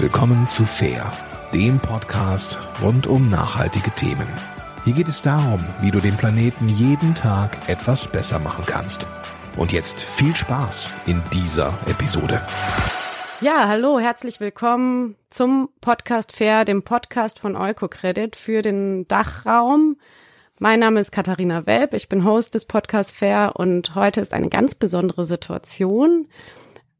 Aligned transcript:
Willkommen 0.00 0.46
zu 0.46 0.64
Fair, 0.64 1.12
dem 1.52 1.80
Podcast 1.80 2.56
rund 2.80 3.08
um 3.08 3.28
nachhaltige 3.28 3.90
Themen. 3.90 4.28
Hier 4.84 4.92
geht 4.92 5.08
es 5.08 5.22
darum, 5.22 5.58
wie 5.80 5.90
du 5.90 5.98
den 5.98 6.16
Planeten 6.16 6.68
jeden 6.68 7.16
Tag 7.16 7.68
etwas 7.68 8.06
besser 8.06 8.38
machen 8.38 8.64
kannst. 8.64 9.08
Und 9.56 9.72
jetzt 9.72 9.98
viel 9.98 10.36
Spaß 10.36 10.94
in 11.06 11.20
dieser 11.32 11.76
Episode. 11.88 12.40
Ja, 13.40 13.66
hallo, 13.66 13.98
herzlich 13.98 14.38
willkommen 14.38 15.16
zum 15.30 15.68
Podcast 15.80 16.30
Fair, 16.30 16.64
dem 16.64 16.84
Podcast 16.84 17.40
von 17.40 17.56
Eukocredit 17.56 18.36
für 18.36 18.62
den 18.62 19.08
Dachraum. 19.08 19.96
Mein 20.60 20.78
Name 20.78 21.00
ist 21.00 21.10
Katharina 21.10 21.66
Welp, 21.66 21.92
ich 21.92 22.08
bin 22.08 22.24
Host 22.24 22.54
des 22.54 22.66
Podcast 22.66 23.16
Fair 23.16 23.54
und 23.56 23.96
heute 23.96 24.20
ist 24.20 24.32
eine 24.32 24.48
ganz 24.48 24.76
besondere 24.76 25.24
Situation 25.24 26.28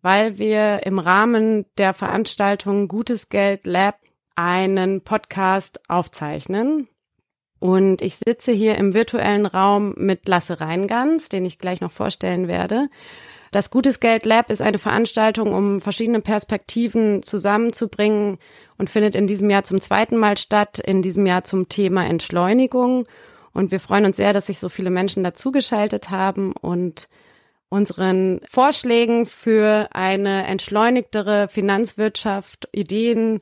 weil 0.03 0.39
wir 0.39 0.87
im 0.87 0.99
Rahmen 0.99 1.67
der 1.77 1.95
Veranstaltung 1.95 2.89
Gutes 2.89 3.29
Geld 3.29 3.67
Lab 3.67 3.99
einen 4.37 5.01
Podcast 5.01 5.81
aufzeichnen. 5.89 6.89
Und 7.61 8.03
ich 8.03 8.17
sitze 8.17 8.53
hier 8.53 8.77
im 8.77 8.95
virtuellen 8.95 9.47
Raum 9.47 9.95
mit 9.97 10.29
Lasse 10.29 10.61
Reingans, 10.61 11.29
den 11.29 11.45
ich 11.45 11.59
gleich 11.59 11.81
noch 11.81 11.91
vorstellen 11.91 12.47
werde. 12.47 12.89
Das 13.51 13.71
Gutes 13.71 13.99
Geld 13.99 14.25
Lab 14.27 14.51
ist 14.51 14.63
eine 14.63 14.79
Veranstaltung, 14.79 15.53
um 15.53 15.81
verschiedene 15.81 16.21
Perspektiven 16.21 17.23
zusammenzubringen 17.23 18.39
und 18.77 18.91
findet 18.91 19.15
in 19.15 19.27
diesem 19.27 19.51
Jahr 19.51 19.65
zum 19.65 19.81
zweiten 19.81 20.17
Mal 20.17 20.37
statt, 20.37 20.79
in 20.79 21.03
diesem 21.03 21.27
Jahr 21.27 21.45
zum 21.45 21.69
Thema 21.69 22.07
Entschleunigung. 22.07 23.07
Und 23.53 23.73
wir 23.73 23.81
freuen 23.81 24.05
uns 24.05 24.19
sehr, 24.19 24.33
dass 24.33 24.47
sich 24.47 24.59
so 24.59 24.69
viele 24.69 24.91
Menschen 24.91 25.25
dazugeschaltet 25.25 26.11
haben 26.11 26.53
und 26.53 27.09
unseren 27.69 28.41
Vorschlägen 28.49 29.27
für 29.27 29.89
eine 29.93 30.47
entschleunigtere 30.47 31.49
Finanzwirtschaft, 31.49 32.69
Ideen 32.73 33.41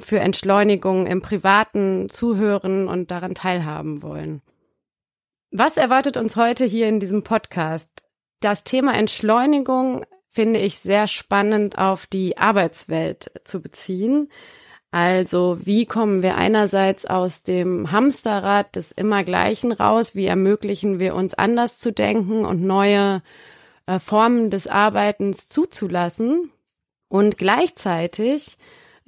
für 0.00 0.20
Entschleunigung 0.20 1.06
im 1.06 1.22
Privaten 1.22 2.08
zuhören 2.08 2.88
und 2.88 3.10
daran 3.10 3.34
teilhaben 3.34 4.02
wollen. 4.02 4.42
Was 5.50 5.76
erwartet 5.76 6.16
uns 6.16 6.36
heute 6.36 6.64
hier 6.64 6.88
in 6.88 7.00
diesem 7.00 7.22
Podcast? 7.22 7.90
Das 8.40 8.64
Thema 8.64 8.94
Entschleunigung 8.94 10.04
finde 10.28 10.60
ich 10.60 10.78
sehr 10.78 11.06
spannend 11.06 11.78
auf 11.78 12.06
die 12.06 12.36
Arbeitswelt 12.36 13.32
zu 13.44 13.62
beziehen. 13.62 14.28
Also 14.90 15.58
wie 15.60 15.86
kommen 15.86 16.22
wir 16.22 16.36
einerseits 16.36 17.04
aus 17.04 17.42
dem 17.42 17.92
Hamsterrad 17.92 18.76
des 18.76 18.92
Immergleichen 18.92 19.72
raus? 19.72 20.14
Wie 20.14 20.26
ermöglichen 20.26 20.98
wir 20.98 21.14
uns 21.14 21.34
anders 21.34 21.78
zu 21.78 21.92
denken 21.92 22.44
und 22.44 22.62
neue 22.62 23.22
äh, 23.88 23.98
Formen 23.98 24.50
des 24.50 24.66
Arbeitens 24.66 25.48
zuzulassen. 25.48 26.52
Und 27.08 27.38
gleichzeitig 27.38 28.58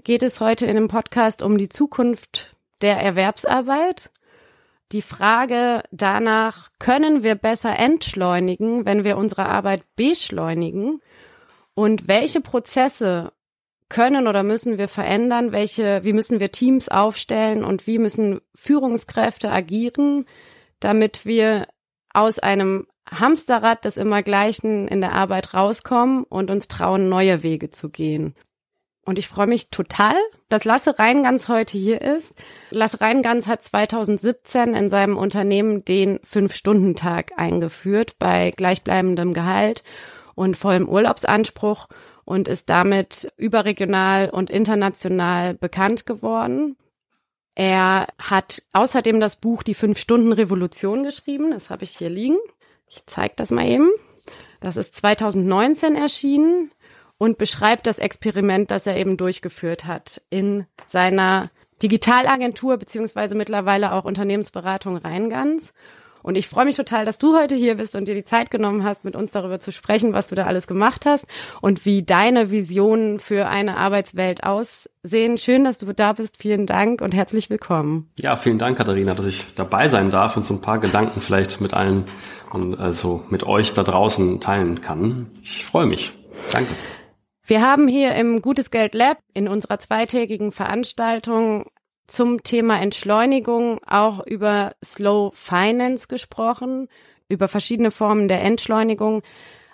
geht 0.02 0.22
es 0.22 0.40
heute 0.40 0.64
in 0.64 0.74
dem 0.74 0.88
Podcast 0.88 1.42
um 1.42 1.58
die 1.58 1.68
Zukunft 1.68 2.56
der 2.80 2.96
Erwerbsarbeit. 2.96 4.10
Die 4.92 5.02
Frage 5.02 5.82
danach, 5.90 6.70
können 6.78 7.22
wir 7.22 7.34
besser 7.34 7.78
entschleunigen, 7.78 8.86
wenn 8.86 9.04
wir 9.04 9.18
unsere 9.18 9.46
Arbeit 9.46 9.84
beschleunigen? 9.96 11.02
Und 11.74 12.08
welche 12.08 12.40
Prozesse 12.40 13.32
können 13.90 14.26
oder 14.26 14.42
müssen 14.42 14.78
wir 14.78 14.88
verändern? 14.88 15.52
Welche, 15.52 16.02
wie 16.04 16.14
müssen 16.14 16.40
wir 16.40 16.52
Teams 16.52 16.88
aufstellen 16.88 17.64
und 17.64 17.86
wie 17.86 17.98
müssen 17.98 18.40
Führungskräfte 18.54 19.50
agieren, 19.50 20.24
damit 20.80 21.26
wir 21.26 21.68
aus 22.14 22.38
einem 22.38 22.86
Hamsterrad 23.10 23.84
des 23.84 23.96
Immergleichen 23.96 24.88
in 24.88 25.00
der 25.00 25.12
Arbeit 25.12 25.54
rauskommen 25.54 26.24
und 26.24 26.50
uns 26.50 26.68
trauen, 26.68 27.08
neue 27.08 27.42
Wege 27.42 27.70
zu 27.70 27.90
gehen. 27.90 28.34
Und 29.04 29.18
ich 29.18 29.28
freue 29.28 29.46
mich 29.46 29.70
total, 29.70 30.14
dass 30.48 30.64
Lasse 30.64 30.98
Reingans 30.98 31.48
heute 31.48 31.78
hier 31.78 32.02
ist. 32.02 32.32
Lasse 32.70 33.00
Reingans 33.00 33.46
hat 33.46 33.62
2017 33.62 34.74
in 34.74 34.90
seinem 34.90 35.16
Unternehmen 35.16 35.84
den 35.84 36.20
Fünf-Stunden-Tag 36.22 37.32
eingeführt 37.36 38.16
bei 38.18 38.52
gleichbleibendem 38.56 39.32
Gehalt 39.32 39.82
und 40.34 40.56
vollem 40.56 40.88
Urlaubsanspruch 40.88 41.88
und 42.24 42.46
ist 42.46 42.70
damit 42.70 43.32
überregional 43.36 44.30
und 44.30 44.50
international 44.50 45.54
bekannt 45.54 46.06
geworden. 46.06 46.76
Er 47.56 48.06
hat 48.18 48.62
außerdem 48.72 49.18
das 49.18 49.36
Buch 49.36 49.62
Die 49.62 49.74
Fünf-Stunden-Revolution 49.74 51.02
geschrieben. 51.02 51.50
Das 51.50 51.70
habe 51.70 51.84
ich 51.84 51.96
hier 51.96 52.10
liegen. 52.10 52.38
Ich 52.90 53.06
zeige 53.06 53.34
das 53.36 53.50
mal 53.50 53.66
eben. 53.66 53.88
Das 54.58 54.76
ist 54.76 54.94
2019 54.96 55.94
erschienen 55.94 56.70
und 57.18 57.38
beschreibt 57.38 57.86
das 57.86 57.98
Experiment, 57.98 58.70
das 58.70 58.86
er 58.86 58.96
eben 58.96 59.16
durchgeführt 59.16 59.86
hat 59.86 60.20
in 60.28 60.66
seiner 60.86 61.50
Digitalagentur 61.82 62.76
beziehungsweise 62.76 63.34
mittlerweile 63.34 63.92
auch 63.92 64.04
Unternehmensberatung 64.04 64.96
Rheingans. 64.96 65.72
Und 66.22 66.34
ich 66.34 66.48
freue 66.48 66.66
mich 66.66 66.76
total, 66.76 67.06
dass 67.06 67.16
du 67.18 67.34
heute 67.34 67.54
hier 67.54 67.76
bist 67.76 67.94
und 67.94 68.06
dir 68.06 68.14
die 68.14 68.26
Zeit 68.26 68.50
genommen 68.50 68.84
hast, 68.84 69.04
mit 69.04 69.16
uns 69.16 69.30
darüber 69.30 69.58
zu 69.60 69.72
sprechen, 69.72 70.12
was 70.12 70.26
du 70.26 70.34
da 70.34 70.44
alles 70.44 70.66
gemacht 70.66 71.06
hast 71.06 71.26
und 71.62 71.86
wie 71.86 72.02
deine 72.02 72.50
Visionen 72.50 73.18
für 73.18 73.48
eine 73.48 73.78
Arbeitswelt 73.78 74.44
aussehen. 74.44 75.38
Schön, 75.38 75.64
dass 75.64 75.78
du 75.78 75.90
da 75.94 76.12
bist. 76.12 76.36
Vielen 76.36 76.66
Dank 76.66 77.00
und 77.00 77.14
herzlich 77.14 77.48
willkommen. 77.48 78.10
Ja, 78.18 78.36
vielen 78.36 78.58
Dank, 78.58 78.76
Katharina, 78.76 79.14
dass 79.14 79.26
ich 79.26 79.46
dabei 79.54 79.88
sein 79.88 80.10
darf 80.10 80.36
und 80.36 80.44
so 80.44 80.52
ein 80.52 80.60
paar 80.60 80.78
Gedanken 80.78 81.22
vielleicht 81.22 81.62
mit 81.62 81.72
allen 81.72 82.04
und 82.50 82.76
also 82.76 83.24
mit 83.30 83.44
euch 83.44 83.72
da 83.72 83.82
draußen 83.82 84.40
teilen 84.40 84.80
kann. 84.80 85.30
Ich 85.42 85.64
freue 85.64 85.86
mich. 85.86 86.12
Danke. 86.52 86.74
Wir 87.44 87.62
haben 87.62 87.88
hier 87.88 88.14
im 88.14 88.42
Gutes 88.42 88.70
Geld 88.70 88.94
Lab 88.94 89.18
in 89.34 89.48
unserer 89.48 89.78
zweitägigen 89.78 90.52
Veranstaltung 90.52 91.66
zum 92.06 92.42
Thema 92.42 92.80
Entschleunigung 92.80 93.80
auch 93.86 94.24
über 94.26 94.74
Slow 94.84 95.32
Finance 95.34 96.08
gesprochen, 96.08 96.88
über 97.28 97.48
verschiedene 97.48 97.90
Formen 97.90 98.28
der 98.28 98.42
Entschleunigung. 98.42 99.22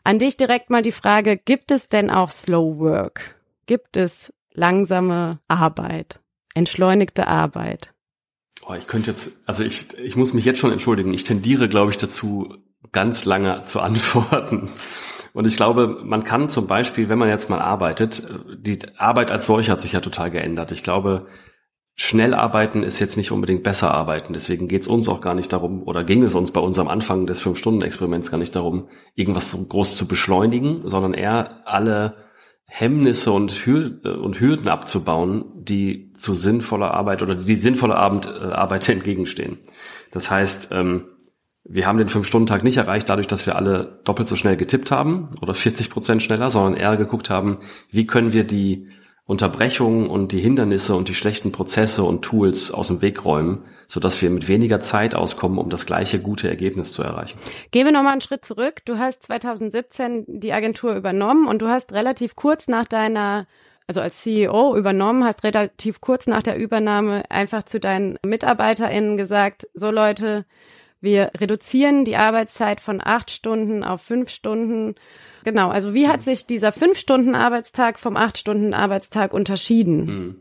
An 0.04 0.18
dich 0.18 0.36
direkt 0.36 0.70
mal 0.70 0.82
die 0.82 0.92
Frage, 0.92 1.36
gibt 1.36 1.70
es 1.70 1.88
denn 1.88 2.10
auch 2.10 2.30
Slow 2.30 2.78
Work? 2.78 3.36
Gibt 3.66 3.96
es 3.96 4.32
langsame 4.52 5.40
Arbeit, 5.48 6.20
entschleunigte 6.54 7.26
Arbeit? 7.26 7.92
Oh, 8.68 8.74
ich 8.74 8.86
könnte 8.86 9.10
jetzt, 9.10 9.32
also 9.46 9.62
ich, 9.62 9.96
ich 9.98 10.16
muss 10.16 10.32
mich 10.32 10.44
jetzt 10.44 10.58
schon 10.58 10.72
entschuldigen. 10.72 11.14
Ich 11.14 11.24
tendiere, 11.24 11.68
glaube 11.68 11.90
ich, 11.90 11.98
dazu, 11.98 12.56
ganz 12.92 13.24
lange 13.24 13.62
zu 13.66 13.80
antworten. 13.80 14.68
Und 15.32 15.46
ich 15.46 15.56
glaube, 15.56 16.00
man 16.02 16.24
kann 16.24 16.48
zum 16.48 16.66
Beispiel, 16.66 17.08
wenn 17.08 17.18
man 17.18 17.28
jetzt 17.28 17.50
mal 17.50 17.60
arbeitet, 17.60 18.26
die 18.56 18.78
Arbeit 18.96 19.30
als 19.30 19.46
solche 19.46 19.70
hat 19.70 19.82
sich 19.82 19.92
ja 19.92 20.00
total 20.00 20.30
geändert. 20.30 20.72
Ich 20.72 20.82
glaube, 20.82 21.26
schnell 21.94 22.32
arbeiten 22.32 22.82
ist 22.82 23.00
jetzt 23.00 23.16
nicht 23.16 23.32
unbedingt 23.32 23.62
besser 23.62 23.92
arbeiten. 23.92 24.32
Deswegen 24.32 24.66
geht 24.66 24.82
es 24.82 24.88
uns 24.88 25.08
auch 25.08 25.20
gar 25.20 25.34
nicht 25.34 25.52
darum, 25.52 25.82
oder 25.82 26.04
ging 26.04 26.22
es 26.22 26.34
uns 26.34 26.52
bei 26.52 26.60
unserem 26.60 26.88
Anfang 26.88 27.26
des 27.26 27.42
Fünf-Stunden-Experiments 27.42 28.30
gar 28.30 28.38
nicht 28.38 28.56
darum, 28.56 28.88
irgendwas 29.14 29.50
so 29.50 29.62
groß 29.62 29.96
zu 29.96 30.06
beschleunigen, 30.08 30.88
sondern 30.88 31.12
eher 31.12 31.66
alle 31.66 32.14
Hemmnisse 32.66 33.30
und, 33.30 33.52
Hürden 33.64 34.68
abzubauen, 34.68 35.44
die 35.54 36.12
zu 36.14 36.34
sinnvoller 36.34 36.92
Arbeit 36.92 37.22
oder 37.22 37.34
die 37.34 37.56
sinnvoller 37.56 37.94
äh, 37.94 38.52
Arbeit 38.52 38.88
entgegenstehen. 38.88 39.58
Das 40.10 40.30
heißt, 40.30 40.70
ähm, 40.72 41.04
wir 41.68 41.86
haben 41.86 41.98
den 41.98 42.08
Fünf-Stunden-Tag 42.08 42.62
nicht 42.62 42.76
erreicht 42.76 43.08
dadurch, 43.08 43.26
dass 43.26 43.46
wir 43.46 43.56
alle 43.56 43.98
doppelt 44.04 44.28
so 44.28 44.36
schnell 44.36 44.56
getippt 44.56 44.90
haben 44.90 45.30
oder 45.40 45.54
40 45.54 45.90
Prozent 45.90 46.22
schneller, 46.22 46.50
sondern 46.50 46.74
eher 46.74 46.96
geguckt 46.96 47.30
haben, 47.30 47.58
wie 47.90 48.06
können 48.06 48.32
wir 48.32 48.44
die 48.44 48.88
Unterbrechungen 49.24 50.06
und 50.06 50.30
die 50.30 50.38
Hindernisse 50.38 50.94
und 50.94 51.08
die 51.08 51.14
schlechten 51.14 51.50
Prozesse 51.50 52.04
und 52.04 52.22
Tools 52.22 52.70
aus 52.70 52.86
dem 52.86 53.02
Weg 53.02 53.24
räumen, 53.24 53.64
sodass 53.88 54.22
wir 54.22 54.30
mit 54.30 54.46
weniger 54.46 54.80
Zeit 54.80 55.16
auskommen, 55.16 55.58
um 55.58 55.68
das 55.68 55.84
gleiche 55.84 56.20
gute 56.20 56.48
Ergebnis 56.48 56.92
zu 56.92 57.02
erreichen. 57.02 57.36
Gehen 57.72 57.84
wir 57.84 57.92
nochmal 57.92 58.12
einen 58.12 58.20
Schritt 58.20 58.44
zurück. 58.44 58.82
Du 58.84 58.98
hast 58.98 59.24
2017 59.24 60.24
die 60.28 60.52
Agentur 60.52 60.94
übernommen 60.94 61.48
und 61.48 61.60
du 61.60 61.68
hast 61.68 61.92
relativ 61.92 62.36
kurz 62.36 62.68
nach 62.68 62.86
deiner 62.86 63.46
also 63.88 64.00
als 64.00 64.20
CEO 64.20 64.76
übernommen, 64.76 65.24
hast 65.24 65.44
relativ 65.44 66.00
kurz 66.00 66.26
nach 66.26 66.42
der 66.42 66.56
Übernahme 66.56 67.22
einfach 67.30 67.62
zu 67.62 67.78
deinen 67.78 68.18
MitarbeiterInnen 68.26 69.16
gesagt, 69.16 69.68
so 69.74 69.92
Leute, 69.92 70.44
wir 71.00 71.30
reduzieren 71.38 72.04
die 72.04 72.16
Arbeitszeit 72.16 72.80
von 72.80 73.00
acht 73.02 73.30
Stunden 73.30 73.84
auf 73.84 74.02
fünf 74.02 74.30
Stunden 74.30 74.94
Genau, 75.46 75.68
also 75.68 75.94
wie 75.94 76.08
hat 76.08 76.24
sich 76.24 76.46
dieser 76.46 76.72
Fünf-Stunden-Arbeitstag 76.72 78.00
vom 78.00 78.16
Acht-Stunden-Arbeitstag 78.16 79.32
unterschieden? 79.32 80.08
Hm. 80.08 80.36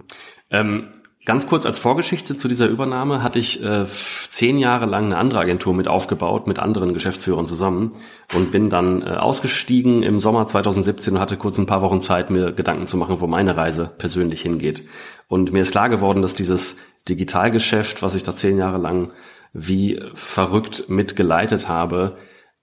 Ähm, 0.49 0.87
ganz 1.25 1.45
kurz 1.47 1.67
als 1.67 1.77
Vorgeschichte 1.77 2.35
zu 2.35 2.47
dieser 2.47 2.65
Übernahme 2.65 3.21
hatte 3.21 3.37
ich 3.37 3.63
äh, 3.63 3.85
zehn 4.29 4.57
Jahre 4.57 4.87
lang 4.87 5.05
eine 5.05 5.17
andere 5.17 5.41
Agentur 5.41 5.75
mit 5.75 5.87
aufgebaut, 5.87 6.47
mit 6.47 6.57
anderen 6.57 6.95
Geschäftsführern 6.95 7.45
zusammen 7.45 7.93
und 8.33 8.51
bin 8.51 8.71
dann 8.71 9.03
äh, 9.03 9.09
ausgestiegen 9.11 10.01
im 10.01 10.19
Sommer 10.19 10.47
2017 10.47 11.13
und 11.13 11.19
hatte 11.19 11.37
kurz 11.37 11.59
ein 11.59 11.67
paar 11.67 11.83
Wochen 11.83 12.01
Zeit, 12.01 12.31
mir 12.31 12.51
Gedanken 12.51 12.87
zu 12.87 12.97
machen, 12.97 13.19
wo 13.19 13.27
meine 13.27 13.55
Reise 13.55 13.91
persönlich 13.99 14.41
hingeht. 14.41 14.87
Und 15.27 15.53
mir 15.53 15.61
ist 15.61 15.71
klar 15.71 15.89
geworden, 15.89 16.23
dass 16.23 16.33
dieses 16.33 16.79
Digitalgeschäft, 17.07 18.01
was 18.01 18.15
ich 18.15 18.23
da 18.23 18.33
zehn 18.33 18.57
Jahre 18.57 18.79
lang 18.79 19.11
wie 19.57 20.01
verrückt 20.13 20.89
mitgeleitet 20.89 21.69
habe, 21.69 22.17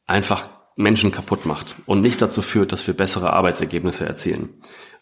einfach 0.06 0.49
Menschen 0.77 1.11
kaputt 1.11 1.47
macht 1.47 1.77
und 1.87 2.03
nicht 2.03 2.21
dazu 2.21 2.43
führt, 2.43 2.71
dass 2.71 2.87
wir 2.87 2.94
bessere 2.94 3.33
Arbeitsergebnisse 3.33 4.06
erzielen. 4.06 4.50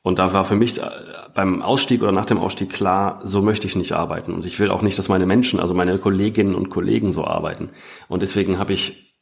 Und 0.02 0.20
da 0.20 0.32
war 0.32 0.44
für 0.44 0.54
mich 0.54 0.80
äh, 0.80 0.88
beim 1.34 1.62
Ausstieg 1.62 2.02
oder 2.02 2.12
nach 2.12 2.24
dem 2.26 2.38
Ausstieg 2.38 2.70
klar, 2.70 3.20
so 3.24 3.42
möchte 3.42 3.66
ich 3.66 3.74
nicht 3.74 3.92
arbeiten. 3.92 4.32
Und 4.32 4.46
ich 4.46 4.58
will 4.60 4.70
auch 4.70 4.82
nicht, 4.82 4.98
dass 4.98 5.08
meine 5.08 5.26
Menschen, 5.26 5.58
also 5.58 5.74
meine 5.74 5.98
Kolleginnen 5.98 6.54
und 6.54 6.70
Kollegen 6.70 7.12
so 7.12 7.24
arbeiten. 7.24 7.70
Und 8.08 8.22
deswegen 8.22 8.58
habe 8.58 8.72
ich 8.72 9.16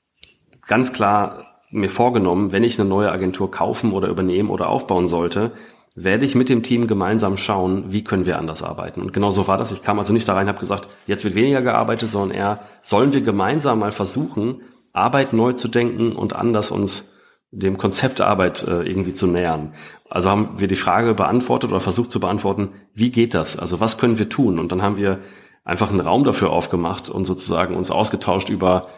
ganz 0.66 0.92
klar 0.92 1.46
mir 1.70 1.90
vorgenommen, 1.90 2.52
wenn 2.52 2.64
ich 2.64 2.78
eine 2.78 2.88
neue 2.88 3.10
Agentur 3.10 3.50
kaufen 3.50 3.92
oder 3.92 4.08
übernehmen 4.08 4.50
oder 4.50 4.68
aufbauen 4.68 5.08
sollte, 5.08 5.52
werde 6.04 6.24
ich 6.24 6.34
mit 6.34 6.48
dem 6.48 6.62
Team 6.62 6.86
gemeinsam 6.86 7.36
schauen, 7.36 7.92
wie 7.92 8.04
können 8.04 8.26
wir 8.26 8.38
anders 8.38 8.62
arbeiten. 8.62 9.00
Und 9.00 9.12
genau 9.12 9.30
so 9.30 9.46
war 9.46 9.58
das. 9.58 9.72
Ich 9.72 9.82
kam 9.82 9.98
also 9.98 10.12
nicht 10.12 10.28
da 10.28 10.34
rein, 10.34 10.48
habe 10.48 10.58
gesagt, 10.58 10.88
jetzt 11.06 11.24
wird 11.24 11.34
weniger 11.34 11.62
gearbeitet, 11.62 12.10
sondern 12.10 12.36
eher, 12.36 12.60
sollen 12.82 13.12
wir 13.12 13.20
gemeinsam 13.20 13.80
mal 13.80 13.92
versuchen, 13.92 14.62
Arbeit 14.92 15.32
neu 15.32 15.52
zu 15.52 15.68
denken 15.68 16.12
und 16.12 16.34
anders 16.34 16.70
uns 16.70 17.12
dem 17.50 17.78
Konzept 17.78 18.20
Arbeit 18.20 18.66
äh, 18.66 18.82
irgendwie 18.82 19.14
zu 19.14 19.26
nähern. 19.26 19.72
Also 20.10 20.30
haben 20.30 20.58
wir 20.58 20.68
die 20.68 20.76
Frage 20.76 21.14
beantwortet 21.14 21.70
oder 21.70 21.80
versucht 21.80 22.10
zu 22.10 22.20
beantworten, 22.20 22.70
wie 22.94 23.10
geht 23.10 23.34
das? 23.34 23.58
Also 23.58 23.80
was 23.80 23.98
können 23.98 24.18
wir 24.18 24.28
tun? 24.28 24.58
Und 24.58 24.72
dann 24.72 24.82
haben 24.82 24.98
wir 24.98 25.20
einfach 25.64 25.90
einen 25.90 26.00
Raum 26.00 26.24
dafür 26.24 26.50
aufgemacht 26.50 27.08
und 27.08 27.24
sozusagen 27.24 27.76
uns 27.76 27.90
ausgetauscht 27.90 28.48
über, 28.50 28.88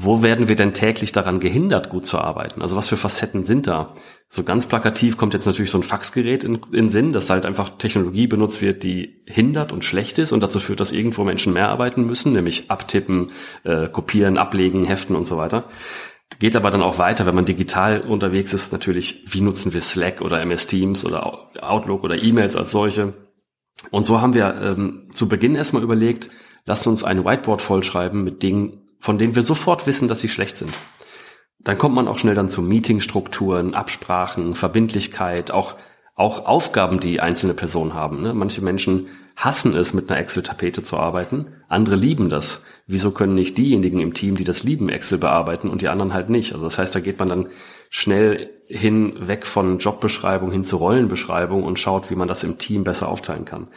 wo 0.00 0.22
werden 0.22 0.46
wir 0.46 0.54
denn 0.54 0.74
täglich 0.74 1.10
daran 1.10 1.40
gehindert, 1.40 1.88
gut 1.88 2.06
zu 2.06 2.18
arbeiten? 2.18 2.62
Also 2.62 2.76
was 2.76 2.86
für 2.86 2.96
Facetten 2.96 3.42
sind 3.42 3.66
da? 3.66 3.96
So 4.28 4.44
ganz 4.44 4.66
plakativ 4.66 5.16
kommt 5.16 5.34
jetzt 5.34 5.44
natürlich 5.44 5.72
so 5.72 5.78
ein 5.78 5.82
Faxgerät 5.82 6.44
in, 6.44 6.60
in 6.70 6.88
Sinn, 6.88 7.12
dass 7.12 7.30
halt 7.30 7.44
einfach 7.44 7.78
Technologie 7.78 8.28
benutzt 8.28 8.62
wird, 8.62 8.84
die 8.84 9.18
hindert 9.26 9.72
und 9.72 9.84
schlecht 9.84 10.20
ist 10.20 10.30
und 10.30 10.40
dazu 10.40 10.60
führt, 10.60 10.78
dass 10.78 10.92
irgendwo 10.92 11.24
Menschen 11.24 11.52
mehr 11.52 11.68
arbeiten 11.68 12.04
müssen, 12.04 12.32
nämlich 12.32 12.70
abtippen, 12.70 13.32
äh, 13.64 13.88
kopieren, 13.88 14.38
ablegen, 14.38 14.84
heften 14.84 15.16
und 15.16 15.26
so 15.26 15.36
weiter. 15.36 15.64
Geht 16.38 16.54
aber 16.54 16.70
dann 16.70 16.82
auch 16.82 16.98
weiter, 17.00 17.26
wenn 17.26 17.34
man 17.34 17.46
digital 17.46 18.02
unterwegs 18.02 18.52
ist, 18.52 18.72
natürlich, 18.72 19.24
wie 19.34 19.40
nutzen 19.40 19.72
wir 19.72 19.80
Slack 19.80 20.20
oder 20.20 20.40
MS 20.40 20.68
Teams 20.68 21.04
oder 21.04 21.50
Outlook 21.60 22.04
oder 22.04 22.22
E-Mails 22.22 22.54
als 22.54 22.70
solche. 22.70 23.14
Und 23.90 24.06
so 24.06 24.20
haben 24.20 24.34
wir 24.34 24.54
ähm, 24.62 25.08
zu 25.12 25.26
Beginn 25.26 25.56
erstmal 25.56 25.82
überlegt, 25.82 26.30
lasst 26.66 26.86
uns 26.86 27.02
ein 27.02 27.24
Whiteboard 27.24 27.62
vollschreiben 27.62 28.22
mit 28.22 28.44
Dingen, 28.44 28.87
von 28.98 29.18
denen 29.18 29.34
wir 29.34 29.42
sofort 29.42 29.86
wissen, 29.86 30.08
dass 30.08 30.20
sie 30.20 30.28
schlecht 30.28 30.56
sind. 30.56 30.72
Dann 31.58 31.78
kommt 31.78 31.94
man 31.94 32.08
auch 32.08 32.18
schnell 32.18 32.34
dann 32.34 32.48
zu 32.48 32.62
Meetingstrukturen, 32.62 33.74
Absprachen, 33.74 34.54
Verbindlichkeit, 34.54 35.50
auch, 35.50 35.76
auch 36.14 36.46
Aufgaben, 36.46 37.00
die 37.00 37.20
einzelne 37.20 37.54
Personen 37.54 37.94
haben. 37.94 38.22
Ne? 38.22 38.32
Manche 38.32 38.62
Menschen 38.62 39.08
hassen 39.36 39.74
es, 39.76 39.94
mit 39.94 40.10
einer 40.10 40.18
Excel-Tapete 40.18 40.82
zu 40.82 40.96
arbeiten. 40.96 41.46
Andere 41.68 41.96
lieben 41.96 42.28
das. 42.28 42.64
Wieso 42.86 43.12
können 43.12 43.34
nicht 43.34 43.56
diejenigen 43.56 44.00
im 44.00 44.14
Team, 44.14 44.36
die 44.36 44.44
das 44.44 44.64
lieben, 44.64 44.88
Excel 44.88 45.18
bearbeiten 45.18 45.68
und 45.68 45.80
die 45.80 45.88
anderen 45.88 46.12
halt 46.12 46.28
nicht? 46.28 46.52
Also 46.52 46.64
das 46.64 46.78
heißt, 46.78 46.94
da 46.94 47.00
geht 47.00 47.18
man 47.18 47.28
dann 47.28 47.48
schnell 47.90 48.50
hin, 48.66 49.28
weg 49.28 49.46
von 49.46 49.78
Jobbeschreibung 49.78 50.50
hin 50.50 50.64
zu 50.64 50.76
Rollenbeschreibung 50.76 51.62
und 51.62 51.78
schaut, 51.78 52.10
wie 52.10 52.16
man 52.16 52.28
das 52.28 52.44
im 52.44 52.58
Team 52.58 52.84
besser 52.84 53.08
aufteilen 53.08 53.44
kann. 53.44 53.68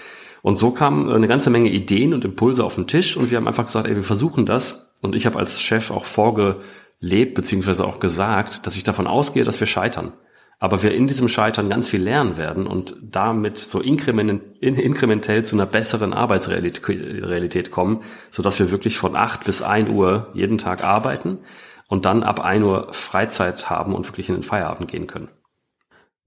Und 0.42 0.58
so 0.58 0.72
kamen 0.72 1.10
eine 1.12 1.28
ganze 1.28 1.52
Menge 1.52 1.70
Ideen 1.70 2.14
und 2.14 2.26
Impulse 2.26 2.64
auf 2.64 2.76
den 2.76 2.88
Tisch 2.88 3.16
und 3.16 3.30
wir 3.30 3.38
haben 3.38 3.48
einfach 3.48 3.68
gesagt, 3.68 3.88
ey, 3.88 3.96
wir 3.96 4.04
versuchen 4.04 4.46
das. 4.46 4.91
Und 5.02 5.16
ich 5.16 5.26
habe 5.26 5.38
als 5.38 5.62
Chef 5.62 5.92
auch 5.92 6.06
vorgelebt, 6.06 7.34
beziehungsweise 7.34 7.86
auch 7.86 8.00
gesagt, 8.00 8.66
dass 8.66 8.76
ich 8.76 8.84
davon 8.84 9.08
ausgehe, 9.08 9.44
dass 9.44 9.60
wir 9.60 9.68
scheitern 9.68 10.14
aber 10.62 10.84
wir 10.84 10.94
in 10.94 11.08
diesem 11.08 11.28
Scheitern 11.28 11.70
ganz 11.70 11.90
viel 11.90 12.04
lernen 12.04 12.38
werden 12.38 12.68
und 12.68 12.96
damit 13.02 13.58
so 13.58 13.82
inkrementell 13.82 15.44
zu 15.44 15.56
einer 15.56 15.66
besseren 15.66 16.14
Arbeitsrealität 16.14 17.72
kommen, 17.72 18.04
so 18.30 18.44
dass 18.44 18.60
wir 18.60 18.70
wirklich 18.70 19.00
von 19.00 19.16
acht 19.16 19.44
bis 19.44 19.64
ein 19.64 19.90
Uhr 19.90 20.30
jeden 20.36 20.60
Tag 20.60 20.84
arbeiten 20.84 21.40
und 21.88 22.06
dann 22.06 22.22
ab 22.22 22.40
ein 22.42 22.62
Uhr 22.62 22.94
Freizeit 22.94 23.72
haben 23.72 23.96
und 23.96 24.08
wirklich 24.08 24.30
in 24.30 24.36
den 24.36 24.44
Feierabend 24.44 24.92
gehen 24.92 25.08
können. 25.08 25.30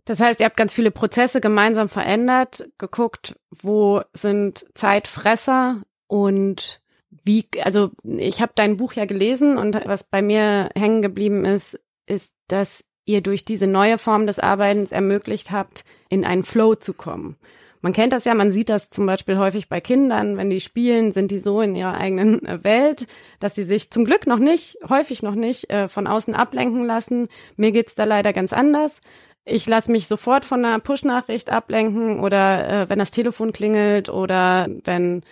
Das 0.05 0.19
heißt, 0.19 0.41
ihr 0.41 0.47
habt 0.47 0.57
ganz 0.57 0.75
viele 0.75 0.91
Prozesse 0.91 1.41
gemeinsam 1.41 1.89
verändert, 1.89 2.69
geguckt, 2.77 3.37
wo 3.51 4.03
sind 4.15 4.67
Zeitfresser 4.75 5.83
und 6.09 6.81
wie, 7.25 7.47
also 7.63 7.91
ich 8.05 8.41
habe 8.41 8.53
dein 8.55 8.77
Buch 8.77 8.93
ja 8.93 9.07
gelesen 9.07 9.57
und 9.57 9.81
was 9.87 10.05
bei 10.05 10.23
mir 10.23 10.69
hängen 10.77 11.03
geblieben 11.03 11.45
ist, 11.45 11.81
ist, 12.07 12.33
dass 12.49 12.85
ihr 13.07 13.23
durch 13.23 13.45
diese 13.45 13.67
neue 13.67 13.99
Form 13.99 14.27
des 14.27 14.39
Arbeitens 14.39 14.93
ermöglicht 14.93 15.51
habt, 15.51 15.85
in 16.09 16.25
einen 16.25 16.43
Flow 16.43 16.75
zu 16.75 16.93
kommen. 16.93 17.37
Man 17.81 17.93
kennt 17.93 18.15
das 18.15 18.25
ja, 18.25 18.33
man 18.33 18.51
sieht 18.51 18.71
das 18.71 18.89
zum 18.89 19.05
Beispiel 19.05 19.37
häufig 19.37 19.69
bei 19.69 19.79
Kindern, 19.79 20.39
wenn 20.39 20.49
die 20.49 20.61
spielen, 20.61 21.13
sind 21.13 21.31
die 21.31 21.39
so 21.39 21.61
in 21.61 21.75
ihrer 21.75 21.93
eigenen 21.99 22.45
äh, 22.47 22.65
Welt, 22.65 23.07
dass 23.41 23.55
sie 23.55 23.63
sich 23.63 23.91
zum 23.91 24.07
Glück 24.07 24.27
noch 24.27 24.39
nicht, 24.39 24.79
häufig 24.89 25.23
noch 25.23 25.35
nicht, 25.35 25.71
äh, 25.71 25.89
von 25.89 26.07
außen 26.07 26.35
ablenken 26.35 26.87
lassen. 26.87 27.29
Mir 27.57 27.73
geht's 27.73 27.95
da 27.95 28.05
leider 28.05 28.33
ganz 28.33 28.55
anders. 28.55 29.03
Ich 29.45 29.67
lasse 29.67 29.93
mich 29.93 30.07
sofort 30.07 30.47
von 30.47 30.65
einer 30.65 30.79
Push-Nachricht 30.79 31.51
ablenken 31.51 32.21
oder 32.21 32.85
äh, 32.85 32.89
wenn 32.89 32.99
das 32.99 33.11
Telefon 33.11 33.53
klingelt 33.53 34.09
oder 34.09 34.67
wenn 34.85 35.23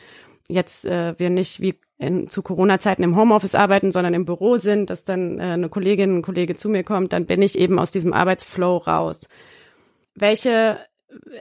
jetzt 0.52 0.84
äh, 0.84 1.18
wir 1.18 1.30
nicht 1.30 1.60
wie 1.60 1.74
in, 1.98 2.28
zu 2.28 2.42
Corona-Zeiten 2.42 3.02
im 3.02 3.16
Homeoffice 3.16 3.54
arbeiten, 3.54 3.92
sondern 3.92 4.14
im 4.14 4.24
Büro 4.24 4.56
sind, 4.56 4.90
dass 4.90 5.04
dann 5.04 5.38
äh, 5.38 5.42
eine 5.42 5.68
Kollegin, 5.68 6.18
ein 6.18 6.22
Kollege 6.22 6.56
zu 6.56 6.68
mir 6.68 6.84
kommt, 6.84 7.12
dann 7.12 7.26
bin 7.26 7.42
ich 7.42 7.58
eben 7.58 7.78
aus 7.78 7.90
diesem 7.90 8.12
Arbeitsflow 8.12 8.78
raus. 8.78 9.28
Welche 10.14 10.78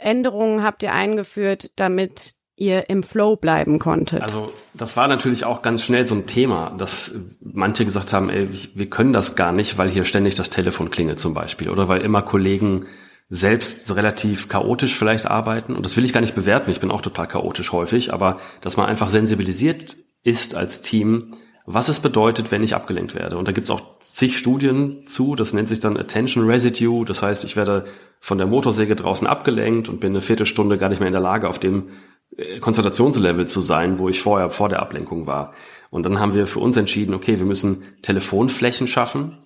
Änderungen 0.01 0.63
habt 0.63 0.83
ihr 0.83 0.93
eingeführt, 0.93 1.71
damit 1.75 2.35
ihr 2.55 2.89
im 2.89 3.01
Flow 3.01 3.35
bleiben 3.35 3.79
konntet? 3.79 4.21
Also 4.21 4.53
das 4.73 4.95
war 4.95 5.07
natürlich 5.07 5.45
auch 5.45 5.61
ganz 5.61 5.83
schnell 5.83 6.05
so 6.05 6.15
ein 6.15 6.27
Thema, 6.27 6.75
dass 6.77 7.11
manche 7.41 7.85
gesagt 7.85 8.13
haben, 8.13 8.29
ey, 8.29 8.47
wir 8.75 8.89
können 8.89 9.13
das 9.13 9.35
gar 9.35 9.51
nicht, 9.51 9.77
weil 9.77 9.89
hier 9.89 10.03
ständig 10.03 10.35
das 10.35 10.51
Telefon 10.51 10.91
klingelt 10.91 11.19
zum 11.19 11.33
Beispiel 11.33 11.69
oder 11.69 11.87
weil 11.87 12.01
immer 12.01 12.21
Kollegen 12.21 12.85
selbst 13.33 13.95
relativ 13.95 14.50
chaotisch 14.50 14.94
vielleicht 14.94 15.25
arbeiten. 15.25 15.74
Und 15.74 15.86
das 15.86 15.95
will 15.95 16.04
ich 16.04 16.12
gar 16.12 16.19
nicht 16.19 16.36
bewerten. 16.36 16.69
Ich 16.69 16.81
bin 16.81 16.92
auch 16.92 17.01
total 17.01 17.28
chaotisch 17.28 17.72
häufig, 17.72 18.13
aber 18.13 18.39
dass 18.60 18.75
man 18.75 18.88
einfach 18.88 19.10
sensibilisiert 19.10 19.95
ist 20.22 20.54
als 20.54 20.81
Team, 20.81 21.33
was 21.66 21.88
es 21.88 22.01
bedeutet, 22.01 22.51
wenn 22.51 22.62
ich 22.62 22.75
abgelenkt 22.75 23.16
werde. 23.16 23.38
Und 23.38 23.48
da 23.48 23.54
gibt's 23.54 23.69
auch 23.69 24.00
zig 24.01 24.38
Studien 24.38 25.07
zu, 25.07 25.36
das 25.36 25.54
nennt 25.54 25.69
sich 25.69 25.80
dann 25.80 25.95
Attention 25.95 26.45
Residue. 26.45 27.06
Das 27.06 27.22
heißt, 27.22 27.45
ich 27.45 27.56
werde 27.56 27.86
von 28.19 28.38
der 28.38 28.48
Motorsäge 28.48 28.98
draußen 28.98 29.25
abgelenkt 29.25 29.88
und 29.88 30.01
bin 30.01 30.12
eine 30.12 30.22
Viertelstunde 30.22 30.78
gar 30.78 30.89
nicht 30.89 31.00
mehr 31.00 31.07
in 31.07 31.13
der 31.13 31.22
Lage, 31.22 31.48
auf 31.48 31.57
dem 31.57 31.88
äh, 32.36 32.60
Konzentrationslevel 32.60 33.48
zu 33.48 33.62
sein, 33.62 33.98
wo 33.98 34.10
ich 34.10 34.22
vorher 34.22 34.50
vor 34.50 34.68
der 34.68 34.81
Ablenkung 34.81 35.25
war. 35.25 35.54
Und 35.89 36.04
dann 36.04 36.19
haben 36.19 36.33
wir 36.33 36.48
für 36.48 36.60
uns 36.60 36.75
entschieden, 36.75 37.13
okay, 37.13 37.39
wir 37.39 37.45
müssen 37.45 37.83
Telefonflächen 38.01 38.88
schaffen, 38.88 39.38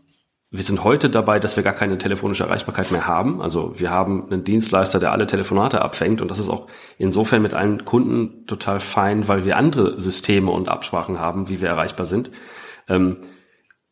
wir 0.55 0.63
sind 0.63 0.83
heute 0.83 1.09
dabei, 1.09 1.39
dass 1.39 1.55
wir 1.55 1.63
gar 1.63 1.73
keine 1.73 1.97
telefonische 1.97 2.43
Erreichbarkeit 2.43 2.91
mehr 2.91 3.07
haben. 3.07 3.41
Also 3.41 3.77
wir 3.77 3.89
haben 3.89 4.31
einen 4.31 4.43
Dienstleister, 4.43 4.99
der 4.99 5.11
alle 5.11 5.27
Telefonate 5.27 5.81
abfängt 5.81 6.21
und 6.21 6.29
das 6.29 6.39
ist 6.39 6.49
auch 6.49 6.67
insofern 6.97 7.41
mit 7.41 7.53
allen 7.53 7.83
Kunden 7.83 8.45
total 8.47 8.79
fein, 8.79 9.27
weil 9.27 9.43
wir 9.43 9.57
andere 9.57 9.99
Systeme 9.99 10.51
und 10.51 10.69
Absprachen 10.69 11.19
haben, 11.19 11.49
wie 11.49 11.61
wir 11.61 11.67
erreichbar 11.67 12.05
sind. 12.05 12.31
Ähm, 12.87 13.17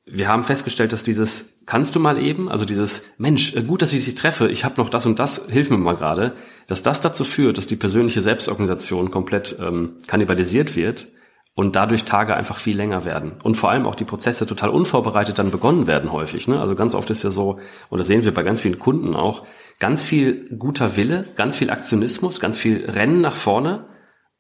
wir 0.06 0.28
haben 0.28 0.44
festgestellt, 0.44 0.94
dass 0.94 1.04
dieses 1.04 1.64
kannst 1.66 1.96
du 1.96 2.00
mal 2.00 2.22
eben, 2.22 2.50
also 2.50 2.66
dieses 2.66 3.04
Mensch, 3.18 3.56
äh, 3.56 3.64
gut, 3.64 3.82
dass 3.82 3.94
ich 3.94 4.06
dich 4.06 4.16
treffe, 4.16 4.50
ich 4.50 4.64
habe 4.64 4.76
noch 4.78 4.90
das 4.90 5.06
und 5.06 5.20
das, 5.20 5.46
hilf 5.50 5.70
mir 5.70 5.78
mal 5.78 5.96
gerade, 5.96 6.34
dass 6.68 6.84
das 6.84 7.02
dazu 7.02 7.24
führt, 7.24 7.58
dass 7.58 7.68
die 7.68 7.76
persönliche 7.76 8.22
Selbstorganisation 8.22 9.12
komplett 9.12 9.58
ähm, 9.62 9.98
kannibalisiert 10.08 10.76
wird 10.76 11.08
und 11.56 11.76
dadurch 11.76 12.06
Tage 12.06 12.36
einfach 12.36 12.58
viel 12.58 12.76
länger 12.76 13.06
werden. 13.06 13.34
Und 13.44 13.56
vor 13.56 13.70
allem 13.70 13.86
auch 13.86 13.96
die 13.96 14.06
Prozesse 14.06 14.46
total 14.46 14.70
unvorbereitet 14.70 15.38
dann 15.38 15.52
begonnen 15.52 15.86
werden 15.86 16.12
häufig. 16.12 16.48
Ne? 16.48 16.60
Also 16.60 16.76
ganz 16.76 16.96
oft 16.96 17.10
ist 17.10 17.24
ja 17.24 17.30
so, 17.30 17.60
und 17.90 18.00
das 18.00 18.08
sehen 18.08 18.26
wir 18.26 18.34
bei 18.34 18.44
ganz 18.44 18.62
vielen 18.62 18.80
Kunden 18.80 19.16
auch, 19.16 19.46
ganz 19.80 20.02
viel 20.02 20.56
guter 20.58 20.96
Wille, 20.98 21.28
ganz 21.36 21.58
viel 21.58 21.70
Aktionismus, 21.70 22.40
ganz 22.40 22.58
viel 22.58 22.84
Rennen 22.90 23.22
nach 23.22 23.36
vorne, 23.36 23.86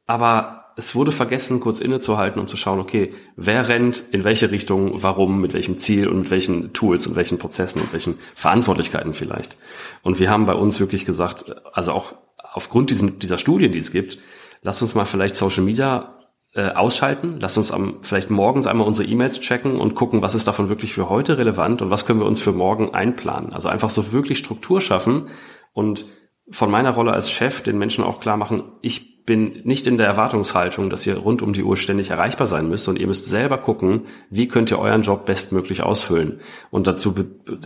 aber 0.05 0.63
es 0.75 0.95
wurde 0.95 1.11
vergessen, 1.11 1.59
kurz 1.59 1.79
innezuhalten 1.79 2.41
und 2.41 2.49
zu 2.49 2.57
schauen, 2.57 2.79
okay, 2.79 3.13
wer 3.35 3.67
rennt, 3.67 4.03
in 4.11 4.23
welche 4.23 4.49
Richtung, 4.49 5.03
warum, 5.03 5.39
mit 5.39 5.53
welchem 5.53 5.77
Ziel 5.77 6.07
und 6.07 6.21
mit 6.21 6.31
welchen 6.31 6.73
Tools 6.73 7.05
und 7.05 7.15
welchen 7.15 7.37
Prozessen 7.37 7.79
und 7.79 7.93
welchen 7.93 8.17
Verantwortlichkeiten 8.33 9.13
vielleicht. 9.13 9.57
Und 10.01 10.19
wir 10.19 10.31
haben 10.31 10.47
bei 10.47 10.55
uns 10.55 10.79
wirklich 10.79 11.05
gesagt, 11.05 11.55
also 11.73 11.91
auch 11.91 12.15
aufgrund 12.53 12.89
diesen, 12.89 13.19
dieser 13.19 13.37
Studien, 13.37 13.71
die 13.71 13.77
es 13.77 13.91
gibt, 13.91 14.17
lasst 14.63 14.81
uns 14.81 14.95
mal 14.95 15.05
vielleicht 15.05 15.35
Social 15.35 15.63
Media 15.63 16.17
äh, 16.55 16.69
ausschalten. 16.69 17.39
Lasst 17.39 17.57
uns 17.57 17.71
am, 17.71 17.99
vielleicht 18.01 18.29
morgens 18.29 18.67
einmal 18.67 18.87
unsere 18.87 19.07
E-Mails 19.07 19.39
checken 19.39 19.77
und 19.77 19.95
gucken, 19.95 20.21
was 20.21 20.35
ist 20.35 20.47
davon 20.47 20.69
wirklich 20.69 20.93
für 20.93 21.09
heute 21.09 21.37
relevant 21.37 21.81
und 21.81 21.89
was 21.89 22.05
können 22.05 22.19
wir 22.19 22.27
uns 22.27 22.39
für 22.39 22.51
morgen 22.51 22.93
einplanen. 22.93 23.53
Also 23.53 23.69
einfach 23.69 23.89
so 23.89 24.11
wirklich 24.11 24.37
Struktur 24.37 24.79
schaffen 24.79 25.29
und 25.73 26.05
von 26.49 26.69
meiner 26.69 26.91
Rolle 26.91 27.13
als 27.13 27.31
Chef 27.31 27.61
den 27.61 27.77
Menschen 27.77 28.03
auch 28.03 28.19
klar 28.19 28.37
machen, 28.37 28.63
ich 28.81 29.12
bin 29.25 29.61
nicht 29.63 29.87
in 29.87 29.97
der 29.97 30.07
Erwartungshaltung, 30.07 30.89
dass 30.89 31.07
ihr 31.07 31.15
rund 31.15 31.41
um 31.41 31.53
die 31.53 31.63
Uhr 31.63 31.77
ständig 31.77 32.09
erreichbar 32.09 32.45
sein 32.45 32.67
müsst 32.67 32.89
und 32.89 32.99
ihr 32.99 33.07
müsst 33.07 33.27
selber 33.27 33.57
gucken, 33.57 34.01
wie 34.29 34.49
könnt 34.49 34.69
ihr 34.69 34.79
euren 34.79 35.03
Job 35.03 35.25
bestmöglich 35.25 35.81
ausfüllen. 35.81 36.41
Und 36.71 36.87
dazu, 36.87 37.15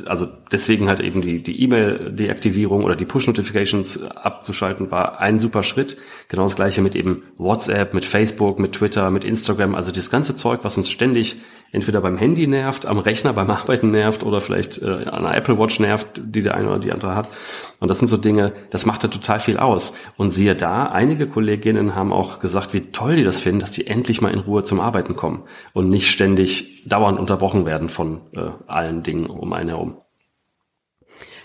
also 0.06 0.28
deswegen 0.52 0.88
halt 0.88 1.00
eben 1.00 1.22
die, 1.22 1.42
die 1.42 1.64
E-Mail-Deaktivierung 1.64 2.84
oder 2.84 2.96
die 2.96 3.06
Push-Notifications 3.06 4.04
abzuschalten 4.04 4.92
war 4.92 5.20
ein 5.20 5.40
super 5.40 5.64
Schritt. 5.64 5.98
Genau 6.28 6.44
das 6.44 6.56
gleiche 6.56 6.84
mit 6.84 6.96
eben 6.96 7.24
WhatsApp, 7.38 7.96
mit 7.96 8.06
Facebook, 8.06 8.60
mit 8.60 8.74
Twitter, 8.74 9.10
mit 9.10 9.24
Instagram, 9.24 9.74
also 9.74 9.92
das 9.92 10.12
ganze 10.12 10.36
Zeug, 10.36 10.60
was 10.62 10.78
uns 10.78 10.92
ständig 10.92 11.38
entweder 11.72 12.02
beim 12.02 12.18
Handy 12.18 12.48
nervt, 12.48 12.86
am 12.86 13.00
Rechner 13.00 13.34
beim 13.34 13.50
Arbeiten 13.50 13.92
nervt 13.92 14.24
oder 14.24 14.42
vielleicht 14.42 14.82
äh, 14.82 14.86
an 14.86 15.26
einer 15.26 15.36
Apple 15.36 15.58
Watch 15.58 15.80
nervt, 15.80 16.08
die 16.24 16.42
der 16.42 16.56
eine 16.56 16.70
oder 16.70 16.80
die 16.80 16.92
andere 16.92 17.16
hat. 17.16 17.30
Und 17.80 17.90
das 17.90 18.00
sind 18.00 18.08
so 18.08 18.18
Dinge, 18.18 18.54
das 18.70 18.86
macht 18.86 19.04
da 19.04 19.08
total 19.08 19.40
viel 19.40 19.58
aus. 19.58 19.94
Und 20.18 20.32
siehe 20.32 20.56
da, 20.56 20.86
einige 20.86 21.28
Kolleginnen 21.28 21.96
haben 21.96 22.14
auch 22.14 22.40
gesagt, 22.40 22.74
wie 22.74 22.92
toll 22.92 23.18
die 23.18 23.24
das 23.24 23.40
finden, 23.40 23.60
dass 23.60 23.72
die 23.72 23.88
endlich 23.88 24.22
mal 24.22 24.34
in 24.34 24.40
Ruhe 24.40 24.64
zum 24.64 24.80
Arbeiten 24.80 25.16
kommen 25.16 25.44
und 25.74 25.90
nicht 25.90 26.10
ständig 26.10 26.88
dauernd 26.88 27.20
unterbrochen 27.20 27.66
werden 27.66 27.90
von 27.90 28.22
äh, 28.34 28.50
allen 28.68 29.04
Dingen 29.04 29.28
um 29.28 29.54
einen 29.54 29.70
herum. 29.70 29.98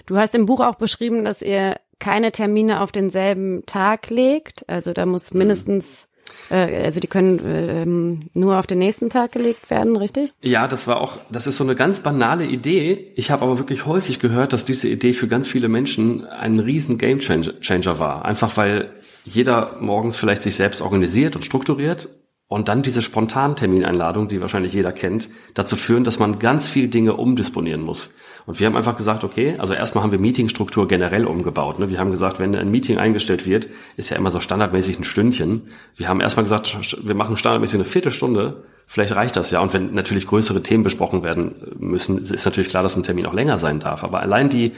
Du 0.06 0.16
hast 0.16 0.34
im 0.34 0.46
Buch 0.46 0.60
auch 0.60 0.76
beschrieben, 0.76 1.24
dass 1.24 1.42
ihr 1.42 1.76
keine 1.98 2.32
Termine 2.32 2.80
auf 2.80 2.90
denselben 2.90 3.64
Tag 3.66 4.10
legt. 4.10 4.68
Also 4.68 4.92
da 4.92 5.06
muss 5.06 5.32
mhm. 5.32 5.38
mindestens 5.38 6.08
also 6.50 7.00
die 7.00 7.06
können 7.06 7.40
ähm, 7.44 8.20
nur 8.34 8.58
auf 8.58 8.66
den 8.66 8.78
nächsten 8.78 9.10
Tag 9.10 9.32
gelegt 9.32 9.70
werden, 9.70 9.96
richtig? 9.96 10.32
Ja, 10.42 10.68
das 10.68 10.86
war 10.86 11.00
auch, 11.00 11.18
das 11.30 11.46
ist 11.46 11.56
so 11.56 11.64
eine 11.64 11.74
ganz 11.74 12.00
banale 12.00 12.44
Idee. 12.44 13.12
Ich 13.16 13.30
habe 13.30 13.42
aber 13.42 13.58
wirklich 13.58 13.86
häufig 13.86 14.20
gehört, 14.20 14.52
dass 14.52 14.64
diese 14.64 14.88
Idee 14.88 15.12
für 15.12 15.28
ganz 15.28 15.48
viele 15.48 15.68
Menschen 15.68 16.26
ein 16.26 16.58
riesen 16.58 16.98
Game 16.98 17.20
Changer 17.20 17.98
war. 17.98 18.24
Einfach 18.24 18.56
weil 18.56 18.90
jeder 19.24 19.76
morgens 19.80 20.16
vielleicht 20.16 20.42
sich 20.42 20.56
selbst 20.56 20.80
organisiert 20.80 21.36
und 21.36 21.44
strukturiert 21.44 22.08
und 22.48 22.68
dann 22.68 22.82
diese 22.82 23.00
spontanen 23.00 23.56
Termineinladungen, 23.56 24.28
die 24.28 24.40
wahrscheinlich 24.40 24.74
jeder 24.74 24.92
kennt, 24.92 25.30
dazu 25.54 25.76
führen, 25.76 26.04
dass 26.04 26.18
man 26.18 26.38
ganz 26.38 26.68
viel 26.68 26.88
Dinge 26.88 27.14
umdisponieren 27.14 27.80
muss. 27.80 28.10
Und 28.46 28.58
wir 28.58 28.66
haben 28.66 28.76
einfach 28.76 28.96
gesagt, 28.96 29.24
okay, 29.24 29.54
also 29.58 29.72
erstmal 29.72 30.02
haben 30.02 30.10
wir 30.10 30.18
Meetingstruktur 30.18 30.88
generell 30.88 31.26
umgebaut. 31.26 31.78
Ne? 31.78 31.88
Wir 31.88 31.98
haben 31.98 32.10
gesagt, 32.10 32.40
wenn 32.40 32.54
ein 32.54 32.70
Meeting 32.70 32.98
eingestellt 32.98 33.46
wird, 33.46 33.68
ist 33.96 34.10
ja 34.10 34.16
immer 34.16 34.30
so 34.30 34.40
standardmäßig 34.40 34.98
ein 34.98 35.04
Stündchen. 35.04 35.62
Wir 35.96 36.08
haben 36.08 36.20
erstmal 36.20 36.44
gesagt, 36.44 36.98
wir 37.04 37.14
machen 37.14 37.36
standardmäßig 37.36 37.76
eine 37.76 37.84
Viertelstunde. 37.84 38.64
Vielleicht 38.88 39.14
reicht 39.14 39.36
das 39.36 39.50
ja. 39.50 39.60
Und 39.60 39.72
wenn 39.72 39.94
natürlich 39.94 40.26
größere 40.26 40.62
Themen 40.62 40.82
besprochen 40.82 41.22
werden 41.22 41.52
müssen, 41.78 42.18
ist 42.18 42.44
natürlich 42.44 42.70
klar, 42.70 42.82
dass 42.82 42.96
ein 42.96 43.04
Termin 43.04 43.26
auch 43.26 43.34
länger 43.34 43.58
sein 43.58 43.80
darf. 43.80 44.04
Aber 44.04 44.20
allein 44.20 44.48
die 44.48 44.72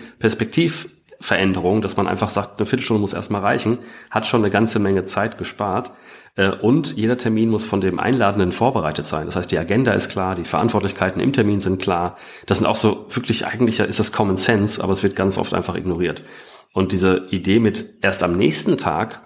Perspektivveränderung, 1.25 1.81
dass 1.81 1.97
man 1.97 2.07
einfach 2.07 2.29
sagt, 2.29 2.59
eine 2.59 2.67
Viertelstunde 2.67 3.01
muss 3.01 3.15
erstmal 3.15 3.41
reichen, 3.41 3.79
hat 4.11 4.27
schon 4.27 4.43
eine 4.43 4.51
ganze 4.51 4.79
Menge 4.79 5.05
Zeit 5.05 5.39
gespart. 5.39 5.91
Äh, 6.37 6.51
und 6.51 6.97
jeder 6.97 7.17
Termin 7.17 7.51
muss 7.51 7.67
von 7.67 7.81
dem 7.81 7.99
Einladenden 7.99 8.53
vorbereitet 8.53 9.07
sein. 9.07 9.27
Das 9.27 9.37
heißt, 9.37 9.51
die 9.51 9.59
Agenda 9.59 9.93
ist 9.93 10.11
klar, 10.11 10.35
die 10.35 10.45
Verantwortlichkeiten 10.45 11.21
im 11.21 11.33
Termin 11.33 11.61
sind 11.61 11.81
klar. 11.81 12.17
Das 12.47 12.59
sind 12.59 12.67
auch 12.67 12.77
so 12.77 13.07
wirklich, 13.11 13.47
eigentlich 13.47 13.81
ist 13.81 13.99
das 13.99 14.13
Common 14.13 14.37
Sense, 14.37 14.83
aber 14.83 14.93
es 14.93 15.03
wird 15.03 15.17
ganz 15.17 15.39
oft 15.39 15.55
einfach 15.55 15.77
ignoriert. 15.77 16.25
Und 16.73 16.93
diese 16.93 17.29
Idee 17.31 17.61
mit 17.61 17.99
erst 18.03 18.23
am 18.23 18.37
nächsten 18.37 18.77
Tag, 18.77 19.21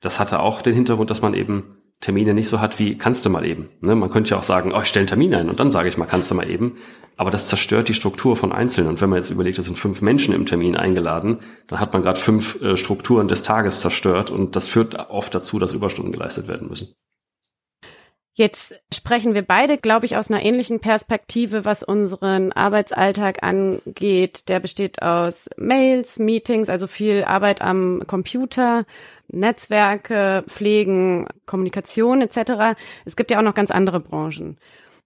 das 0.00 0.18
hatte 0.18 0.40
auch 0.40 0.62
den 0.62 0.74
Hintergrund, 0.74 1.10
dass 1.10 1.22
man 1.22 1.34
eben 1.34 1.76
Termine 2.00 2.34
nicht 2.34 2.48
so 2.48 2.60
hat 2.60 2.78
wie 2.78 2.98
kannst 2.98 3.24
du 3.24 3.30
mal 3.30 3.46
eben. 3.46 3.70
Ne? 3.80 3.94
Man 3.94 4.10
könnte 4.10 4.32
ja 4.32 4.38
auch 4.38 4.42
sagen, 4.42 4.72
oh, 4.74 4.80
ich 4.80 4.88
stelle 4.88 5.02
einen 5.02 5.08
Termin 5.08 5.34
ein 5.34 5.48
und 5.48 5.58
dann 5.58 5.70
sage 5.70 5.88
ich 5.88 5.96
mal, 5.96 6.06
kannst 6.06 6.30
du 6.30 6.34
mal 6.34 6.48
eben. 6.48 6.76
Aber 7.16 7.30
das 7.30 7.48
zerstört 7.48 7.88
die 7.88 7.94
Struktur 7.94 8.36
von 8.36 8.52
Einzelnen. 8.52 8.90
Und 8.90 9.00
wenn 9.00 9.08
man 9.08 9.18
jetzt 9.18 9.30
überlegt, 9.30 9.58
es 9.58 9.66
sind 9.66 9.78
fünf 9.78 10.02
Menschen 10.02 10.34
im 10.34 10.46
Termin 10.46 10.76
eingeladen, 10.76 11.38
dann 11.68 11.80
hat 11.80 11.92
man 11.92 12.02
gerade 12.02 12.18
fünf 12.18 12.60
äh, 12.60 12.76
Strukturen 12.76 13.28
des 13.28 13.42
Tages 13.42 13.80
zerstört 13.80 14.30
und 14.30 14.56
das 14.56 14.68
führt 14.68 14.94
oft 15.10 15.34
dazu, 15.34 15.58
dass 15.58 15.72
Überstunden 15.72 16.12
geleistet 16.12 16.48
werden 16.48 16.68
müssen. 16.68 16.94
Jetzt 18.36 18.74
sprechen 18.92 19.34
wir 19.34 19.42
beide, 19.42 19.78
glaube 19.78 20.06
ich, 20.06 20.16
aus 20.16 20.28
einer 20.28 20.42
ähnlichen 20.42 20.80
Perspektive, 20.80 21.64
was 21.64 21.84
unseren 21.84 22.50
Arbeitsalltag 22.50 23.44
angeht. 23.44 24.48
Der 24.48 24.58
besteht 24.58 25.02
aus 25.02 25.48
Mails, 25.56 26.18
Meetings, 26.18 26.68
also 26.68 26.88
viel 26.88 27.22
Arbeit 27.22 27.62
am 27.62 28.02
Computer, 28.08 28.86
Netzwerke, 29.28 30.44
Pflegen, 30.46 31.26
Kommunikation 31.46 32.20
etc. 32.22 32.76
Es 33.04 33.16
gibt 33.16 33.30
ja 33.30 33.38
auch 33.38 33.42
noch 33.42 33.54
ganz 33.54 33.70
andere 33.70 34.00
Branchen. 34.00 34.58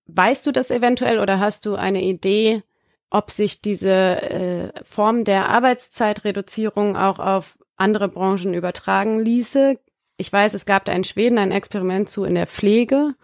Weißt 0.06 0.46
du 0.46 0.52
das 0.52 0.70
eventuell 0.70 1.18
oder 1.18 1.38
hast 1.38 1.66
du 1.66 1.74
eine 1.74 2.02
Idee, 2.02 2.62
ob 3.10 3.30
sich 3.30 3.62
diese 3.62 3.90
äh, 3.90 4.84
Form 4.84 5.24
der 5.24 5.48
Arbeitszeitreduzierung 5.48 6.96
auch 6.96 7.18
auf 7.18 7.58
andere 7.76 8.08
Branchen 8.08 8.54
übertragen 8.54 9.20
ließe? 9.20 9.78
Ich 10.16 10.32
weiß, 10.32 10.54
es 10.54 10.66
gab 10.66 10.84
da 10.84 10.92
in 10.92 11.04
Schweden 11.04 11.38
ein 11.38 11.52
Experiment 11.52 12.10
zu 12.10 12.24
in 12.24 12.34
der 12.34 12.46
Pflege. 12.46 13.14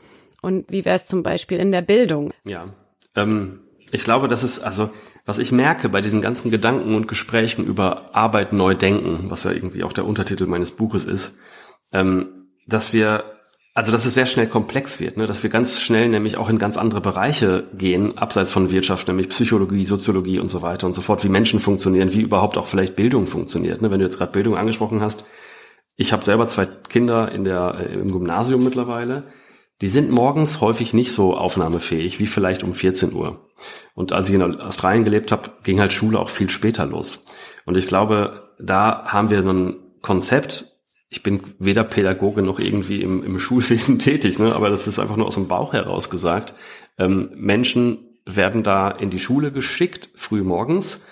Und 0.43 0.71
wie 0.71 0.85
wäre 0.85 0.97
es 0.97 1.07
zum 1.07 1.23
Beispiel 1.23 1.59
in 1.59 1.73
der 1.73 1.83
Bildung? 1.83 2.33
Ja, 2.45 2.69
ähm, 3.17 3.64
ich 3.95 4.03
glaube, 4.03 4.27
das 4.27 4.43
ist 4.43 4.59
also, 4.59 4.91
was 5.25 5.39
ich 5.39 5.53
merke 5.53 5.89
bei 5.89 6.01
diesen 6.01 6.21
ganzen 6.21 6.51
Gedanken 6.51 6.97
und 6.97 7.07
Gesprächen 7.07 7.65
über 7.65 8.13
Arbeit 8.13 8.53
neu 8.53 8.75
denken, 8.75 9.27
was 9.31 9.45
ja 9.45 9.53
irgendwie 9.53 9.85
auch 9.85 9.93
der 9.93 10.05
Untertitel 10.05 10.47
meines 10.47 10.73
Buches 10.73 11.05
ist, 11.05 11.39
ähm, 11.93 12.49
dass 12.67 12.93
wir 12.93 13.23
also, 13.73 13.93
dass 13.93 14.05
es 14.05 14.15
sehr 14.15 14.27
schnell 14.27 14.49
komplex 14.49 15.01
wird, 15.01 15.17
ne? 15.17 15.27
dass 15.27 15.45
wir 15.45 15.51
ganz 15.51 15.81
schnell 15.81 16.09
nämlich 16.09 16.37
auch 16.37 16.49
in 16.49 16.59
ganz 16.59 16.77
andere 16.77 17.01
Bereiche 17.01 17.65
gehen, 17.77 18.19
abseits 18.19 18.51
von 18.51 18.71
Wirtschaft, 18.71 19.07
nämlich 19.07 19.29
Psychologie, 19.29 19.85
Soziologie 19.85 20.41
und 20.41 20.49
so 20.49 20.63
weiter 20.63 20.87
und 20.89 20.95
so 20.95 21.01
fort, 21.01 21.23
wie 21.25 21.29
Menschen 21.29 21.61
funktionieren, 21.61 22.13
wie 22.13 22.23
überhaupt 22.23 22.57
auch 22.57 22.67
vielleicht 22.67 22.97
Bildung 22.97 23.27
funktioniert. 23.29 23.81
Ne? 23.81 23.91
Wenn 23.93 23.99
du 24.01 24.05
jetzt 24.05 24.19
gerade 24.19 24.33
Bildung 24.33 24.57
angesprochen 24.57 25.01
hast, 25.01 25.25
ich 25.97 26.13
habe 26.13 26.25
selber 26.25 26.49
zwei 26.49 26.67
Kinder 26.67 27.31
in 27.31 27.45
der, 27.45 27.77
äh, 27.81 27.95
im 27.95 28.11
Gymnasium 28.11 28.63
mittlerweile. 28.65 29.25
Die 29.81 29.89
sind 29.89 30.11
morgens 30.11 30.61
häufig 30.61 30.95
nicht 30.95 31.13
so 31.13 31.37
aufnahmefähig 31.37 32.21
wie 32.21 32.27
vielleicht 32.27 32.63
um 32.63 32.75
14 32.75 33.13
Uhr. 33.13 33.49
Und 33.95 34.13
als 34.13 34.29
ich 34.29 34.35
in 34.35 34.61
Australien 34.61 35.05
gelebt 35.05 35.33
habe, 35.33 35.51
ging 35.63 35.81
halt 35.81 35.93
Schule 35.93 36.19
auch 36.19 36.31
viel 36.31 36.51
später 36.51 36.87
los. 36.87 37.25
Und 37.65 37.77
ich 37.77 37.87
glaube, 37.87 38.55
da 38.59 39.05
haben 39.07 39.31
wir 39.31 39.39
ein 39.39 39.77
Konzept. 40.01 40.67
Ich 41.09 41.23
bin 41.23 41.41
weder 41.59 41.85
Pädagoge 41.85 42.43
noch 42.43 42.59
irgendwie 42.59 43.03
im, 43.03 43.23
im 43.23 43.39
Schulwesen 43.41 43.99
tätig, 43.99 44.39
ne? 44.39 44.55
aber 44.55 44.71
das 44.71 44.87
ist 44.87 44.99
einfach 44.99 45.17
nur 45.17 45.27
aus 45.27 45.35
dem 45.35 45.49
Bauch 45.49 45.73
heraus 45.73 46.11
gesagt. 46.11 46.55
Ähm, 46.99 47.31
Menschen 47.35 48.21
werden 48.27 48.63
da 48.63 48.91
in 48.91 49.11
die 49.11 49.19
Schule 49.19 49.53
geschickt, 49.53 50.09
früh 50.15 50.43
morgens 50.43 51.03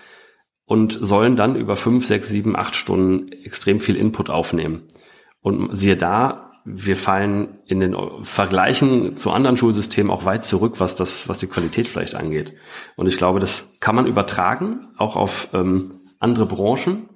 und 0.65 0.93
sollen 0.93 1.37
dann 1.37 1.57
über 1.57 1.77
fünf, 1.77 2.07
sechs, 2.07 2.29
sieben, 2.29 2.57
acht 2.57 2.77
Stunden 2.77 3.31
extrem 3.33 3.81
viel 3.81 3.97
Input 3.97 4.31
aufnehmen. 4.31 4.83
Und 5.41 5.77
siehe 5.77 5.97
da, 5.97 6.52
wir 6.65 6.97
fallen 6.97 7.59
in 7.67 7.81
den 7.81 7.97
Vergleichen 8.23 9.17
zu 9.17 9.31
anderen 9.33 9.57
Schulsystemen 9.57 10.13
auch 10.13 10.25
weit 10.25 10.45
zurück, 10.45 10.75
was 10.79 10.95
das, 10.95 11.29
was 11.29 11.39
die 11.39 11.49
Qualität 11.49 11.89
vielleicht 11.89 12.15
angeht. 12.15 12.55
Und 12.97 13.07
ich 13.07 13.17
glaube, 13.17 13.41
das 13.41 13.81
kann 13.81 13.97
man 13.97 14.07
übertragen, 14.07 14.89
auch 14.97 15.17
auf 15.17 15.49
ähm, 15.55 15.93
andere 16.21 16.47
Branchen, 16.47 17.09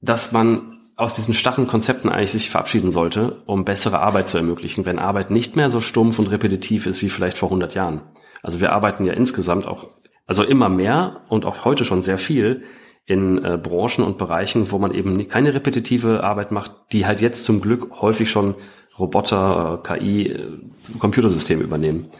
dass 0.00 0.32
man 0.32 0.80
aus 0.96 1.14
diesen 1.14 1.32
starren 1.32 1.66
Konzepten 1.66 2.10
eigentlich 2.10 2.32
sich 2.32 2.50
verabschieden 2.50 2.90
sollte, 2.90 3.42
um 3.46 3.64
bessere 3.64 4.00
Arbeit 4.00 4.28
zu 4.28 4.36
ermöglichen, 4.36 4.84
wenn 4.84 4.98
Arbeit 4.98 5.30
nicht 5.30 5.56
mehr 5.56 5.70
so 5.70 5.80
stumpf 5.80 6.18
und 6.18 6.26
repetitiv 6.26 6.86
ist 6.86 7.00
wie 7.02 7.08
vielleicht 7.08 7.38
vor 7.38 7.48
100 7.48 7.74
Jahren. 7.74 8.02
Also 8.42 8.60
wir 8.60 8.72
arbeiten 8.72 9.04
ja 9.04 9.14
insgesamt 9.14 9.66
auch 9.66 9.88
also 10.26 10.42
immer 10.42 10.68
mehr 10.68 11.22
und 11.28 11.44
auch 11.44 11.64
heute 11.64 11.84
schon 11.84 12.02
sehr 12.02 12.18
viel 12.18 12.64
in 13.04 13.44
äh, 13.44 13.58
Branchen 13.60 14.04
und 14.04 14.18
Bereichen, 14.18 14.70
wo 14.70 14.78
man 14.78 14.94
eben 14.94 15.26
keine 15.28 15.54
repetitive 15.54 16.22
Arbeit 16.22 16.52
macht, 16.52 16.72
die 16.92 17.06
halt 17.06 17.20
jetzt 17.20 17.44
zum 17.44 17.60
Glück 17.60 18.00
häufig 18.00 18.30
schon 18.30 18.54
Roboter, 18.98 19.82
äh, 19.82 19.98
KI, 19.98 20.28
äh, 20.28 20.58
Computersysteme 20.98 21.62
übernehmen. 21.62 22.10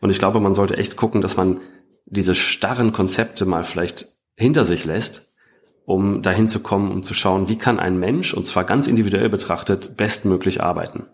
Und 0.00 0.10
ich 0.10 0.18
glaube, 0.18 0.40
man 0.40 0.54
sollte 0.54 0.76
echt 0.76 0.96
gucken, 0.96 1.20
dass 1.20 1.36
man 1.36 1.60
diese 2.06 2.34
starren 2.34 2.92
Konzepte 2.92 3.44
mal 3.44 3.64
vielleicht 3.64 4.08
hinter 4.36 4.64
sich 4.64 4.84
lässt, 4.84 5.36
um 5.84 6.22
dahin 6.22 6.48
zu 6.48 6.60
kommen, 6.60 6.90
um 6.90 7.04
zu 7.04 7.14
schauen, 7.14 7.48
wie 7.48 7.56
kann 7.58 7.78
ein 7.78 7.98
Mensch, 7.98 8.34
und 8.34 8.46
zwar 8.46 8.64
ganz 8.64 8.86
individuell 8.86 9.28
betrachtet, 9.28 9.96
bestmöglich 9.96 10.62
arbeiten. 10.62 11.06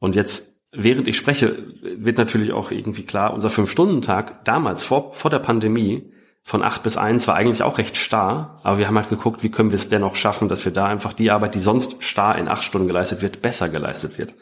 Und 0.00 0.16
jetzt 0.16 0.54
während 0.76 1.08
ich 1.08 1.16
spreche, 1.16 1.72
wird 1.82 2.18
natürlich 2.18 2.52
auch 2.52 2.70
irgendwie 2.70 3.04
klar, 3.04 3.32
unser 3.32 3.50
Fünf-Stunden-Tag 3.50 4.44
damals 4.44 4.84
vor, 4.84 5.14
vor 5.14 5.30
der 5.30 5.38
Pandemie 5.38 6.12
von 6.46 6.62
acht 6.62 6.82
bis 6.82 6.98
eins 6.98 7.26
war 7.26 7.36
eigentlich 7.36 7.62
auch 7.62 7.78
recht 7.78 7.96
starr, 7.96 8.56
aber 8.62 8.76
wir 8.76 8.86
haben 8.86 8.96
halt 8.96 9.08
geguckt, 9.08 9.42
wie 9.42 9.50
können 9.50 9.70
wir 9.70 9.76
es 9.76 9.88
dennoch 9.88 10.14
schaffen, 10.14 10.50
dass 10.50 10.66
wir 10.66 10.72
da 10.72 10.86
einfach 10.86 11.14
die 11.14 11.30
Arbeit, 11.30 11.54
die 11.54 11.60
sonst 11.60 11.96
starr 12.00 12.36
in 12.36 12.48
acht 12.48 12.62
Stunden 12.62 12.86
geleistet 12.86 13.22
wird, 13.22 13.40
besser 13.40 13.70
geleistet 13.70 14.18
wird. 14.18 14.34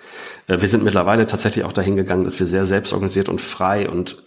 Äh, 0.49 0.61
wir 0.61 0.69
sind 0.69 0.83
mittlerweile 0.83 1.27
tatsächlich 1.27 1.65
auch 1.65 1.73
dahin 1.73 1.95
gegangen, 1.95 2.25
dass 2.25 2.41
wir 2.41 2.47
sehr 2.47 2.65
selbstorganisiert 2.65 3.29
und 3.29 3.41
frei 3.41 3.89
und 3.89 4.21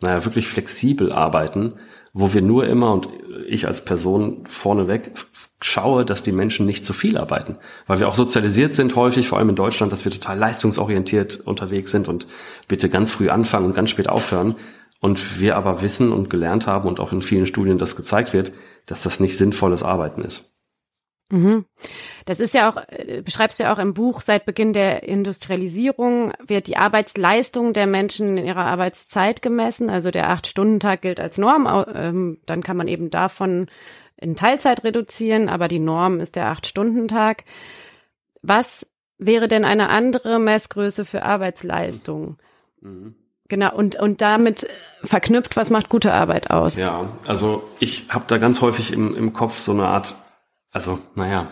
naja, 0.00 0.24
wirklich 0.24 0.48
flexibel 0.48 1.12
arbeiten, 1.12 1.74
wo 2.14 2.32
wir 2.32 2.40
nur 2.40 2.66
immer 2.66 2.90
und 2.90 3.10
ich 3.46 3.66
als 3.66 3.84
Person 3.84 4.46
vorneweg 4.46 5.12
schaue, 5.60 6.06
dass 6.06 6.22
die 6.22 6.32
Menschen 6.32 6.64
nicht 6.64 6.86
zu 6.86 6.94
viel 6.94 7.18
arbeiten. 7.18 7.56
Weil 7.86 8.00
wir 8.00 8.08
auch 8.08 8.14
sozialisiert 8.14 8.74
sind 8.74 8.96
häufig, 8.96 9.28
vor 9.28 9.38
allem 9.38 9.50
in 9.50 9.56
Deutschland, 9.56 9.92
dass 9.92 10.06
wir 10.06 10.12
total 10.12 10.38
leistungsorientiert 10.38 11.40
unterwegs 11.40 11.90
sind 11.90 12.08
und 12.08 12.26
bitte 12.66 12.88
ganz 12.88 13.10
früh 13.10 13.28
anfangen 13.28 13.66
und 13.66 13.74
ganz 13.74 13.90
spät 13.90 14.08
aufhören. 14.08 14.56
Und 15.00 15.40
wir 15.40 15.56
aber 15.56 15.80
wissen 15.80 16.12
und 16.12 16.28
gelernt 16.28 16.66
haben 16.66 16.86
und 16.86 17.00
auch 17.00 17.12
in 17.12 17.22
vielen 17.22 17.46
Studien 17.46 17.78
das 17.78 17.96
gezeigt 17.96 18.32
wird, 18.32 18.52
dass 18.86 19.02
das 19.02 19.18
nicht 19.18 19.36
sinnvolles 19.36 19.82
Arbeiten 19.82 20.22
ist. 20.22 20.50
Mhm. 21.30 21.64
Das 22.26 22.40
ist 22.40 22.54
ja 22.54 22.68
auch, 22.68 22.76
äh, 22.88 23.22
beschreibst 23.22 23.58
du 23.58 23.64
ja 23.64 23.72
auch 23.72 23.78
im 23.78 23.94
Buch, 23.94 24.20
seit 24.20 24.44
Beginn 24.44 24.72
der 24.72 25.04
Industrialisierung 25.04 26.32
wird 26.44 26.66
die 26.66 26.76
Arbeitsleistung 26.76 27.72
der 27.72 27.86
Menschen 27.86 28.36
in 28.36 28.44
ihrer 28.44 28.66
Arbeitszeit 28.66 29.40
gemessen. 29.40 29.90
Also 29.90 30.10
der 30.10 30.28
Acht-Stunden-Tag 30.30 31.02
gilt 31.02 31.20
als 31.20 31.38
Norm. 31.38 31.68
Ähm, 31.94 32.38
dann 32.46 32.62
kann 32.62 32.76
man 32.76 32.88
eben 32.88 33.10
davon 33.10 33.68
in 34.16 34.36
Teilzeit 34.36 34.84
reduzieren, 34.84 35.48
aber 35.48 35.68
die 35.68 35.78
Norm 35.78 36.20
ist 36.20 36.36
der 36.36 36.46
Acht-Stunden-Tag. 36.48 37.44
Was 38.42 38.86
wäre 39.18 39.48
denn 39.48 39.64
eine 39.64 39.88
andere 39.88 40.38
Messgröße 40.38 41.04
für 41.04 41.22
Arbeitsleistung? 41.22 42.38
Mhm. 42.80 43.14
Genau, 43.50 43.74
und, 43.74 43.96
und 43.96 44.22
damit 44.22 44.68
verknüpft, 45.02 45.56
was 45.56 45.70
macht 45.70 45.88
gute 45.88 46.12
Arbeit 46.14 46.50
aus? 46.50 46.76
Ja, 46.76 47.08
also 47.26 47.68
ich 47.80 48.06
habe 48.08 48.24
da 48.28 48.38
ganz 48.38 48.60
häufig 48.60 48.92
im, 48.92 49.16
im 49.16 49.32
Kopf 49.32 49.58
so 49.58 49.72
eine 49.72 49.86
Art, 49.86 50.14
also 50.70 51.00
naja, 51.16 51.48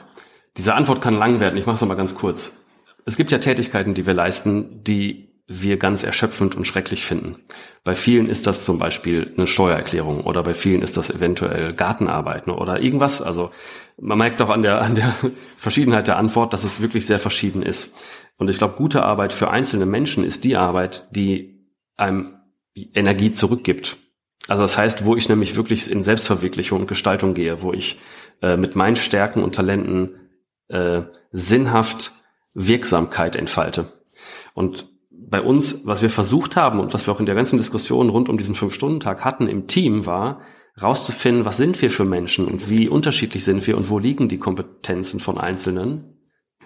diese 0.57 0.75
Antwort 0.75 1.03
kann 1.03 1.15
lang 1.15 1.41
werden, 1.41 1.59
ich 1.59 1.67
mache 1.67 1.75
es 1.75 1.89
mal 1.89 1.97
ganz 1.97 2.15
kurz. 2.15 2.57
Es 3.05 3.17
gibt 3.17 3.33
ja 3.33 3.39
Tätigkeiten, 3.39 3.95
die 3.95 4.07
wir 4.07 4.15
leisten, 4.15 4.85
die 4.85 5.43
wir 5.49 5.77
ganz 5.77 6.05
erschöpfend 6.05 6.55
und 6.55 6.67
schrecklich 6.67 7.05
finden. 7.05 7.43
Bei 7.83 7.97
vielen 7.97 8.29
ist 8.29 8.47
das 8.47 8.65
zum 8.65 8.79
Beispiel 8.79 9.35
eine 9.37 9.49
Steuererklärung 9.49 10.21
oder 10.21 10.45
bei 10.45 10.55
vielen 10.55 10.83
ist 10.83 10.97
das 10.97 11.11
eventuell 11.11 11.73
Gartenarbeiten 11.73 12.53
oder 12.53 12.81
irgendwas. 12.81 13.21
Also 13.23 13.51
man 14.01 14.19
merkt 14.19 14.41
auch 14.41 14.51
an 14.51 14.63
der, 14.63 14.83
an 14.83 14.95
der 14.95 15.15
Verschiedenheit 15.57 16.07
der 16.07 16.17
Antwort, 16.17 16.53
dass 16.53 16.63
es 16.63 16.81
wirklich 16.81 17.07
sehr 17.07 17.19
verschieden 17.19 17.63
ist. 17.63 17.93
Und 18.37 18.51
ich 18.51 18.59
glaube, 18.59 18.77
gute 18.77 19.03
Arbeit 19.03 19.33
für 19.33 19.51
einzelne 19.51 19.87
Menschen 19.87 20.23
ist 20.23 20.45
die 20.45 20.57
Arbeit, 20.57 21.09
die 21.11 21.58
einem 21.99 22.39
Energie 22.95 23.33
zurückgibt. 23.33 23.97
Also 24.49 24.63
das 24.63 24.79
heißt, 24.79 25.05
wo 25.05 25.15
ich 25.15 25.29
nämlich 25.29 25.57
wirklich 25.57 25.91
in 25.91 26.03
Selbstverwirklichung 26.03 26.81
und 26.81 26.87
Gestaltung 26.87 27.35
gehe, 27.35 27.63
wo 27.63 27.73
ich 27.73 28.01
äh, 28.41 28.57
mit 28.57 28.77
meinen 28.77 28.97
Stärken 28.97 29.43
und 29.43 29.55
Talenten 29.55 30.31
äh, 30.69 31.03
sinnhaft 31.33 32.13
Wirksamkeit 32.55 33.37
entfalte. 33.37 33.93
Und 34.55 34.87
bei 35.11 35.43
uns, 35.43 35.87
was 35.87 36.01
wir 36.01 36.11
versucht 36.11 36.57
haben 36.57 36.81
und 36.81 36.95
was 36.95 37.07
wir 37.07 37.13
auch 37.13 37.21
in 37.21 37.27
der 37.27 37.35
ganzen 37.35 37.59
Diskussion 37.59 38.09
rund 38.09 38.29
um 38.29 38.39
diesen 38.39 38.55
Fünf-Stunden-Tag 38.55 39.25
hatten 39.25 39.47
im 39.47 39.67
Team, 39.67 40.07
war 40.07 40.41
rauszufinden, 40.81 41.45
was 41.45 41.57
sind 41.57 41.81
wir 41.83 41.91
für 41.91 42.05
Menschen 42.05 42.47
und 42.47 42.71
wie 42.71 42.89
unterschiedlich 42.89 43.45
sind 43.45 43.67
wir 43.67 43.77
und 43.77 43.91
wo 43.91 43.99
liegen 43.99 44.29
die 44.29 44.39
Kompetenzen 44.39 45.21
von 45.21 45.37
Einzelnen. 45.37 46.08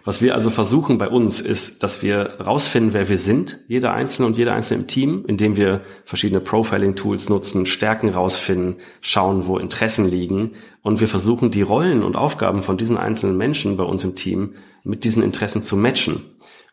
Was 0.04 0.20
wir 0.20 0.34
also 0.34 0.50
versuchen 0.50 0.98
bei 0.98 1.08
uns 1.08 1.40
ist, 1.40 1.82
dass 1.84 2.02
wir 2.02 2.40
rausfinden, 2.40 2.92
wer 2.92 3.08
wir 3.08 3.18
sind, 3.18 3.60
jeder 3.68 3.92
Einzelne 3.92 4.26
und 4.26 4.36
jeder 4.36 4.52
Einzelne 4.52 4.80
im 4.80 4.86
Team, 4.88 5.24
indem 5.28 5.56
wir 5.56 5.82
verschiedene 6.04 6.40
Profiling-Tools 6.40 7.28
nutzen, 7.28 7.66
Stärken 7.66 8.08
rausfinden, 8.08 8.76
schauen, 9.00 9.46
wo 9.46 9.58
Interessen 9.58 10.08
liegen 10.08 10.52
und 10.82 11.00
wir 11.00 11.06
versuchen, 11.06 11.52
die 11.52 11.62
Rollen 11.62 12.02
und 12.02 12.16
Aufgaben 12.16 12.62
von 12.62 12.76
diesen 12.76 12.96
einzelnen 12.96 13.36
Menschen 13.36 13.76
bei 13.76 13.84
uns 13.84 14.02
im 14.02 14.16
Team 14.16 14.54
mit 14.82 15.04
diesen 15.04 15.22
Interessen 15.22 15.62
zu 15.62 15.76
matchen. 15.76 16.22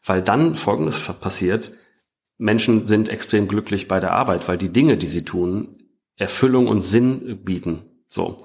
Weil 0.03 0.24
dann 0.24 0.55
Folgendes 0.55 1.00
passiert, 1.19 1.74
Menschen 2.39 2.88
sind 2.88 3.09
extrem 3.09 3.48
glücklich 3.48 3.88
bei 3.88 4.00
der 4.00 4.13
Arbeit, 4.13 4.48
weil 4.48 4.57
die 4.57 4.74
Dinge, 4.74 4.98
die 4.98 5.07
sie 5.07 5.25
tun, 5.25 5.77
Erfüllung 6.15 6.67
und 6.67 6.81
Sinn 6.81 7.41
bieten. 7.43 7.83
So. 8.09 8.38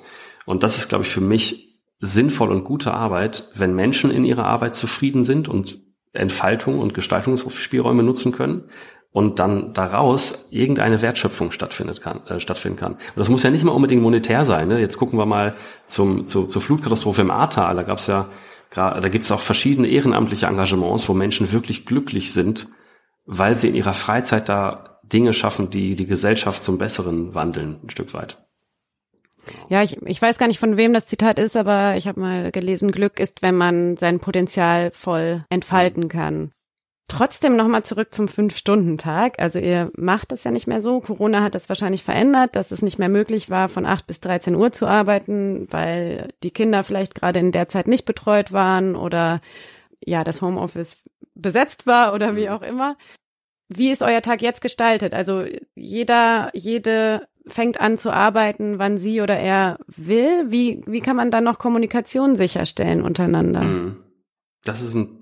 Und 0.44 0.62
das 0.62 0.76
ist, 0.76 0.90
glaube 0.90 1.04
ich, 1.04 1.10
für 1.10 1.22
mich 1.22 1.63
sinnvoll 2.04 2.50
und 2.50 2.64
gute 2.64 2.92
Arbeit, 2.92 3.44
wenn 3.54 3.74
Menschen 3.74 4.10
in 4.10 4.24
ihrer 4.24 4.46
Arbeit 4.46 4.74
zufrieden 4.74 5.24
sind 5.24 5.48
und 5.48 5.78
Entfaltung 6.12 6.78
und 6.78 6.94
Gestaltungsspielräume 6.94 8.02
nutzen 8.02 8.32
können 8.32 8.64
und 9.10 9.38
dann 9.38 9.72
daraus 9.74 10.46
irgendeine 10.50 11.02
Wertschöpfung 11.02 11.50
stattfindet 11.50 12.00
kann, 12.00 12.26
äh, 12.26 12.40
stattfinden 12.40 12.78
kann. 12.78 12.92
Und 12.92 13.16
das 13.16 13.28
muss 13.28 13.42
ja 13.42 13.50
nicht 13.50 13.64
mal 13.64 13.72
unbedingt 13.72 14.02
monetär 14.02 14.44
sein. 14.44 14.68
Ne? 14.68 14.80
Jetzt 14.80 14.98
gucken 14.98 15.18
wir 15.18 15.26
mal 15.26 15.54
zum, 15.86 16.26
zu, 16.26 16.46
zur 16.46 16.62
Flutkatastrophe 16.62 17.22
im 17.22 17.30
Ahrtal. 17.30 17.76
Da 17.76 17.82
gab 17.82 17.98
es 17.98 18.06
ja 18.06 18.28
da 18.74 19.08
gibt 19.08 19.24
es 19.24 19.30
auch 19.30 19.40
verschiedene 19.40 19.86
ehrenamtliche 19.86 20.46
Engagements, 20.46 21.08
wo 21.08 21.14
Menschen 21.14 21.52
wirklich 21.52 21.86
glücklich 21.86 22.32
sind, 22.32 22.66
weil 23.24 23.56
sie 23.56 23.68
in 23.68 23.76
ihrer 23.76 23.94
Freizeit 23.94 24.48
da 24.48 24.98
Dinge 25.04 25.32
schaffen, 25.32 25.70
die 25.70 25.94
die 25.94 26.06
Gesellschaft 26.06 26.64
zum 26.64 26.78
Besseren 26.78 27.34
wandeln, 27.34 27.78
ein 27.84 27.90
Stück 27.90 28.14
weit. 28.14 28.44
Ja, 29.68 29.82
ich, 29.82 30.00
ich 30.02 30.20
weiß 30.20 30.38
gar 30.38 30.48
nicht, 30.48 30.58
von 30.58 30.76
wem 30.76 30.92
das 30.92 31.06
Zitat 31.06 31.38
ist, 31.38 31.56
aber 31.56 31.96
ich 31.96 32.08
habe 32.08 32.20
mal 32.20 32.50
gelesen, 32.50 32.92
Glück 32.92 33.20
ist, 33.20 33.42
wenn 33.42 33.56
man 33.56 33.96
sein 33.96 34.20
Potenzial 34.20 34.90
voll 34.90 35.44
entfalten 35.50 36.08
kann. 36.08 36.52
Trotzdem 37.06 37.54
nochmal 37.54 37.82
zurück 37.82 38.14
zum 38.14 38.28
Fünf-Stunden-Tag. 38.28 39.38
Also 39.38 39.58
ihr 39.58 39.90
macht 39.94 40.32
das 40.32 40.44
ja 40.44 40.50
nicht 40.50 40.66
mehr 40.66 40.80
so. 40.80 41.00
Corona 41.00 41.42
hat 41.42 41.54
das 41.54 41.68
wahrscheinlich 41.68 42.02
verändert, 42.02 42.56
dass 42.56 42.70
es 42.70 42.80
nicht 42.80 42.98
mehr 42.98 43.10
möglich 43.10 43.50
war, 43.50 43.68
von 43.68 43.84
8 43.84 44.06
bis 44.06 44.20
13 44.20 44.54
Uhr 44.54 44.72
zu 44.72 44.86
arbeiten, 44.86 45.68
weil 45.70 46.32
die 46.42 46.50
Kinder 46.50 46.82
vielleicht 46.82 47.14
gerade 47.14 47.40
in 47.40 47.52
der 47.52 47.68
Zeit 47.68 47.88
nicht 47.88 48.06
betreut 48.06 48.52
waren 48.52 48.96
oder 48.96 49.42
ja, 50.00 50.24
das 50.24 50.40
Homeoffice 50.40 50.96
besetzt 51.34 51.86
war 51.86 52.14
oder 52.14 52.36
wie 52.36 52.48
auch 52.48 52.62
immer. 52.62 52.96
Wie 53.68 53.90
ist 53.90 54.02
euer 54.02 54.22
Tag 54.22 54.40
jetzt 54.40 54.60
gestaltet? 54.62 55.12
Also 55.12 55.44
jeder, 55.74 56.50
jede 56.54 57.28
fängt 57.46 57.80
an 57.80 57.98
zu 57.98 58.10
arbeiten, 58.10 58.78
wann 58.78 58.98
sie 58.98 59.20
oder 59.20 59.36
er 59.36 59.78
will. 59.86 60.46
Wie, 60.48 60.82
wie 60.86 61.00
kann 61.00 61.16
man 61.16 61.30
dann 61.30 61.44
noch 61.44 61.58
Kommunikation 61.58 62.36
sicherstellen 62.36 63.02
untereinander? 63.02 63.62
Mhm. 63.62 63.96
Das 64.64 64.80
ist 64.80 64.94
ein, 64.94 65.18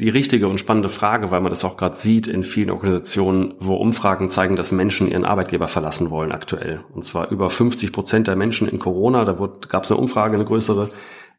die 0.00 0.08
richtige 0.08 0.48
und 0.48 0.58
spannende 0.58 0.88
Frage, 0.88 1.30
weil 1.30 1.42
man 1.42 1.52
das 1.52 1.66
auch 1.66 1.76
gerade 1.76 1.96
sieht 1.96 2.26
in 2.26 2.44
vielen 2.44 2.70
Organisationen, 2.70 3.54
wo 3.58 3.76
Umfragen 3.76 4.30
zeigen, 4.30 4.56
dass 4.56 4.72
Menschen 4.72 5.10
ihren 5.10 5.26
Arbeitgeber 5.26 5.68
verlassen 5.68 6.08
wollen 6.08 6.32
aktuell. 6.32 6.82
Und 6.94 7.04
zwar 7.04 7.30
über 7.30 7.50
50 7.50 7.92
Prozent 7.92 8.26
der 8.26 8.36
Menschen 8.36 8.66
in 8.66 8.78
Corona, 8.78 9.26
da 9.26 9.32
gab 9.68 9.84
es 9.84 9.90
eine 9.90 10.00
Umfrage, 10.00 10.34
eine 10.34 10.46
größere, 10.46 10.90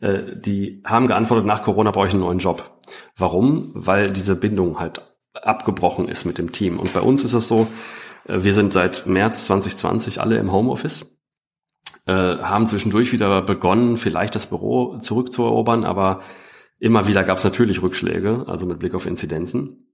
äh, 0.01 0.19
die 0.35 0.83
haben 0.85 1.07
geantwortet, 1.07 1.47
nach 1.47 1.63
Corona 1.63 1.89
brauche 1.89 2.07
ich 2.07 2.13
einen 2.13 2.21
neuen 2.21 2.37
Job. 2.37 2.79
Warum? 3.17 3.71
Weil 3.73 4.13
diese 4.13 4.35
Bindung 4.35 4.79
halt 4.79 5.01
abgebrochen 5.33 6.07
ist 6.07 6.25
mit 6.25 6.37
dem 6.37 6.51
Team. 6.51 6.79
Und 6.79 6.93
bei 6.93 7.01
uns 7.01 7.23
ist 7.23 7.33
es 7.33 7.47
so, 7.47 7.67
wir 8.27 8.53
sind 8.53 8.73
seit 8.73 9.05
März 9.07 9.45
2020 9.45 10.21
alle 10.21 10.37
im 10.37 10.51
Homeoffice, 10.51 11.17
äh, 12.05 12.13
haben 12.13 12.67
zwischendurch 12.67 13.11
wieder 13.11 13.41
begonnen, 13.41 13.97
vielleicht 13.97 14.35
das 14.35 14.47
Büro 14.47 14.97
zurückzuerobern, 14.97 15.83
aber 15.83 16.21
Immer 16.79 17.07
wieder 17.07 17.23
gab 17.23 17.37
es 17.37 17.43
natürlich 17.43 17.81
Rückschläge, 17.81 18.45
also 18.47 18.65
mit 18.65 18.79
Blick 18.79 18.93
auf 18.95 19.05
Inzidenzen. 19.05 19.87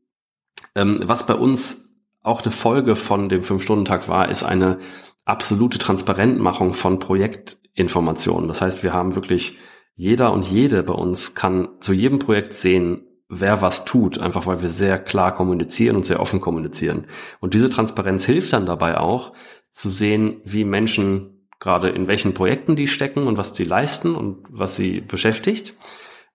Ähm, 0.75 1.01
was 1.03 1.25
bei 1.25 1.35
uns 1.35 1.95
auch 2.21 2.41
eine 2.41 2.51
Folge 2.51 2.95
von 2.95 3.29
dem 3.29 3.43
Fünf-Stunden-Tag 3.43 4.07
war, 4.07 4.29
ist 4.29 4.43
eine 4.43 4.79
absolute 5.25 5.77
Transparentmachung 5.77 6.73
von 6.73 6.99
Projektinformationen. 6.99 8.47
Das 8.47 8.61
heißt, 8.61 8.83
wir 8.83 8.93
haben 8.93 9.15
wirklich 9.15 9.57
jeder 9.93 10.33
und 10.33 10.45
jede 10.45 10.83
bei 10.83 10.93
uns 10.93 11.35
kann 11.35 11.69
zu 11.81 11.93
jedem 11.93 12.19
Projekt 12.19 12.53
sehen, 12.53 13.07
wer 13.31 13.61
was 13.61 13.85
tut, 13.85 14.19
einfach 14.19 14.45
weil 14.45 14.61
wir 14.61 14.69
sehr 14.69 14.99
klar 14.99 15.33
kommunizieren 15.33 15.95
und 15.95 16.05
sehr 16.05 16.19
offen 16.19 16.41
kommunizieren. 16.41 17.05
Und 17.39 17.53
diese 17.53 17.69
Transparenz 17.69 18.25
hilft 18.25 18.51
dann 18.53 18.65
dabei 18.65 18.97
auch 18.97 19.31
zu 19.71 19.89
sehen, 19.89 20.41
wie 20.43 20.65
Menschen 20.65 21.47
gerade 21.59 21.89
in 21.89 22.07
welchen 22.07 22.33
Projekten 22.33 22.75
die 22.75 22.87
stecken 22.87 23.25
und 23.27 23.37
was 23.37 23.55
sie 23.55 23.63
leisten 23.63 24.15
und 24.15 24.45
was 24.49 24.75
sie 24.75 24.99
beschäftigt. 24.99 25.75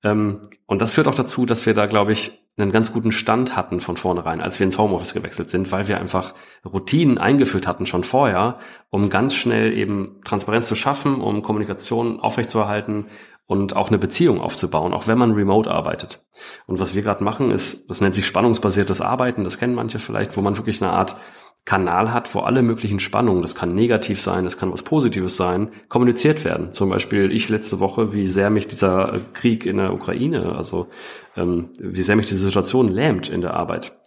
Ähm, 0.03 0.41
und 0.65 0.81
das 0.81 0.95
führt 0.95 1.09
auch 1.09 1.15
dazu, 1.15 1.45
dass 1.45 1.67
wir 1.67 1.75
da, 1.75 1.87
glaube 1.87 2.13
ich, 2.13 2.43
einen 2.59 2.73
ganz 2.73 2.93
guten 2.93 3.13
Stand 3.13 3.55
hatten 3.55 3.81
von 3.81 3.99
vornherein, 3.99 4.41
als 4.41 4.59
wir 4.59 4.65
ins 4.65 4.79
Homeoffice 4.79 5.13
gewechselt 5.13 5.51
sind, 5.51 5.73
weil 5.73 5.89
wir 5.89 6.01
einfach 6.01 6.33
Routinen 6.65 7.19
eingeführt 7.19 7.67
hatten 7.67 7.85
schon 7.85 8.05
vorher, 8.05 8.59
um 8.89 9.11
ganz 9.11 9.35
schnell 9.35 9.77
eben 9.77 10.21
Transparenz 10.25 10.67
zu 10.67 10.75
schaffen, 10.75 11.21
um 11.21 11.43
Kommunikation 11.43 12.19
aufrechtzuerhalten 12.19 13.09
und 13.47 13.77
auch 13.77 13.89
eine 13.89 13.99
Beziehung 13.99 14.41
aufzubauen, 14.41 14.93
auch 14.93 15.07
wenn 15.07 15.19
man 15.19 15.33
remote 15.33 15.71
arbeitet. 15.71 16.25
Und 16.67 16.81
was 16.81 16.95
wir 16.95 17.03
gerade 17.03 17.25
machen, 17.25 17.51
ist, 17.51 17.89
das 17.89 18.01
nennt 18.01 18.15
sich 18.15 18.27
spannungsbasiertes 18.27 19.01
Arbeiten, 19.01 19.45
das 19.45 19.59
kennen 19.59 19.75
manche 19.75 19.99
vielleicht, 19.99 20.37
wo 20.37 20.43
man 20.43 20.57
wirklich 20.57 20.83
eine 20.83 20.93
Art 20.93 21.17
Kanal 21.67 22.13
hat, 22.13 22.33
wo 22.35 22.41
alle 22.41 22.63
möglichen 22.63 23.01
Spannungen, 23.01 23.43
das 23.43 23.57
kann 23.57 23.75
negativ 23.75 24.21
sein, 24.21 24.45
das 24.45 24.57
kann 24.57 24.73
was 24.73 24.85
Positives 24.85 25.37
sein, 25.37 25.73
kommuniziert 25.89 26.45
werden. 26.45 26.73
Zum 26.73 26.91
Beispiel 26.91 27.33
ich 27.33 27.49
letzte 27.49 27.81
Woche, 27.81 28.13
wie 28.13 28.29
sehr 28.29 28.51
mich 28.51 28.69
dieser 28.69 29.21
Krieg 29.33 29.67
in 29.67 29.79
der 29.79 29.93
Ukraine, 29.93 30.55
also 30.55 30.87
ähm, 31.37 31.71
wie 31.81 32.03
sehr 32.03 32.15
mich 32.15 32.27
diese 32.27 32.41
Situation 32.41 32.89
lähmt 32.89 33.29
in 33.29 33.41
der 33.41 33.55
Arbeit. 33.55 34.01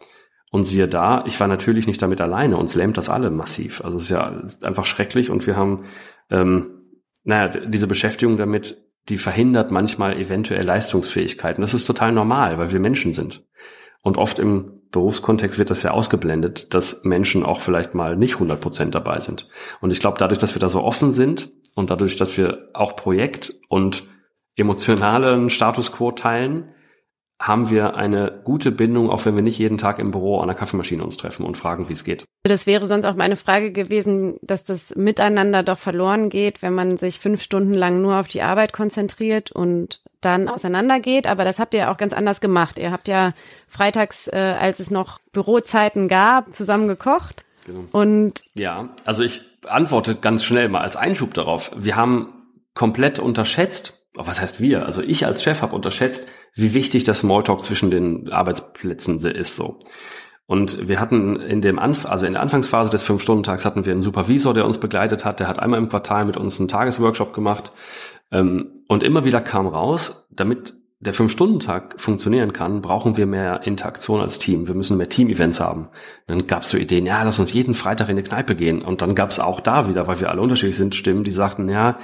Und 0.52 0.66
siehe 0.66 0.88
da, 0.88 1.26
ich 1.28 1.40
war 1.42 1.50
natürlich 1.50 1.86
nicht 1.86 2.02
damit 2.02 2.22
alleine, 2.22 2.58
uns 2.58 2.76
lähmt 2.76 2.98
das 2.98 3.10
alle 3.10 3.30
massiv. 3.30 3.84
Also 3.84 3.98
es 3.98 4.04
ist 4.04 4.10
ja 4.10 4.30
ist 4.46 4.64
einfach 4.64 4.86
schrecklich 4.86 5.30
und 5.30 5.46
wir 5.46 5.58
haben, 5.58 5.84
ähm, 6.30 6.68
naja, 7.26 7.50
diese 7.50 7.88
Beschäftigung 7.88 8.38
damit, 8.38 8.78
die 9.10 9.18
verhindert 9.18 9.72
manchmal 9.72 10.18
eventuell 10.18 10.64
Leistungsfähigkeiten. 10.64 11.62
Das 11.62 11.74
ist 11.74 11.86
total 11.86 12.12
normal, 12.12 12.58
weil 12.58 12.72
wir 12.72 12.80
Menschen 12.80 13.14
sind. 13.14 13.44
Und 14.02 14.18
oft 14.18 14.40
im 14.40 14.82
Berufskontext 14.92 15.60
wird 15.60 15.70
das 15.70 15.84
ja 15.84 15.92
ausgeblendet, 15.92 16.74
dass 16.74 17.04
Menschen 17.04 17.44
auch 17.44 17.60
vielleicht 17.60 17.94
mal 17.94 18.16
nicht 18.16 18.36
100 18.36 18.60
Prozent 18.60 18.96
dabei 18.96 19.20
sind. 19.20 19.48
Und 19.82 19.92
ich 19.92 20.00
glaube, 20.00 20.18
dadurch, 20.18 20.40
dass 20.40 20.56
wir 20.56 20.60
da 20.60 20.70
so 20.70 20.84
offen 20.84 21.14
sind 21.14 21.52
und 21.76 21.90
dadurch, 21.90 22.16
dass 22.16 22.38
wir 22.38 22.70
auch 22.74 22.96
Projekt 22.96 23.54
und 23.68 24.04
emotionalen 24.56 25.50
Status 25.50 25.92
quo 25.92 26.12
teilen, 26.12 26.74
haben 27.40 27.70
wir 27.70 27.96
eine 27.96 28.42
gute 28.44 28.72
Bindung, 28.72 29.10
auch 29.10 29.26
wenn 29.26 29.36
wir 29.36 29.42
nicht 29.42 29.58
jeden 29.58 29.78
Tag 29.78 29.98
im 29.98 30.12
Büro 30.12 30.40
an 30.40 30.48
der 30.48 30.58
Kaffeemaschine 30.58 31.04
uns 31.04 31.16
treffen 31.16 31.46
und 31.46 31.58
fragen, 31.58 31.88
wie 31.88 31.94
es 31.94 32.04
geht. 32.04 32.26
Das 32.44 32.68
wäre 32.68 32.86
sonst 32.86 33.06
auch 33.06 33.16
meine 33.16 33.38
Frage 33.38 33.72
gewesen, 33.72 34.38
dass 34.42 34.66
das 34.66 34.94
Miteinander 34.96 35.64
doch 35.64 35.78
verloren 35.78 36.30
geht, 36.30 36.62
wenn 36.62 36.74
man 36.74 36.98
sich 36.98 37.18
fünf 37.18 37.42
Stunden 37.42 37.74
lang 37.74 38.02
nur 38.02 38.20
auf 38.20 38.28
die 38.28 38.42
Arbeit 38.42 38.74
konzentriert 38.74 39.52
und 39.52 40.02
dann 40.20 40.50
auseinandergeht. 40.50 41.28
Aber 41.28 41.46
das 41.46 41.60
habt 41.60 41.74
ihr 41.74 41.90
auch 41.90 41.98
ganz 41.98 42.12
anders 42.12 42.42
gemacht. 42.42 42.78
Ihr 42.78 42.92
habt 42.92 43.08
ja 43.08 43.32
freitags, 43.68 44.28
äh, 44.28 44.56
als 44.60 44.82
es 44.82 44.92
noch 44.92 45.20
Bürozeiten 45.32 46.10
gab, 46.10 46.54
zusammen 46.54 46.90
gekocht. 46.90 47.46
Genau. 47.66 47.86
Und 47.92 48.44
ja, 48.54 48.90
also 49.06 49.24
ich 49.24 49.42
antworte 49.66 50.16
ganz 50.16 50.44
schnell 50.44 50.68
mal 50.68 50.82
als 50.82 50.98
Einschub 50.98 51.34
darauf. 51.34 51.72
Wir 51.78 51.96
haben 51.96 52.34
komplett 52.74 53.20
unterschätzt, 53.20 53.99
was 54.28 54.42
heißt 54.42 54.60
wir? 54.60 54.86
Also 54.86 55.02
ich 55.02 55.26
als 55.26 55.44
Chef 55.44 55.62
habe 55.62 55.76
unterschätzt, 55.76 56.30
wie 56.54 56.74
wichtig 56.74 57.04
das 57.04 57.20
Smalltalk 57.20 57.64
zwischen 57.64 57.92
den 57.92 58.32
Arbeitsplätzen 58.32 59.20
ist 59.20 59.56
so. 59.56 59.80
Und 60.46 60.88
wir 60.88 61.00
hatten 61.00 61.36
in 61.36 61.62
dem 61.62 61.78
Anf 61.78 62.08
also 62.08 62.26
in 62.26 62.34
der 62.34 62.42
Anfangsphase 62.42 62.90
des 62.90 63.04
Fünf-Stunden-Tags 63.04 63.66
hatten 63.66 63.86
wir 63.86 63.94
einen 63.94 64.02
Supervisor, 64.02 64.54
der 64.54 64.66
uns 64.66 64.80
begleitet 64.80 65.24
hat. 65.24 65.40
Der 65.40 65.48
hat 65.48 65.60
einmal 65.60 65.80
im 65.80 65.90
Quartal 65.90 66.26
mit 66.26 66.38
uns 66.38 66.60
einen 66.60 66.68
Tagesworkshop 66.68 67.34
gemacht. 67.34 67.72
Ähm, 68.32 68.84
und 68.88 69.04
immer 69.04 69.26
wieder 69.26 69.42
kam 69.42 69.68
raus, 69.68 70.28
damit 70.32 70.74
der 71.02 71.14
Fünf-Stunden-Tag 71.14 72.02
funktionieren 72.02 72.52
kann, 72.52 72.82
brauchen 72.82 73.16
wir 73.16 73.26
mehr 73.26 73.62
Interaktion 73.64 74.20
als 74.20 74.40
Team. 74.40 74.68
Wir 74.68 74.76
müssen 74.76 74.98
mehr 74.98 75.08
Team-Events 75.08 75.60
haben. 75.60 75.90
Dann 76.28 76.46
gab 76.46 76.64
es 76.64 76.70
so 76.70 76.78
Ideen, 76.78 77.06
ja, 77.06 77.24
lass 77.24 77.40
uns 77.40 77.54
jeden 77.54 77.74
Freitag 77.74 78.10
in 78.10 78.18
die 78.18 78.24
Kneipe 78.24 78.56
gehen. 78.56 78.82
Und 78.82 79.02
dann 79.02 79.16
gab 79.16 79.30
es 79.30 79.40
auch 79.40 79.62
da 79.62 79.88
wieder, 79.88 80.08
weil 80.08 80.20
wir 80.20 80.30
alle 80.30 80.42
unterschiedlich 80.42 80.78
sind, 80.78 80.96
Stimmen, 80.96 81.24
die 81.24 81.32
sagten, 81.32 81.70
ja, 81.70 82.00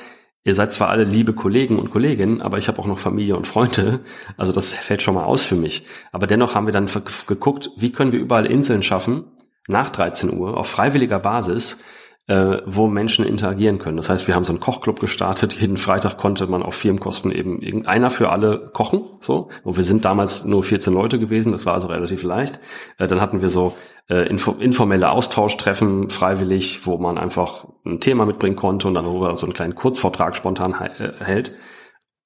ihr 0.45 0.55
seid 0.55 0.73
zwar 0.73 0.89
alle 0.89 1.03
liebe 1.03 1.34
Kollegen 1.34 1.77
und 1.77 1.91
Kolleginnen, 1.91 2.41
aber 2.41 2.58
ich 2.58 2.69
habe 2.69 2.79
auch 2.79 2.86
noch 2.86 2.99
Familie 2.99 3.36
und 3.36 3.47
Freunde. 3.47 3.99
Also 4.38 4.53
das 4.53 4.69
fällt 4.73 5.01
schon 5.01 5.15
mal 5.15 5.25
aus 5.25 5.43
für 5.43 5.55
mich. 5.55 5.86
Aber 6.13 6.27
dennoch 6.27 6.55
haben 6.55 6.67
wir 6.67 6.73
dann 6.73 6.89
geguckt, 7.27 7.71
wie 7.75 7.91
können 7.91 8.13
wir 8.13 8.19
überall 8.19 8.45
Inseln 8.45 8.84
schaffen, 8.84 9.25
nach 9.67 9.89
13 9.89 10.38
Uhr, 10.38 10.55
auf 10.55 10.67
freiwilliger 10.69 11.19
Basis, 11.19 11.79
äh, 12.27 12.57
wo 12.65 12.88
Menschen 12.88 13.25
interagieren 13.25 13.77
können. 13.77 13.97
Das 13.97 14.09
heißt, 14.09 14.27
wir 14.27 14.35
haben 14.35 14.45
so 14.45 14.53
einen 14.53 14.59
Kochclub 14.59 14.99
gestartet. 14.99 15.53
Jeden 15.53 15.77
Freitag 15.77 16.17
konnte 16.17 16.47
man 16.47 16.63
auf 16.63 16.75
Firmenkosten 16.75 17.31
eben 17.31 17.61
irgendeiner 17.61 18.09
für 18.09 18.29
alle 18.29 18.71
kochen. 18.73 19.03
So. 19.19 19.49
Und 19.63 19.77
wir 19.77 19.83
sind 19.83 20.05
damals 20.05 20.43
nur 20.45 20.63
14 20.63 20.93
Leute 20.93 21.19
gewesen. 21.19 21.51
Das 21.51 21.65
war 21.65 21.75
also 21.75 21.88
relativ 21.88 22.23
leicht. 22.23 22.59
Äh, 22.97 23.07
dann 23.07 23.21
hatten 23.21 23.41
wir 23.41 23.49
so 23.49 23.75
äh, 24.09 24.27
info 24.27 24.51
informelle 24.53 25.11
Austauschtreffen 25.11 26.09
freiwillig, 26.09 26.85
wo 26.88 26.97
man 26.97 27.17
einfach 27.17 27.67
ein 27.85 27.99
Thema 27.99 28.25
mitbringen 28.25 28.55
konnte 28.55 28.88
und 28.88 28.95
dann 28.95 29.05
darüber 29.05 29.35
so 29.35 29.45
einen 29.45 29.53
kleinen 29.53 29.75
Kurzvortrag 29.75 30.35
spontan 30.35 30.79
hält 30.79 31.53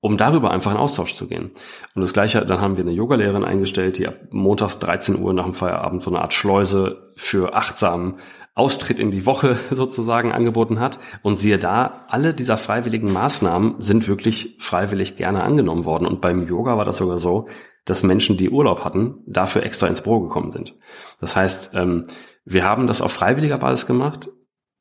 um 0.02 0.18
darüber 0.18 0.52
einfach 0.52 0.72
in 0.72 0.78
Austausch 0.78 1.14
zu 1.14 1.28
gehen. 1.28 1.52
Und 1.94 2.02
das 2.02 2.14
Gleiche, 2.14 2.46
dann 2.46 2.62
haben 2.62 2.78
wir 2.78 2.84
eine 2.84 2.94
Yogalehrerin 2.94 3.44
eingestellt, 3.44 3.98
die 3.98 4.08
ab 4.08 4.16
montags 4.32 4.80
13 4.80 5.20
Uhr 5.20 5.34
nach 5.34 5.44
dem 5.44 5.54
Feierabend 5.54 6.02
so 6.02 6.10
eine 6.10 6.22
Art 6.22 6.34
Schleuse 6.34 7.12
für 7.16 7.54
achtsamen 7.54 8.20
Austritt 8.60 9.00
in 9.00 9.10
die 9.10 9.26
Woche 9.26 9.58
sozusagen 9.72 10.32
angeboten 10.32 10.80
hat. 10.80 11.00
Und 11.24 11.38
siehe 11.38 11.58
da, 11.58 12.06
alle 12.08 12.34
dieser 12.34 12.58
freiwilligen 12.58 13.12
Maßnahmen 13.12 13.76
sind 13.80 14.08
wirklich 14.08 14.58
freiwillig 14.60 15.16
gerne 15.16 15.44
angenommen 15.44 15.86
worden. 15.86 16.06
Und 16.06 16.22
beim 16.22 16.48
Yoga 16.48 16.78
war 16.78 16.86
das 16.86 16.98
sogar 16.98 17.18
so, 17.18 17.48
dass 17.86 18.04
Menschen, 18.04 18.38
die 18.38 18.50
Urlaub 18.50 18.84
hatten, 18.84 19.24
dafür 19.26 19.64
extra 19.64 19.88
ins 19.88 20.02
Büro 20.02 20.20
gekommen 20.20 20.52
sind. 20.52 20.76
Das 21.20 21.36
heißt, 21.36 21.72
ähm, 21.74 22.06
wir 22.46 22.64
haben 22.64 22.86
das 22.86 23.02
auf 23.02 23.12
freiwilliger 23.12 23.58
Basis 23.58 23.88
gemacht 23.88 24.30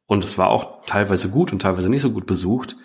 und 0.06 0.24
es 0.24 0.36
war 0.36 0.50
auch 0.50 0.84
teilweise 0.84 1.30
gut 1.30 1.52
und 1.52 1.62
teilweise 1.62 1.88
nicht 1.88 2.02
so 2.02 2.10
gut 2.10 2.26
besucht, 2.26 2.76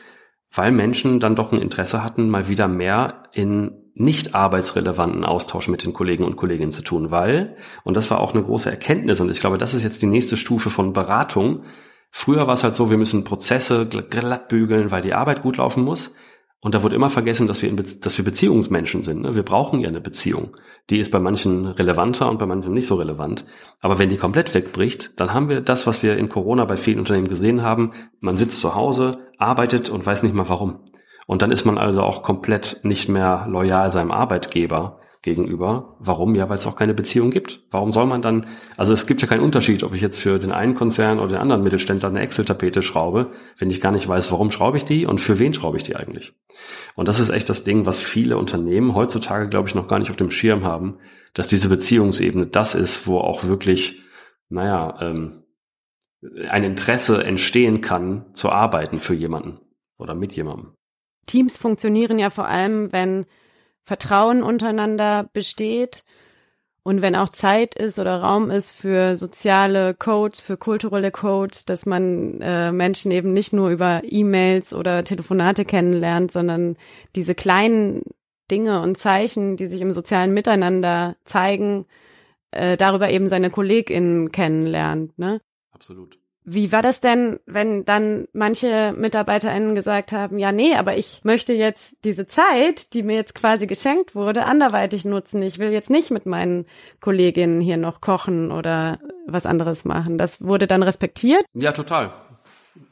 weil 0.53 0.71
Menschen 0.71 1.19
dann 1.19 1.35
doch 1.35 1.51
ein 1.51 1.61
Interesse 1.61 2.03
hatten, 2.03 2.29
mal 2.29 2.47
wieder 2.47 2.67
mehr 2.67 3.23
in 3.33 3.82
nicht 3.95 4.33
arbeitsrelevanten 4.33 5.23
Austausch 5.23 5.67
mit 5.67 5.83
den 5.83 5.93
Kollegen 5.93 6.23
und 6.23 6.35
Kolleginnen 6.35 6.71
zu 6.71 6.81
tun, 6.81 7.11
weil, 7.11 7.55
und 7.83 7.95
das 7.95 8.09
war 8.09 8.19
auch 8.19 8.33
eine 8.33 8.43
große 8.43 8.69
Erkenntnis, 8.69 9.19
und 9.19 9.29
ich 9.29 9.39
glaube, 9.39 9.57
das 9.57 9.73
ist 9.73 9.83
jetzt 9.83 10.01
die 10.01 10.07
nächste 10.07 10.37
Stufe 10.37 10.69
von 10.69 10.93
Beratung. 10.93 11.63
Früher 12.09 12.47
war 12.47 12.53
es 12.53 12.63
halt 12.63 12.75
so, 12.75 12.89
wir 12.89 12.97
müssen 12.97 13.23
Prozesse 13.23 13.87
glatt 13.87 14.47
bügeln, 14.47 14.91
weil 14.91 15.01
die 15.01 15.13
Arbeit 15.13 15.41
gut 15.41 15.57
laufen 15.57 15.83
muss. 15.83 16.13
Und 16.63 16.73
da 16.73 16.81
wurde 16.81 16.95
immer 16.95 17.09
vergessen, 17.09 17.45
dass 17.45 17.61
wir, 17.61 17.73
dass 17.73 18.17
wir 18.17 18.23
Beziehungsmenschen 18.23 19.03
sind. 19.03 19.21
Ne? 19.21 19.35
Wir 19.35 19.43
brauchen 19.43 19.81
ja 19.81 19.89
eine 19.89 19.99
Beziehung. 19.99 20.55
Die 20.89 20.97
ist 20.97 21.11
bei 21.11 21.19
manchen 21.19 21.67
relevanter 21.67 22.29
und 22.29 22.39
bei 22.39 22.45
manchen 22.45 22.73
nicht 22.73 22.87
so 22.87 22.95
relevant. 22.95 23.45
Aber 23.81 23.99
wenn 23.99 24.07
die 24.07 24.15
komplett 24.15 24.53
wegbricht, 24.53 25.19
dann 25.19 25.33
haben 25.33 25.49
wir 25.49 25.59
das, 25.59 25.87
was 25.87 26.03
wir 26.03 26.15
in 26.15 26.29
Corona 26.29 26.63
bei 26.63 26.77
vielen 26.77 26.99
Unternehmen 26.99 27.27
gesehen 27.27 27.63
haben. 27.63 27.91
Man 28.21 28.37
sitzt 28.37 28.61
zu 28.61 28.75
Hause, 28.75 29.17
arbeitet 29.37 29.89
und 29.89 30.05
weiß 30.05 30.23
nicht 30.23 30.35
mal 30.35 30.47
warum. 30.47 30.79
Und 31.27 31.41
dann 31.41 31.51
ist 31.51 31.65
man 31.65 31.77
also 31.77 32.01
auch 32.01 32.21
komplett 32.21 32.81
nicht 32.83 33.09
mehr 33.09 33.45
loyal 33.49 33.91
seinem 33.91 34.11
Arbeitgeber 34.11 34.99
gegenüber. 35.23 35.95
Warum? 35.99 36.35
Ja, 36.35 36.49
weil 36.49 36.57
es 36.57 36.67
auch 36.67 36.75
keine 36.75 36.93
Beziehung 36.93 37.31
gibt. 37.31 37.61
Warum 37.71 37.91
soll 37.91 38.05
man 38.05 38.21
dann, 38.21 38.45
also 38.75 38.93
es 38.93 39.07
gibt 39.07 39.21
ja 39.21 39.27
keinen 39.27 39.41
Unterschied, 39.41 39.81
ob 39.83 39.95
ich 39.95 40.01
jetzt 40.01 40.19
für 40.19 40.37
den 40.37 40.51
einen 40.51 40.75
Konzern 40.75 41.17
oder 41.17 41.29
den 41.29 41.37
anderen 41.37 41.63
Mittelständler 41.63 42.09
eine 42.09 42.19
Excel-Tapete 42.19 42.83
schraube, 42.83 43.31
wenn 43.57 43.71
ich 43.71 43.79
gar 43.79 43.93
nicht 43.93 44.07
weiß, 44.07 44.31
warum 44.33 44.51
schraube 44.51 44.77
ich 44.77 44.85
die 44.85 45.05
und 45.05 45.21
für 45.21 45.39
wen 45.39 45.53
schraube 45.53 45.77
ich 45.77 45.83
die 45.83 45.95
eigentlich. 45.95 46.33
Und 46.95 47.07
das 47.07 47.21
ist 47.21 47.29
echt 47.29 47.49
das 47.49 47.63
Ding, 47.63 47.85
was 47.85 47.99
viele 47.99 48.37
Unternehmen 48.37 48.95
heutzutage, 48.95 49.47
glaube 49.47 49.69
ich, 49.69 49.75
noch 49.75 49.87
gar 49.87 49.97
nicht 49.97 50.11
auf 50.11 50.17
dem 50.17 50.29
Schirm 50.29 50.65
haben, 50.65 50.97
dass 51.33 51.47
diese 51.47 51.69
Beziehungsebene 51.69 52.47
das 52.47 52.75
ist, 52.75 53.07
wo 53.07 53.17
auch 53.17 53.45
wirklich, 53.45 54.03
naja, 54.49 54.97
ähm, 54.99 55.43
ein 56.49 56.63
Interesse 56.63 57.23
entstehen 57.23 57.81
kann, 57.81 58.25
zu 58.33 58.49
arbeiten 58.49 58.99
für 58.99 59.13
jemanden 59.13 59.59
oder 59.97 60.15
mit 60.15 60.33
jemandem. 60.33 60.73
Teams 61.25 61.57
funktionieren 61.57 62.19
ja 62.19 62.29
vor 62.29 62.47
allem, 62.47 62.91
wenn 62.91 63.25
Vertrauen 63.81 64.43
untereinander 64.43 65.29
besteht 65.33 66.03
und 66.83 67.01
wenn 67.01 67.15
auch 67.15 67.29
Zeit 67.29 67.75
ist 67.75 67.97
oder 67.97 68.21
Raum 68.21 68.51
ist 68.51 68.71
für 68.71 69.15
soziale 69.15 69.93
Codes, 69.93 70.41
für 70.41 70.57
kulturelle 70.57 71.11
Codes, 71.11 71.63
dass 71.63 71.85
man 71.85 72.41
äh, 72.41 72.71
Menschen 72.71 73.11
eben 73.11 73.31
nicht 73.31 73.53
nur 73.53 73.69
über 73.69 74.01
E-Mails 74.03 74.73
oder 74.73 75.03
Telefonate 75.05 75.63
kennenlernt, 75.63 76.31
sondern 76.31 76.75
diese 77.15 77.35
kleinen 77.35 78.03
Dinge 78.51 78.81
und 78.81 78.97
Zeichen, 78.97 79.55
die 79.55 79.67
sich 79.67 79.81
im 79.81 79.93
sozialen 79.93 80.33
Miteinander 80.33 81.15
zeigen, 81.23 81.85
äh, 82.51 82.75
darüber 82.75 83.09
eben 83.09 83.29
seine 83.29 83.49
KollegInnen 83.49 84.31
kennenlernt. 84.33 85.17
Ne? 85.17 85.41
Absolut. 85.71 86.19
Wie 86.45 86.71
war 86.71 86.81
das 86.81 86.99
denn, 86.99 87.39
wenn 87.45 87.85
dann 87.85 88.27
manche 88.33 88.93
MitarbeiterInnen 88.97 89.75
gesagt 89.75 90.11
haben, 90.11 90.37
ja, 90.37 90.51
nee, 90.51 90.75
aber 90.75 90.97
ich 90.97 91.21
möchte 91.23 91.53
jetzt 91.53 91.95
diese 92.03 92.27
Zeit, 92.27 92.93
die 92.93 93.03
mir 93.03 93.15
jetzt 93.15 93.33
quasi 93.33 93.65
geschenkt 93.65 94.13
wurde, 94.13 94.45
anderweitig 94.45 95.05
nutzen. 95.05 95.41
Ich 95.41 95.57
will 95.57 95.71
jetzt 95.71 95.89
nicht 95.89 96.11
mit 96.11 96.25
meinen 96.25 96.65
Kolleginnen 96.99 97.61
hier 97.61 97.77
noch 97.77 98.01
kochen 98.01 98.51
oder 98.51 98.99
was 99.25 99.45
anderes 99.45 99.85
machen. 99.85 100.17
Das 100.17 100.41
wurde 100.41 100.67
dann 100.67 100.83
respektiert? 100.83 101.45
Ja, 101.53 101.71
total. 101.71 102.11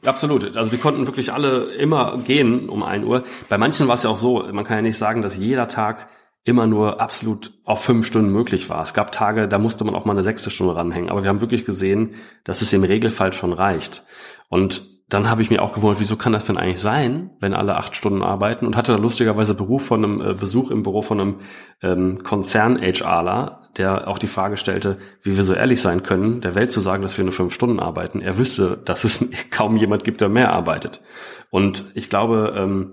Absolut. 0.04 0.56
Also 0.56 0.72
wir 0.72 0.78
konnten 0.78 1.06
wirklich 1.06 1.32
alle 1.32 1.64
immer 1.74 2.18
gehen 2.24 2.68
um 2.68 2.82
ein 2.82 3.04
Uhr. 3.04 3.24
Bei 3.48 3.58
manchen 3.58 3.86
war 3.86 3.96
es 3.96 4.02
ja 4.02 4.10
auch 4.10 4.16
so, 4.16 4.46
man 4.50 4.64
kann 4.64 4.78
ja 4.78 4.82
nicht 4.82 4.98
sagen, 4.98 5.22
dass 5.22 5.36
jeder 5.36 5.68
Tag 5.68 6.08
immer 6.44 6.66
nur 6.66 7.00
absolut 7.00 7.52
auf 7.64 7.84
fünf 7.84 8.06
Stunden 8.06 8.32
möglich 8.32 8.68
war. 8.68 8.82
Es 8.82 8.94
gab 8.94 9.12
Tage, 9.12 9.48
da 9.48 9.58
musste 9.58 9.84
man 9.84 9.94
auch 9.94 10.04
mal 10.04 10.12
eine 10.12 10.24
sechste 10.24 10.50
Stunde 10.50 10.74
ranhängen. 10.74 11.10
Aber 11.10 11.22
wir 11.22 11.28
haben 11.28 11.40
wirklich 11.40 11.64
gesehen, 11.64 12.14
dass 12.44 12.62
es 12.62 12.72
im 12.72 12.82
Regelfall 12.82 13.32
schon 13.32 13.52
reicht. 13.52 14.04
Und 14.48 14.92
dann 15.08 15.28
habe 15.28 15.42
ich 15.42 15.50
mir 15.50 15.62
auch 15.62 15.72
gewundert, 15.72 16.00
wieso 16.00 16.16
kann 16.16 16.32
das 16.32 16.46
denn 16.46 16.56
eigentlich 16.56 16.80
sein, 16.80 17.30
wenn 17.38 17.52
alle 17.52 17.76
acht 17.76 17.94
Stunden 17.94 18.22
arbeiten? 18.22 18.66
Und 18.66 18.76
hatte 18.76 18.92
da 18.92 18.98
lustigerweise 18.98 19.54
Beruf 19.54 19.84
von 19.84 20.02
einem 20.02 20.20
äh, 20.20 20.34
Besuch 20.34 20.70
im 20.70 20.82
Büro 20.82 21.02
von 21.02 21.20
einem 21.20 21.40
ähm, 21.82 22.22
Konzern-HRler, 22.22 23.68
der 23.76 24.08
auch 24.08 24.18
die 24.18 24.26
Frage 24.26 24.56
stellte, 24.56 24.98
wie 25.20 25.36
wir 25.36 25.44
so 25.44 25.52
ehrlich 25.52 25.80
sein 25.80 26.02
können, 26.02 26.40
der 26.40 26.54
Welt 26.54 26.72
zu 26.72 26.80
sagen, 26.80 27.02
dass 27.02 27.16
wir 27.18 27.24
nur 27.24 27.32
fünf 27.32 27.52
Stunden 27.52 27.78
arbeiten. 27.78 28.20
Er 28.20 28.38
wüsste, 28.38 28.80
dass 28.84 29.04
es 29.04 29.30
kaum 29.50 29.76
jemand 29.76 30.02
gibt, 30.02 30.22
der 30.22 30.30
mehr 30.30 30.52
arbeitet. 30.52 31.02
Und 31.50 31.84
ich 31.94 32.08
glaube, 32.08 32.54
ähm, 32.56 32.92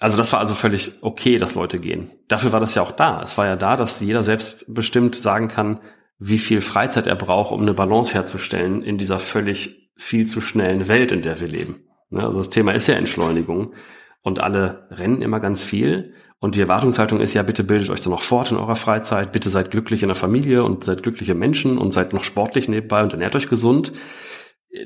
also 0.00 0.16
das 0.16 0.32
war 0.32 0.40
also 0.40 0.54
völlig 0.54 0.94
okay, 1.02 1.38
dass 1.38 1.54
Leute 1.54 1.78
gehen. 1.78 2.10
Dafür 2.26 2.52
war 2.52 2.60
das 2.60 2.74
ja 2.74 2.82
auch 2.82 2.90
da. 2.90 3.22
Es 3.22 3.38
war 3.38 3.46
ja 3.46 3.54
da, 3.54 3.76
dass 3.76 4.00
jeder 4.00 4.22
selbstbestimmt 4.22 5.14
sagen 5.14 5.48
kann, 5.48 5.80
wie 6.18 6.38
viel 6.38 6.62
Freizeit 6.62 7.06
er 7.06 7.16
braucht, 7.16 7.52
um 7.52 7.62
eine 7.62 7.74
Balance 7.74 8.14
herzustellen 8.14 8.82
in 8.82 8.98
dieser 8.98 9.18
völlig 9.18 9.90
viel 9.96 10.26
zu 10.26 10.40
schnellen 10.40 10.88
Welt, 10.88 11.12
in 11.12 11.22
der 11.22 11.40
wir 11.40 11.48
leben. 11.48 11.84
Also 12.12 12.38
das 12.38 12.50
Thema 12.50 12.72
ist 12.72 12.86
ja 12.86 12.94
Entschleunigung 12.94 13.74
und 14.22 14.42
alle 14.42 14.88
rennen 14.90 15.22
immer 15.22 15.38
ganz 15.38 15.62
viel 15.62 16.14
und 16.40 16.56
die 16.56 16.60
Erwartungshaltung 16.62 17.20
ist 17.20 17.34
ja, 17.34 17.42
bitte 17.42 17.62
bildet 17.62 17.90
euch 17.90 18.00
dann 18.00 18.12
noch 18.12 18.22
fort 18.22 18.50
in 18.50 18.56
eurer 18.56 18.74
Freizeit, 18.74 19.30
bitte 19.30 19.50
seid 19.50 19.70
glücklich 19.70 20.02
in 20.02 20.08
der 20.08 20.16
Familie 20.16 20.64
und 20.64 20.84
seid 20.84 21.02
glückliche 21.02 21.34
Menschen 21.34 21.76
und 21.76 21.92
seid 21.92 22.14
noch 22.14 22.24
sportlich 22.24 22.66
nebenbei 22.66 23.02
und 23.02 23.12
ernährt 23.12 23.36
euch 23.36 23.50
gesund. 23.50 23.92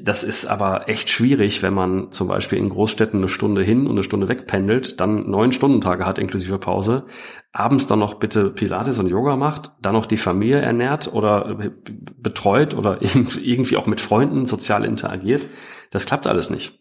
Das 0.01 0.25
ist 0.25 0.47
aber 0.47 0.89
echt 0.89 1.11
schwierig, 1.11 1.63
wenn 1.63 1.75
man 1.75 2.11
zum 2.11 2.27
Beispiel 2.27 2.57
in 2.57 2.71
Großstädten 2.71 3.19
eine 3.19 3.29
Stunde 3.29 3.63
hin 3.63 3.87
und 3.87 3.93
eine 3.93 4.03
Stunde 4.03 4.29
weg 4.29 4.47
pendelt, 4.47 4.99
dann 4.99 5.29
neun 5.29 5.53
Stundentage 5.53 6.07
hat 6.07 6.19
inklusive 6.19 6.59
Pause, 6.59 7.05
abends 7.53 7.87
dann 7.87 7.99
noch 7.99 8.15
bitte 8.15 8.49
Pilates 8.49 8.99
und 8.99 9.09
Yoga 9.09 9.37
macht, 9.37 9.73
dann 9.83 9.93
noch 9.93 10.07
die 10.07 10.17
Familie 10.17 10.61
ernährt 10.61 11.13
oder 11.13 11.71
betreut 12.17 12.73
oder 12.73 13.03
irgendwie 13.43 13.77
auch 13.77 13.87
mit 13.87 14.01
Freunden 14.01 14.47
sozial 14.47 14.87
interagiert. 14.87 15.49
Das 15.91 16.07
klappt 16.07 16.27
alles 16.27 16.49
nicht. 16.49 16.81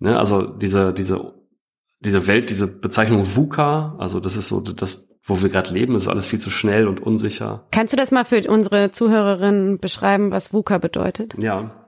Ne? 0.00 0.18
Also 0.18 0.42
diese, 0.42 0.92
diese, 0.92 1.34
diese 2.00 2.26
Welt, 2.26 2.50
diese 2.50 2.66
Bezeichnung 2.66 3.36
VUCA, 3.36 3.94
also 3.98 4.18
das 4.18 4.36
ist 4.36 4.48
so 4.48 4.60
das, 4.60 5.08
wo 5.22 5.40
wir 5.42 5.48
gerade 5.48 5.72
leben, 5.72 5.94
ist 5.94 6.08
alles 6.08 6.26
viel 6.26 6.40
zu 6.40 6.50
schnell 6.50 6.88
und 6.88 6.98
unsicher. 6.98 7.68
Kannst 7.70 7.92
du 7.92 7.96
das 7.96 8.10
mal 8.10 8.24
für 8.24 8.42
unsere 8.50 8.90
Zuhörerinnen 8.90 9.78
beschreiben, 9.78 10.32
was 10.32 10.52
VUCA 10.52 10.78
bedeutet? 10.78 11.36
Ja, 11.40 11.81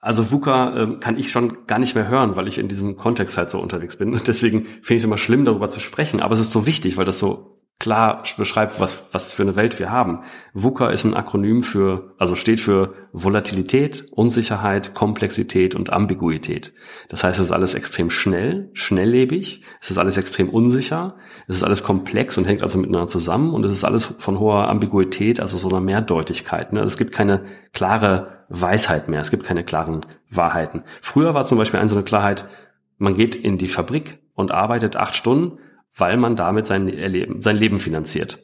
also 0.00 0.30
VUCA 0.30 0.76
äh, 0.76 0.96
kann 1.00 1.18
ich 1.18 1.30
schon 1.30 1.66
gar 1.66 1.78
nicht 1.78 1.94
mehr 1.94 2.08
hören, 2.08 2.36
weil 2.36 2.46
ich 2.46 2.58
in 2.58 2.68
diesem 2.68 2.96
Kontext 2.96 3.36
halt 3.36 3.50
so 3.50 3.60
unterwegs 3.60 3.96
bin. 3.96 4.12
Und 4.12 4.28
deswegen 4.28 4.64
finde 4.64 4.94
ich 4.94 4.98
es 4.98 5.04
immer 5.04 5.18
schlimm, 5.18 5.44
darüber 5.44 5.70
zu 5.70 5.80
sprechen. 5.80 6.20
Aber 6.20 6.34
es 6.34 6.40
ist 6.40 6.52
so 6.52 6.66
wichtig, 6.66 6.96
weil 6.96 7.04
das 7.04 7.18
so 7.18 7.57
klar 7.80 8.24
beschreibt, 8.36 8.80
was, 8.80 9.04
was 9.12 9.32
für 9.32 9.42
eine 9.42 9.54
Welt 9.54 9.78
wir 9.78 9.90
haben. 9.90 10.24
VUCA 10.52 10.90
ist 10.90 11.04
ein 11.04 11.14
Akronym 11.14 11.62
für, 11.62 12.14
also 12.18 12.34
steht 12.34 12.58
für 12.58 12.94
Volatilität, 13.12 14.04
Unsicherheit, 14.10 14.94
Komplexität 14.94 15.76
und 15.76 15.92
Ambiguität. 15.92 16.72
Das 17.08 17.22
heißt, 17.22 17.38
es 17.38 17.46
ist 17.46 17.52
alles 17.52 17.74
extrem 17.74 18.10
schnell, 18.10 18.70
schnelllebig, 18.72 19.62
es 19.80 19.90
ist 19.90 19.98
alles 19.98 20.16
extrem 20.16 20.48
unsicher, 20.48 21.14
es 21.46 21.56
ist 21.56 21.62
alles 21.62 21.84
komplex 21.84 22.36
und 22.36 22.46
hängt 22.46 22.62
also 22.62 22.78
miteinander 22.78 23.06
zusammen 23.06 23.54
und 23.54 23.64
es 23.64 23.72
ist 23.72 23.84
alles 23.84 24.06
von 24.06 24.40
hoher 24.40 24.68
Ambiguität, 24.68 25.38
also 25.38 25.56
so 25.56 25.68
einer 25.68 25.80
Mehrdeutigkeit. 25.80 26.72
Ne? 26.72 26.80
Also 26.80 26.92
es 26.92 26.98
gibt 26.98 27.12
keine 27.12 27.44
klare 27.72 28.44
Weisheit 28.48 29.08
mehr, 29.08 29.20
es 29.20 29.30
gibt 29.30 29.44
keine 29.44 29.62
klaren 29.62 30.04
Wahrheiten. 30.28 30.82
Früher 31.00 31.34
war 31.34 31.44
zum 31.44 31.58
Beispiel 31.58 31.78
eine 31.78 31.88
so 31.88 31.94
eine 31.94 32.04
Klarheit, 32.04 32.48
man 32.96 33.14
geht 33.14 33.36
in 33.36 33.56
die 33.56 33.68
Fabrik 33.68 34.18
und 34.34 34.50
arbeitet 34.50 34.96
acht 34.96 35.14
Stunden, 35.14 35.58
weil 35.98 36.16
man 36.16 36.36
damit 36.36 36.66
sein 36.66 36.86
Leben, 36.86 37.42
sein 37.42 37.56
Leben 37.56 37.78
finanziert. 37.78 38.38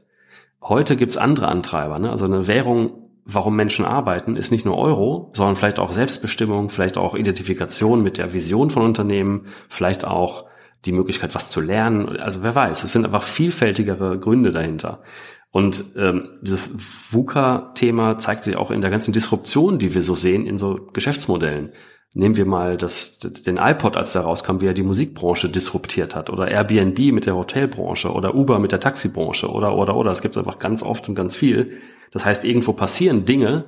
Heute 0.63 0.97
gibt's 0.97 1.17
andere 1.17 1.49
Antreiber. 1.49 1.99
Ne? 1.99 2.11
Also 2.11 2.25
eine 2.25 2.47
Währung, 2.47 3.09
warum 3.25 3.57
Menschen 3.57 3.85
arbeiten, 3.85 4.37
ist 4.37 4.51
nicht 4.51 4.67
nur 4.67 4.77
Euro, 4.77 5.31
sondern 5.35 5.57
vielleicht 5.57 5.79
auch 5.79 5.93
Selbstbestimmung, 5.93 6.69
vielleicht 6.69 6.99
auch 6.99 7.15
Identifikation 7.15 8.03
mit 8.03 8.19
der 8.19 8.33
Vision 8.33 8.71
von 8.71 8.83
Unternehmen, 8.83 9.47
vielleicht 9.69 10.05
auch 10.05 10.47
die 10.85 10.93
Möglichkeit, 10.93 11.35
was 11.35 11.51
zu 11.51 11.61
lernen. 11.61 12.17
Also 12.19 12.43
wer 12.43 12.55
weiß, 12.55 12.85
es 12.85 12.93
sind 12.93 13.05
einfach 13.05 13.23
vielfältigere 13.23 14.19
Gründe 14.19 14.53
dahinter. 14.53 15.03
Und 15.51 15.85
ähm, 15.97 16.31
dieses 16.43 16.71
VUCA-Thema 17.13 18.19
zeigt 18.19 18.45
sich 18.45 18.57
auch 18.57 18.71
in 18.71 18.81
der 18.81 18.91
ganzen 18.91 19.13
Disruption, 19.13 19.79
die 19.79 19.95
wir 19.95 20.03
so 20.03 20.17
sehen 20.17 20.47
in 20.47 20.59
so 20.59 20.89
Geschäftsmodellen. 20.93 21.73
Nehmen 22.17 22.37
wir 22.37 22.47
mal 22.47 22.77
das, 22.77 23.19
den 23.19 23.57
iPod, 23.57 23.97
als 23.97 24.13
der 24.13 24.23
rauskam, 24.23 24.61
wie 24.61 24.67
er 24.67 24.73
die 24.73 24.85
Musikbranche 24.85 25.49
disruptiert 25.49 26.15
hat. 26.15 26.31
Oder 26.31 26.49
Airbnb 26.49 26.99
mit 27.13 27.27
der 27.27 27.35
Hotelbranche 27.35 28.13
oder 28.13 28.37
Uber 28.37 28.61
mit 28.61 28.71
der 28.71 28.79
Taxibranche 28.79 29.51
oder, 29.51 29.77
oder, 29.77 29.97
oder. 29.97 30.11
Das 30.11 30.23
gibt 30.23 30.37
es 30.37 30.39
einfach 30.39 30.61
ganz 30.61 30.85
oft 30.85 31.09
und 31.09 31.17
ganz 31.17 31.35
viel. 31.35 31.73
Das 32.13 32.25
heißt, 32.25 32.45
irgendwo 32.45 32.73
passieren 32.73 33.25
Dinge, 33.25 33.65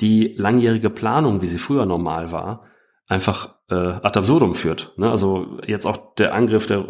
die 0.00 0.34
langjährige 0.36 0.88
Planung, 0.88 1.42
wie 1.42 1.46
sie 1.46 1.58
früher 1.58 1.84
normal 1.84 2.30
war, 2.30 2.60
einfach 3.08 3.56
äh, 3.70 3.74
ad 3.74 4.16
absurdum 4.16 4.54
führt. 4.54 4.92
Ne? 4.96 5.10
Also 5.10 5.58
jetzt 5.66 5.84
auch 5.84 6.14
der 6.14 6.32
Angriff 6.32 6.68
der, 6.68 6.86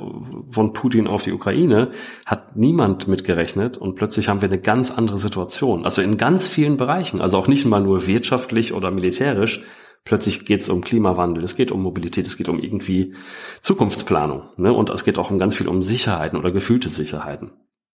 von 0.51 0.75
Putin 0.75 1.07
auf 1.07 1.23
die 1.23 1.33
Ukraine 1.33 1.93
hat 2.27 2.57
niemand 2.57 3.09
mitgerechnet 3.09 3.79
und 3.79 3.95
plötzlich 3.95 4.29
haben 4.29 4.43
wir 4.43 4.49
eine 4.49 4.61
ganz 4.61 4.91
andere 4.91 5.17
Situation. 5.17 5.87
Also 5.87 6.03
in 6.03 6.19
ganz 6.19 6.47
vielen 6.47 6.77
Bereichen, 6.77 7.23
also 7.23 7.39
auch 7.39 7.49
nicht 7.49 7.65
mal 7.65 7.81
nur 7.81 8.07
wirtschaftlich 8.07 8.75
oder 8.75 8.91
militärisch, 8.91 9.63
Plötzlich 10.05 10.47
geht 10.47 10.63
es 10.63 10.69
um 10.69 10.81
Klimawandel, 10.81 11.45
es 11.45 11.57
geht 11.57 11.71
um 11.71 11.83
Mobilität, 11.83 12.27
es 12.27 12.37
geht 12.37 12.49
um 12.49 12.59
irgendwie 12.59 13.15
Zukunftsplanung. 13.61 14.45
Ne? 14.57 14.73
Und 14.73 14.91
es 14.91 15.05
geht 15.05 15.19
auch 15.19 15.31
um 15.31 15.39
ganz 15.39 15.55
viel 15.55 15.69
um 15.69 15.83
Sicherheiten 15.83 16.39
oder 16.39 16.53
gefühlte 16.53 16.89
Sicherheiten. 16.89 17.53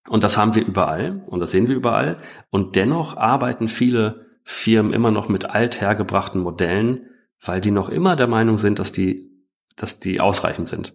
Und 0.09 0.23
das 0.23 0.37
haben 0.37 0.55
wir 0.55 0.65
überall 0.65 1.23
und 1.27 1.41
das 1.41 1.51
sehen 1.51 1.69
wir 1.69 1.75
überall. 1.75 2.19
Und 2.51 2.77
dennoch 2.77 3.17
arbeiten 3.17 3.69
viele 3.69 4.27
Firmen 4.45 4.93
immer 4.93 5.11
noch 5.11 5.29
mit 5.29 5.51
althergebrachten 5.51 6.41
Modellen, 6.41 7.07
weil 7.45 7.61
die 7.61 7.73
noch 7.73 7.89
immer 7.89 8.15
der 8.15 8.29
Meinung 8.29 8.59
sind, 8.59 8.79
dass 8.79 8.93
die, 8.93 9.31
dass 9.75 9.99
die 9.99 10.21
ausreichend 10.21 10.69
sind. 10.69 10.95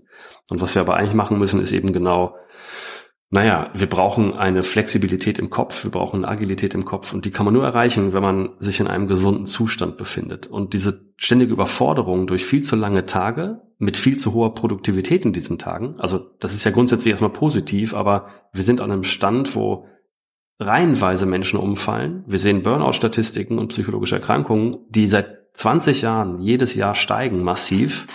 Und 0.50 0.62
was 0.62 0.76
wir 0.76 0.82
aber 0.82 0.96
eigentlich 0.96 1.14
machen 1.14 1.38
müssen, 1.38 1.62
ist 1.62 1.74
eben 1.74 1.92
genau 1.92 2.36
naja, 3.34 3.70
wir 3.74 3.88
brauchen 3.88 4.34
eine 4.34 4.62
Flexibilität 4.62 5.40
im 5.40 5.50
Kopf, 5.50 5.86
wir 5.86 5.92
brauchen 5.92 6.26
eine 6.26 6.28
Agilität 6.28 6.74
im 6.74 6.84
Kopf 6.84 7.14
und 7.14 7.24
die 7.24 7.32
kann 7.32 7.46
man 7.46 7.54
nur 7.54 7.64
erreichen, 7.64 8.12
wenn 8.12 8.22
man 8.22 8.50
sich 8.60 8.82
in 8.82 8.88
einem 8.88 9.08
gesunden 9.08 9.46
Zustand 9.46 9.98
befindet. 9.98 10.48
Und 10.48 10.74
diese 10.74 11.06
ständige 11.16 11.54
Überforderung 11.54 12.28
durch 12.28 12.46
viel 12.46 12.62
zu 12.62 12.76
lange 12.76 13.06
Tage 13.06 13.62
mit 13.78 13.96
viel 13.96 14.18
zu 14.18 14.34
hoher 14.34 14.54
Produktivität 14.54 15.24
in 15.24 15.32
diesen 15.32 15.58
Tagen, 15.58 15.96
also 15.98 16.20
das 16.42 16.52
ist 16.52 16.66
ja 16.66 16.72
grundsätzlich 16.72 17.12
erstmal 17.12 17.32
positiv, 17.32 17.94
aber 17.94 18.28
wir 18.52 18.64
sind 18.64 18.82
an 18.82 18.92
einem 18.92 19.06
Stand, 19.06 19.56
wo 19.56 19.88
reihenweise 20.60 21.26
Menschen 21.26 21.58
umfallen. 21.58 22.26
Wir 22.28 22.38
sehen 22.38 22.64
Burnout-Statistiken 22.64 23.60
und 23.60 23.70
psychologische 23.70 24.16
Erkrankungen, 24.16 24.76
die 24.90 25.08
seit 25.08 25.38
20 25.54 26.02
Jahren 26.02 26.42
jedes 26.42 26.76
Jahr 26.76 26.96
steigen 26.96 27.44
massiv 27.44 28.08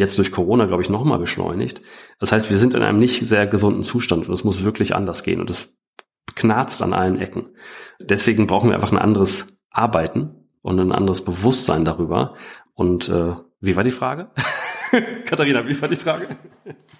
jetzt 0.00 0.18
durch 0.18 0.32
Corona, 0.32 0.64
glaube 0.64 0.82
ich, 0.82 0.90
nochmal 0.90 1.18
beschleunigt. 1.18 1.82
Das 2.18 2.32
heißt, 2.32 2.50
wir 2.50 2.58
sind 2.58 2.74
in 2.74 2.82
einem 2.82 2.98
nicht 2.98 3.24
sehr 3.24 3.46
gesunden 3.46 3.84
Zustand 3.84 4.26
und 4.26 4.34
es 4.34 4.42
muss 4.42 4.64
wirklich 4.64 4.94
anders 4.94 5.22
gehen 5.22 5.40
und 5.40 5.50
es 5.50 5.76
knarzt 6.34 6.82
an 6.82 6.92
allen 6.92 7.18
Ecken. 7.18 7.50
Deswegen 8.00 8.46
brauchen 8.46 8.70
wir 8.70 8.74
einfach 8.74 8.92
ein 8.92 8.98
anderes 8.98 9.60
Arbeiten 9.70 10.48
und 10.62 10.80
ein 10.80 10.92
anderes 10.92 11.24
Bewusstsein 11.24 11.84
darüber. 11.84 12.34
Und 12.74 13.08
äh, 13.08 13.36
wie 13.60 13.76
war 13.76 13.84
die 13.84 13.90
Frage? 13.90 14.30
Katharina, 15.24 15.66
wie 15.66 15.80
war 15.80 15.88
die 15.88 15.96
Frage? 15.96 16.28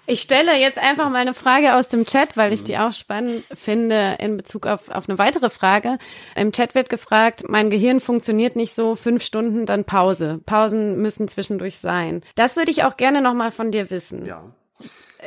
Ich 0.07 0.21
stelle 0.21 0.57
jetzt 0.57 0.77
einfach 0.77 1.09
mal 1.09 1.17
eine 1.17 1.33
Frage 1.33 1.75
aus 1.75 1.87
dem 1.89 2.05
Chat, 2.05 2.35
weil 2.37 2.53
ich 2.53 2.63
die 2.63 2.77
auch 2.77 2.93
spannend 2.93 3.43
finde 3.53 4.17
in 4.19 4.37
Bezug 4.37 4.65
auf, 4.65 4.89
auf 4.89 5.07
eine 5.07 5.17
weitere 5.17 5.49
Frage. 5.49 5.97
Im 6.35 6.51
Chat 6.51 6.75
wird 6.75 6.89
gefragt, 6.89 7.43
mein 7.47 7.69
Gehirn 7.69 7.99
funktioniert 7.99 8.55
nicht 8.55 8.73
so, 8.73 8.95
fünf 8.95 9.23
Stunden, 9.23 9.65
dann 9.65 9.85
Pause. 9.85 10.39
Pausen 10.45 11.01
müssen 11.01 11.27
zwischendurch 11.27 11.77
sein. 11.77 12.21
Das 12.35 12.55
würde 12.55 12.71
ich 12.71 12.83
auch 12.83 12.97
gerne 12.97 13.21
nochmal 13.21 13.51
von 13.51 13.71
dir 13.71 13.89
wissen. 13.89 14.25
Ja. 14.25 14.43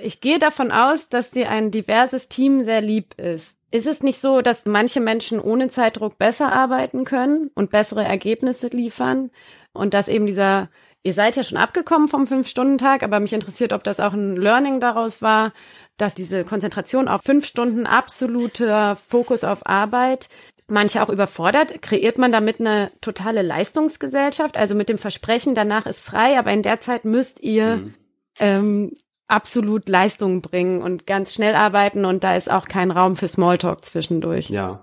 Ich 0.03 0.21
gehe 0.21 0.39
davon 0.39 0.73
aus, 0.73 1.09
dass 1.09 1.31
dir 1.31 1.51
ein 1.51 1.71
diverses 1.71 2.29
Team 2.29 2.65
sehr 2.65 2.81
lieb 2.81 3.15
ist. 3.21 3.57
Ist 3.71 3.87
es 3.87 4.03
nicht 4.03 4.21
so, 4.21 4.41
dass 4.41 4.67
manche 4.67 5.01
Menschen 5.01 5.41
ohne 5.41 5.69
Zeitdruck 5.69 6.19
besser 6.19 6.53
arbeiten 6.53 7.05
können 7.05 7.51
und 7.55 7.71
bessere 7.71 8.05
Ergebnisse 8.05 8.69
liefern? 8.69 9.31
Und 9.73 9.95
dass 9.95 10.07
eben 10.07 10.27
dieser 10.27 10.69
Ihr 11.05 11.13
seid 11.13 11.37
ja 11.37 11.45
schon 11.45 11.59
abgekommen 11.59 12.09
vom 12.09 12.27
Fünf-Stunden-Tag, 12.27 13.03
aber 13.03 13.21
mich 13.21 13.35
interessiert, 13.35 13.75
ob 13.75 13.85
das 13.85 14.01
auch 14.01 14.15
ein 14.15 14.37
Learning 14.37 14.81
daraus 14.81 15.21
war, 15.21 15.53
dass 15.99 16.15
diese 16.15 16.45
Konzentration 16.45 17.09
auf 17.09 17.21
fünf 17.23 17.47
Stunden 17.47 17.87
absoluter 17.87 18.97
Fokus 18.97 19.45
auf 19.45 19.67
Arbeit 19.67 20.31
manche 20.67 21.03
auch 21.03 21.11
überfordert. 21.11 21.83
Kreiert 21.83 22.17
man 22.17 22.33
damit 22.33 22.59
eine 22.59 22.91
totale 23.03 23.43
Leistungsgesellschaft? 23.43 24.57
Also 24.57 24.75
mit 24.75 24.89
dem 24.89 24.97
Versprechen, 24.97 25.55
danach 25.55 25.87
ist 25.87 26.01
frei, 26.01 26.39
aber 26.39 26.53
in 26.53 26.63
der 26.63 26.81
Zeit 26.81 27.05
müsst 27.05 27.41
ihr 27.43 27.77
mhm. 27.77 27.95
ähm, 28.39 28.93
absolut 29.29 29.89
Leistungen 29.89 30.41
bringen 30.41 30.83
und 30.83 31.07
ganz 31.07 31.35
schnell 31.35 31.55
arbeiten 31.55 32.05
und 32.05 32.25
da 32.25 32.37
ist 32.37 32.51
auch 32.51 32.67
kein 32.67 32.91
Raum 32.91 33.17
für 33.17 33.29
Smalltalk 33.29 33.85
zwischendurch. 33.85 34.49
Ja, 34.49 34.83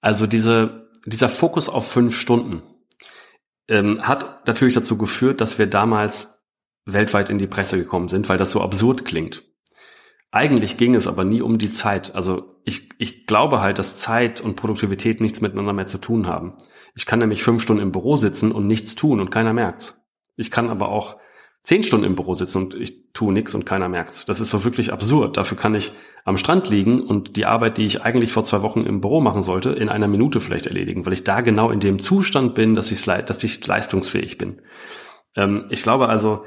also 0.00 0.26
diese, 0.26 0.88
dieser 1.06 1.28
Fokus 1.28 1.68
auf 1.68 1.88
fünf 1.88 2.18
Stunden, 2.18 2.62
ähm, 3.70 4.02
hat 4.02 4.46
natürlich 4.46 4.74
dazu 4.74 4.98
geführt, 4.98 5.40
dass 5.40 5.58
wir 5.58 5.66
damals 5.66 6.42
weltweit 6.84 7.30
in 7.30 7.38
die 7.38 7.46
Presse 7.46 7.78
gekommen 7.78 8.08
sind, 8.08 8.28
weil 8.28 8.36
das 8.36 8.50
so 8.50 8.60
absurd 8.60 9.04
klingt. 9.04 9.44
Eigentlich 10.32 10.76
ging 10.76 10.94
es 10.94 11.06
aber 11.06 11.24
nie 11.24 11.40
um 11.40 11.58
die 11.58 11.70
Zeit. 11.70 12.14
Also 12.14 12.56
ich, 12.64 12.88
ich 12.98 13.26
glaube 13.26 13.60
halt, 13.60 13.78
dass 13.78 13.96
Zeit 13.96 14.40
und 14.40 14.56
Produktivität 14.56 15.20
nichts 15.20 15.40
miteinander 15.40 15.72
mehr 15.72 15.86
zu 15.86 15.98
tun 15.98 16.26
haben. 16.26 16.54
Ich 16.94 17.06
kann 17.06 17.20
nämlich 17.20 17.42
fünf 17.42 17.62
Stunden 17.62 17.82
im 17.82 17.92
Büro 17.92 18.16
sitzen 18.16 18.52
und 18.52 18.66
nichts 18.66 18.94
tun 18.94 19.20
und 19.20 19.30
keiner 19.30 19.52
merkt's. 19.52 20.00
Ich 20.36 20.50
kann 20.50 20.68
aber 20.68 20.88
auch 20.88 21.16
zehn 21.70 21.84
Stunden 21.84 22.04
im 22.04 22.16
Büro 22.16 22.34
sitzen 22.34 22.58
und 22.58 22.74
ich 22.74 23.12
tue 23.12 23.32
nichts 23.32 23.54
und 23.54 23.64
keiner 23.64 23.88
merkt's. 23.88 24.24
Das 24.24 24.40
ist 24.40 24.50
so 24.50 24.64
wirklich 24.64 24.92
absurd. 24.92 25.36
Dafür 25.36 25.56
kann 25.56 25.76
ich 25.76 25.92
am 26.24 26.36
Strand 26.36 26.68
liegen 26.68 27.00
und 27.00 27.36
die 27.36 27.46
Arbeit, 27.46 27.78
die 27.78 27.86
ich 27.86 28.02
eigentlich 28.02 28.32
vor 28.32 28.42
zwei 28.42 28.60
Wochen 28.62 28.80
im 28.80 29.00
Büro 29.00 29.20
machen 29.20 29.42
sollte, 29.42 29.70
in 29.70 29.88
einer 29.88 30.08
Minute 30.08 30.40
vielleicht 30.40 30.66
erledigen, 30.66 31.06
weil 31.06 31.12
ich 31.12 31.22
da 31.22 31.42
genau 31.42 31.70
in 31.70 31.78
dem 31.78 32.00
Zustand 32.00 32.56
bin, 32.56 32.74
dass 32.74 32.90
ich, 32.90 33.04
dass 33.04 33.44
ich 33.44 33.64
leistungsfähig 33.64 34.36
bin. 34.36 34.62
Ähm, 35.36 35.66
ich 35.70 35.82
glaube 35.82 36.08
also, 36.08 36.44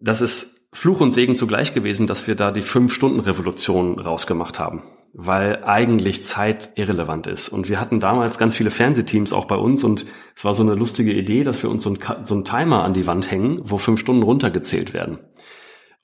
das 0.00 0.22
ist 0.22 0.70
Fluch 0.72 1.02
und 1.02 1.12
Segen 1.12 1.36
zugleich 1.36 1.74
gewesen, 1.74 2.06
dass 2.06 2.26
wir 2.26 2.34
da 2.34 2.50
die 2.50 2.62
Fünf-Stunden-Revolution 2.62 3.98
rausgemacht 3.98 4.58
haben 4.58 4.82
weil 5.12 5.64
eigentlich 5.64 6.24
Zeit 6.24 6.70
irrelevant 6.76 7.26
ist. 7.26 7.48
Und 7.48 7.68
wir 7.68 7.80
hatten 7.80 8.00
damals 8.00 8.38
ganz 8.38 8.56
viele 8.56 8.70
Fernsehteams 8.70 9.32
auch 9.32 9.46
bei 9.46 9.56
uns 9.56 9.82
und 9.82 10.06
es 10.36 10.44
war 10.44 10.54
so 10.54 10.62
eine 10.62 10.74
lustige 10.74 11.12
Idee, 11.12 11.42
dass 11.42 11.62
wir 11.62 11.70
uns 11.70 11.82
so, 11.82 11.90
ein, 11.90 11.98
so 12.24 12.34
einen 12.34 12.44
Timer 12.44 12.84
an 12.84 12.94
die 12.94 13.06
Wand 13.06 13.30
hängen, 13.30 13.60
wo 13.64 13.78
fünf 13.78 14.00
Stunden 14.00 14.22
runtergezählt 14.22 14.94
werden. 14.94 15.18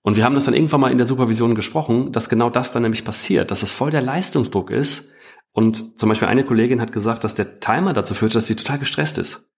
Und 0.02 0.16
wir 0.16 0.24
haben 0.24 0.34
das 0.34 0.44
dann 0.44 0.54
irgendwann 0.54 0.80
mal 0.80 0.92
in 0.92 0.98
der 0.98 1.06
Supervision 1.06 1.54
gesprochen, 1.54 2.12
dass 2.12 2.28
genau 2.28 2.50
das 2.50 2.72
dann 2.72 2.82
nämlich 2.82 3.04
passiert, 3.04 3.50
dass 3.50 3.62
es 3.62 3.72
voll 3.72 3.90
der 3.90 4.02
Leistungsdruck 4.02 4.70
ist. 4.70 5.10
Und 5.52 5.98
zum 5.98 6.08
Beispiel 6.08 6.28
eine 6.28 6.44
Kollegin 6.44 6.80
hat 6.80 6.92
gesagt, 6.92 7.24
dass 7.24 7.34
der 7.34 7.60
Timer 7.60 7.92
dazu 7.92 8.14
führt, 8.14 8.34
dass 8.34 8.46
sie 8.46 8.56
total 8.56 8.78
gestresst 8.78 9.18
ist. 9.18 9.50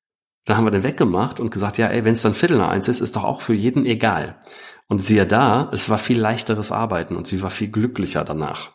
Dann 0.45 0.57
haben 0.57 0.65
wir 0.65 0.71
den 0.71 0.85
weggemacht 0.85 1.41
und 1.41 1.51
gesagt, 1.51 1.77
ja, 1.77 1.89
ey, 1.89 2.05
wenn 2.05 2.15
es 2.15 2.23
dann 2.23 2.33
Viertel 2.33 2.57
nach 2.57 2.71
eins 2.71 2.89
ist, 2.89 3.01
ist 3.01 3.17
doch 3.17 3.25
auch 3.25 3.43
für 3.43 3.53
jeden 3.53 3.85
egal. 3.85 4.41
Und 4.89 5.03
siehe 5.03 5.27
da, 5.27 5.71
es 5.73 5.91
war 5.91 5.99
viel 5.99 6.19
leichteres 6.19 6.73
Arbeiten 6.73 7.15
und 7.15 7.27
sie 7.27 7.43
war 7.43 7.51
viel 7.51 7.69
glücklicher 7.69 8.25
danach. 8.25 8.73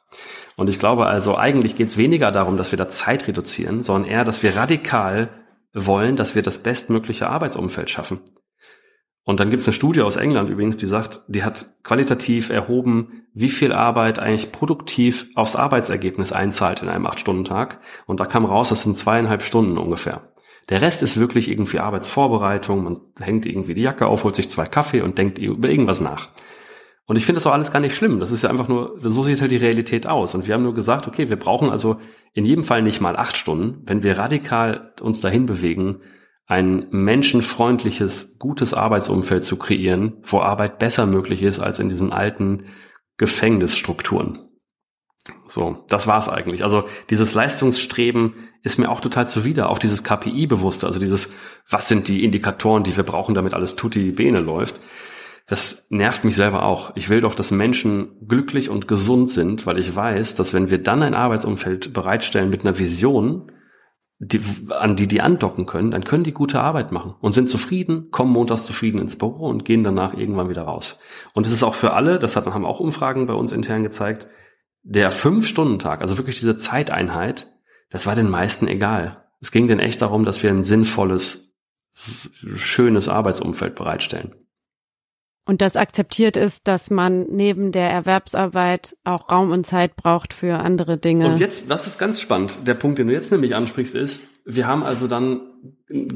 Und 0.56 0.70
ich 0.70 0.78
glaube 0.78 1.08
also, 1.08 1.38
eigentlich 1.38 1.76
geht 1.76 1.90
es 1.90 1.98
weniger 1.98 2.32
darum, 2.32 2.56
dass 2.56 2.72
wir 2.72 2.78
da 2.78 2.88
Zeit 2.88 3.28
reduzieren, 3.28 3.82
sondern 3.82 4.10
eher, 4.10 4.24
dass 4.24 4.44
wir 4.44 4.56
radikal 4.56 5.30
wollen, 5.74 6.16
dass 6.16 6.36
wir 6.36 6.44
das 6.44 6.60
bestmögliche 6.60 7.30
Arbeitsumfeld 7.30 7.90
schaffen. 7.90 8.20
Und 9.26 9.40
dann 9.40 9.50
gibt 9.50 9.62
es 9.62 9.68
eine 9.68 9.74
Studie 9.74 10.02
aus 10.02 10.18
England 10.18 10.50
übrigens, 10.50 10.78
die 10.78 10.86
sagt, 10.86 11.22
die 11.28 11.44
hat 11.44 11.66
qualitativ 11.84 12.50
erhoben, 12.50 13.24
wie 13.34 13.50
viel 13.50 13.72
Arbeit 13.72 14.20
eigentlich 14.20 14.52
produktiv 14.52 15.30
aufs 15.36 15.56
Arbeitsergebnis 15.56 16.34
einzahlt 16.34 16.82
in 16.82 16.90
einem 16.90 17.08
Acht-Stunden-Tag. 17.08 17.80
Und 18.06 18.20
da 18.20 18.26
kam 18.26 18.46
raus, 18.46 18.70
das 18.70 18.84
sind 18.84 18.98
zweieinhalb 18.98 19.42
Stunden 19.42 19.78
ungefähr. 19.78 20.33
Der 20.70 20.82
Rest 20.82 21.04
ist 21.04 21.18
wirklich 21.18 21.50
irgendwie 21.50 21.80
Arbeitsvorbereitung. 21.80 22.84
Man 22.84 23.02
hängt 23.20 23.46
irgendwie 23.46 23.74
die 23.74 23.82
Jacke 23.82 24.08
auf, 24.08 24.24
holt 24.24 24.36
sich 24.36 24.50
zwei 24.50 24.66
Kaffee 24.66 25.02
und 25.02 25.18
denkt 25.18 25.38
über 25.38 25.70
irgendwas 25.70 26.02
nach. 26.02 26.30
Und 27.06 27.18
ich 27.18 27.26
finde 27.26 27.38
das 27.38 27.48
auch 27.48 27.54
alles 27.54 27.72
gar 27.72 27.82
nicht 27.82 27.96
schlimm. 27.96 28.20
Das 28.20 28.32
ist 28.32 28.44
ja 28.44 28.50
einfach 28.50 28.70
nur, 28.70 28.98
so 29.02 29.24
sieht 29.24 29.42
halt 29.42 29.52
die 29.52 29.58
Realität 29.58 30.08
aus. 30.08 30.36
Und 30.36 30.48
wir 30.48 30.54
haben 30.54 30.64
nur 30.64 30.74
gesagt, 30.74 31.08
okay, 31.08 31.30
wir 31.30 31.36
brauchen 31.36 31.70
also 31.70 31.98
in 32.34 32.46
jedem 32.46 32.64
Fall 32.64 32.82
nicht 32.82 33.02
mal 33.02 33.18
acht 33.18 33.36
Stunden, 33.36 33.82
wenn 33.86 34.04
wir 34.04 34.18
radikal 34.18 34.94
uns 35.02 35.20
dahin 35.20 35.46
bewegen, 35.46 36.00
ein 36.46 36.88
menschenfreundliches, 36.92 38.38
gutes 38.40 38.74
Arbeitsumfeld 38.74 39.44
zu 39.44 39.58
kreieren, 39.58 40.22
wo 40.24 40.40
Arbeit 40.40 40.80
besser 40.80 41.06
möglich 41.06 41.44
ist 41.44 41.60
als 41.60 41.80
in 41.80 41.90
diesen 41.90 42.14
alten 42.14 42.66
Gefängnisstrukturen. 43.18 44.40
So, 45.48 45.86
das 45.88 46.08
war's 46.08 46.28
eigentlich. 46.28 46.64
Also 46.64 46.84
dieses 47.10 47.34
Leistungsstreben 47.34 48.34
ist 48.62 48.78
mir 48.78 48.90
auch 48.90 49.00
total 49.00 49.28
zuwider, 49.28 49.70
auch 49.70 49.80
dieses 49.80 50.04
KPI-Bewusste, 50.04 50.86
also 50.86 51.00
dieses, 51.00 51.30
was 51.70 51.88
sind 51.88 52.08
die 52.08 52.26
Indikatoren, 52.26 52.84
die 52.84 52.98
wir 52.98 53.04
brauchen, 53.04 53.36
damit 53.36 53.54
alles 53.54 53.76
tutti 53.76 54.12
bene 54.12 54.42
läuft. 54.42 54.82
Das 55.48 55.88
nervt 55.90 56.24
mich 56.24 56.36
selber 56.36 56.64
auch. 56.64 56.94
Ich 56.96 57.10
will 57.10 57.22
doch, 57.22 57.36
dass 57.36 57.52
Menschen 57.52 58.28
glücklich 58.28 58.70
und 58.70 58.88
gesund 58.88 59.30
sind, 59.30 59.66
weil 59.66 59.78
ich 59.78 59.94
weiß, 59.94 60.36
dass 60.36 60.54
wenn 60.54 60.70
wir 60.70 60.82
dann 60.82 61.04
ein 61.04 61.14
Arbeitsumfeld 61.14 61.94
bereitstellen 61.94 62.50
mit 62.50 62.66
einer 62.66 62.78
Vision, 62.78 63.52
die, 64.20 64.40
an 64.70 64.96
die 64.96 65.08
die 65.08 65.22
andocken 65.22 65.66
können, 65.66 65.92
dann 65.92 66.06
können 66.06 66.24
die 66.24 66.34
gute 66.34 66.62
Arbeit 66.62 66.94
machen 66.94 67.16
und 67.20 67.34
sind 67.34 67.50
zufrieden, 67.50 68.10
kommen 68.10 68.32
montags 68.32 68.66
zufrieden 68.66 69.00
ins 69.00 69.18
Büro 69.18 69.48
und 69.48 69.66
gehen 69.66 69.84
danach 69.84 70.14
irgendwann 70.14 70.50
wieder 70.50 70.64
raus. 70.64 71.00
Und 71.34 71.46
es 71.46 71.52
ist 71.52 71.64
auch 71.64 71.74
für 71.74 71.94
alle, 71.94 72.20
das 72.20 72.36
haben 72.38 72.66
auch 72.66 72.80
Umfragen 72.80 73.26
bei 73.26 73.34
uns 73.34 73.52
intern 73.52 73.84
gezeigt, 73.84 74.28
der 74.84 75.12
Fünf-Stunden-Tag, 75.12 76.02
also 76.02 76.18
wirklich 76.18 76.40
diese 76.40 76.58
Zeiteinheit, 76.58 77.48
das 77.90 78.06
war 78.06 78.16
den 78.16 78.30
meisten 78.30 78.68
egal. 78.68 79.24
Es 79.42 79.52
ging 79.52 79.68
denn 79.68 79.80
echt 79.80 80.02
darum, 80.02 80.26
dass 80.26 80.44
wir 80.44 80.50
ein 80.50 80.64
sinnvolles, 80.64 81.54
schönes 81.94 83.08
Arbeitsumfeld 83.08 83.76
bereitstellen. 83.76 84.36
Und 85.46 85.62
das 85.62 85.76
akzeptiert 85.76 86.38
ist, 86.38 86.68
dass 86.70 86.90
man 86.90 87.26
neben 87.30 87.74
der 87.74 87.90
Erwerbsarbeit 87.90 88.96
auch 89.04 89.30
Raum 89.30 89.52
und 89.52 89.66
Zeit 89.66 89.98
braucht 89.98 90.34
für 90.34 90.60
andere 90.60 90.98
Dinge. 90.98 91.28
Und 91.28 91.40
jetzt, 91.40 91.70
das 91.70 91.86
ist 91.86 92.00
ganz 92.00 92.22
spannend. 92.22 92.66
Der 92.66 92.76
Punkt, 92.76 92.98
den 92.98 93.08
du 93.08 93.14
jetzt 93.14 93.32
nämlich 93.32 93.54
ansprichst, 93.54 93.94
ist, 93.94 94.24
wir 94.46 94.68
haben 94.68 94.84
also 94.84 95.08
dann 95.08 95.42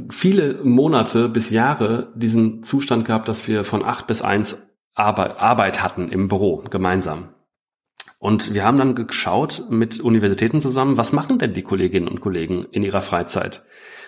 viele 0.09 0.63
Monate 0.63 1.27
bis 1.27 1.49
Jahre 1.49 2.13
diesen 2.15 2.63
Zustand 2.63 3.03
gehabt, 3.05 3.27
dass 3.27 3.47
wir 3.49 3.65
von 3.65 3.83
acht 3.83 4.07
bis 4.07 4.21
eins 4.21 4.69
Arbeit, 4.93 5.41
Arbeit 5.41 5.83
hatten 5.83 6.09
im 6.09 6.29
Büro 6.29 6.63
gemeinsam. 6.69 7.33
Und 8.19 8.53
wir 8.53 8.63
haben 8.63 8.77
dann 8.77 8.95
geschaut 8.95 9.65
mit 9.69 9.99
Universitäten 9.99 10.59
zusammen, 10.59 10.97
was 10.97 11.13
machen 11.13 11.37
denn 11.37 11.53
die 11.53 11.61
Kolleginnen 11.61 12.07
und 12.07 12.21
Kollegen 12.21 12.65
in 12.71 12.83
ihrer 12.83 13.01
Freizeit? 13.01 13.63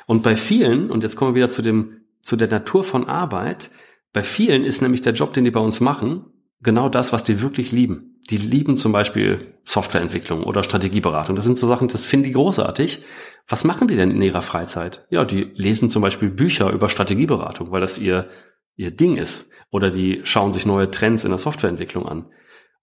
Und 0.08 0.24
bei 0.24 0.36
vielen, 0.36 0.89
und 0.89 1.04
jetzt 1.04 1.15
kommen 1.15 1.32
wir 1.32 1.41
wieder 1.41 1.50
zu 1.50 1.62
dem, 1.62 2.02
zu 2.24 2.36
der 2.36 2.48
Natur 2.48 2.84
von 2.84 3.08
Arbeit, 3.08 3.69
bei 4.12 4.24
vielen 4.24 4.63
ist 4.63 4.82
nämlich 4.82 5.02
der 5.02 5.13
Job, 5.13 5.34
den 5.34 5.43
die 5.43 5.52
bei 5.52 5.60
uns 5.60 5.80
machen, 5.80 6.26
genau 6.62 6.89
das, 6.89 7.13
was 7.13 7.24
die 7.24 7.41
wirklich 7.41 7.72
lieben. 7.72 8.19
Die 8.30 8.38
lieben 8.38 8.76
zum 8.76 8.91
Beispiel 8.91 9.56
Softwareentwicklung 9.63 10.43
oder 10.43 10.63
Strategieberatung. 10.63 11.36
Das 11.36 11.45
sind 11.45 11.58
so 11.58 11.67
Sachen, 11.67 11.88
das 11.88 12.06
finden 12.06 12.26
die 12.26 12.32
großartig. 12.34 13.04
Was 13.48 13.63
machen 13.63 13.88
die 13.88 13.95
denn 13.95 14.12
in 14.12 14.22
ihrer 14.22 14.41
Freizeit? 14.41 15.06
Ja, 15.10 15.26
die 15.26 15.52
lesen 15.56 15.89
zum 15.89 16.02
Beispiel 16.02 16.30
Bücher 16.30 16.72
über 16.72 16.89
Strategieberatung, 16.89 17.72
weil 17.72 17.82
das 17.82 17.98
ihr, 17.98 18.30
ihr 18.76 18.91
Ding 18.91 19.15
ist. 19.15 19.50
Oder 19.72 19.91
die 19.91 20.22
schauen 20.24 20.54
sich 20.54 20.65
neue 20.65 20.89
Trends 20.89 21.24
in 21.24 21.30
der 21.30 21.39
Softwareentwicklung 21.39 22.08
an. 22.08 22.26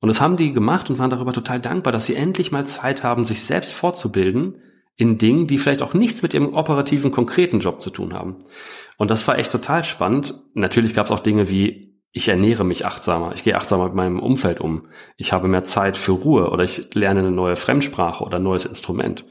Und 0.00 0.08
das 0.08 0.20
haben 0.20 0.36
die 0.36 0.52
gemacht 0.52 0.90
und 0.90 0.98
waren 0.98 1.10
darüber 1.10 1.32
total 1.32 1.60
dankbar, 1.60 1.92
dass 1.92 2.06
sie 2.06 2.16
endlich 2.16 2.52
mal 2.52 2.66
Zeit 2.66 3.02
haben, 3.02 3.24
sich 3.24 3.42
selbst 3.42 3.72
fortzubilden 3.72 4.56
in 4.96 5.18
Dingen, 5.18 5.46
die 5.46 5.58
vielleicht 5.58 5.82
auch 5.82 5.94
nichts 5.94 6.22
mit 6.22 6.34
ihrem 6.34 6.54
operativen, 6.54 7.10
konkreten 7.10 7.60
Job 7.60 7.80
zu 7.80 7.90
tun 7.90 8.14
haben. 8.14 8.36
Und 8.96 9.10
das 9.10 9.26
war 9.28 9.38
echt 9.38 9.52
total 9.52 9.84
spannend. 9.84 10.34
Natürlich 10.54 10.94
gab 10.94 11.06
es 11.06 11.12
auch 11.12 11.20
Dinge 11.20 11.50
wie, 11.50 11.86
ich 12.12 12.28
ernähre 12.28 12.64
mich 12.64 12.86
achtsamer, 12.86 13.32
ich 13.34 13.44
gehe 13.44 13.56
achtsamer 13.56 13.84
mit 13.84 13.94
meinem 13.94 14.20
Umfeld 14.20 14.58
um, 14.58 14.86
ich 15.18 15.34
habe 15.34 15.48
mehr 15.48 15.64
Zeit 15.64 15.98
für 15.98 16.12
Ruhe 16.12 16.48
oder 16.48 16.64
ich 16.64 16.94
lerne 16.94 17.20
eine 17.20 17.30
neue 17.30 17.56
Fremdsprache 17.56 18.24
oder 18.24 18.38
ein 18.38 18.42
neues 18.42 18.64
Instrument. 18.64 19.26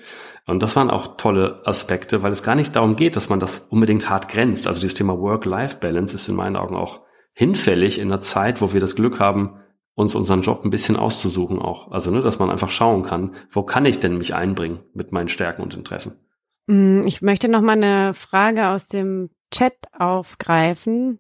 Und 0.45 0.62
das 0.62 0.75
waren 0.75 0.91
auch 0.91 1.17
tolle 1.17 1.63
Aspekte, 1.65 2.21
weil 2.21 2.32
es 2.32 2.43
gar 2.43 2.54
nicht 2.54 2.75
darum 2.75 2.95
geht, 2.95 3.15
dass 3.15 3.30
man 3.30 3.39
das 3.39 3.58
unbedingt 3.71 4.08
hart 4.08 4.28
grenzt. 4.28 4.67
Also 4.67 4.80
dieses 4.80 4.93
Thema 4.93 5.19
Work-Life-Balance 5.19 6.15
ist 6.15 6.30
in 6.30 6.36
meinen 6.36 6.56
Augen 6.56 6.75
auch 6.75 7.01
hinfällig 7.34 7.97
in 7.97 8.12
einer 8.12 8.21
Zeit, 8.21 8.62
wo 8.62 8.71
wir 8.71 8.82
das 8.82 8.95
Glück 8.95 9.19
haben, 9.19 9.62
uns 9.95 10.13
unseren 10.13 10.41
Job 10.41 10.63
ein 10.63 10.69
bisschen 10.69 10.97
auszusuchen 10.97 11.60
auch. 11.60 11.91
Also, 11.91 12.12
ne, 12.12 12.21
dass 12.21 12.39
man 12.39 12.51
einfach 12.51 12.69
schauen 12.69 13.03
kann, 13.03 13.36
wo 13.49 13.63
kann 13.63 13.86
ich 13.86 13.99
denn 13.99 14.17
mich 14.17 14.36
einbringen 14.36 14.79
mit 14.93 15.12
meinen 15.12 15.29
Stärken 15.29 15.62
und 15.63 15.73
Interessen. 15.73 16.19
Mm, 16.67 17.03
ich 17.05 17.21
möchte 17.21 17.47
noch 17.47 17.62
mal 17.62 17.73
eine 17.73 18.13
Frage 18.13 18.67
aus 18.67 18.88
dem 18.88 19.29
Chat 19.51 19.77
aufgreifen. 19.97 21.19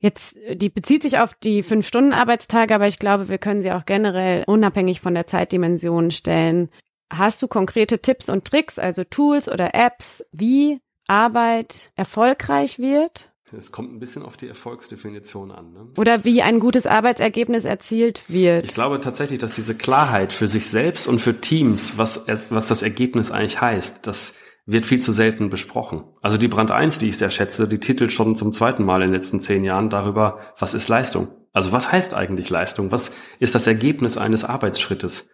Jetzt, 0.00 0.36
die 0.54 0.68
bezieht 0.68 1.02
sich 1.02 1.18
auf 1.18 1.34
die 1.34 1.62
fünf 1.62 1.86
Stunden 1.86 2.12
Arbeitstage, 2.12 2.74
aber 2.74 2.86
ich 2.86 2.98
glaube, 2.98 3.28
wir 3.28 3.38
können 3.38 3.62
sie 3.62 3.72
auch 3.72 3.84
generell 3.84 4.44
unabhängig 4.46 5.00
von 5.00 5.14
der 5.14 5.26
Zeitdimension 5.26 6.10
stellen. 6.10 6.70
Hast 7.10 7.42
du 7.42 7.48
konkrete 7.48 7.98
Tipps 7.98 8.28
und 8.28 8.44
Tricks, 8.44 8.78
also 8.78 9.02
Tools 9.04 9.48
oder 9.48 9.74
Apps, 9.74 10.24
wie 10.30 10.80
Arbeit 11.08 11.90
erfolgreich 11.96 12.78
wird? 12.78 13.32
Es 13.56 13.72
kommt 13.72 13.92
ein 13.92 13.98
bisschen 13.98 14.22
auf 14.22 14.36
die 14.36 14.48
Erfolgsdefinition 14.48 15.50
an. 15.50 15.72
Ne? 15.72 15.86
Oder 15.96 16.24
wie 16.24 16.42
ein 16.42 16.60
gutes 16.60 16.86
Arbeitsergebnis 16.86 17.64
erzielt 17.64 18.22
wird. 18.28 18.64
Ich 18.64 18.74
glaube 18.74 19.00
tatsächlich, 19.00 19.38
dass 19.38 19.52
diese 19.52 19.74
Klarheit 19.74 20.32
für 20.32 20.48
sich 20.48 20.68
selbst 20.68 21.06
und 21.06 21.20
für 21.20 21.40
Teams, 21.40 21.96
was, 21.96 22.26
was 22.50 22.68
das 22.68 22.82
Ergebnis 22.82 23.30
eigentlich 23.30 23.60
heißt, 23.60 24.06
das 24.06 24.34
wird 24.66 24.84
viel 24.84 25.00
zu 25.00 25.12
selten 25.12 25.48
besprochen. 25.48 26.04
Also 26.20 26.36
die 26.36 26.48
Brand 26.48 26.70
1, 26.70 26.98
die 26.98 27.08
ich 27.08 27.16
sehr 27.16 27.30
schätze, 27.30 27.66
die 27.66 27.78
titelt 27.78 28.12
schon 28.12 28.36
zum 28.36 28.52
zweiten 28.52 28.84
Mal 28.84 29.00
in 29.00 29.08
den 29.10 29.14
letzten 29.14 29.40
zehn 29.40 29.64
Jahren 29.64 29.88
darüber, 29.88 30.40
was 30.58 30.74
ist 30.74 30.88
Leistung? 30.88 31.28
Also 31.54 31.72
was 31.72 31.90
heißt 31.90 32.12
eigentlich 32.12 32.50
Leistung? 32.50 32.92
Was 32.92 33.12
ist 33.38 33.54
das 33.54 33.66
Ergebnis 33.66 34.18
eines 34.18 34.44
Arbeitsschrittes? 34.44 35.28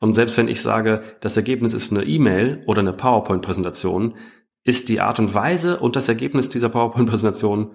Und 0.00 0.12
selbst 0.14 0.36
wenn 0.38 0.48
ich 0.48 0.62
sage, 0.62 1.02
das 1.20 1.36
Ergebnis 1.36 1.74
ist 1.74 1.92
eine 1.92 2.04
E-Mail 2.04 2.62
oder 2.66 2.80
eine 2.80 2.92
PowerPoint-Präsentation, 2.92 4.14
ist 4.68 4.90
die 4.90 5.00
Art 5.00 5.18
und 5.18 5.32
Weise 5.32 5.80
und 5.80 5.96
das 5.96 6.08
Ergebnis 6.08 6.50
dieser 6.50 6.68
PowerPoint-Präsentation, 6.68 7.70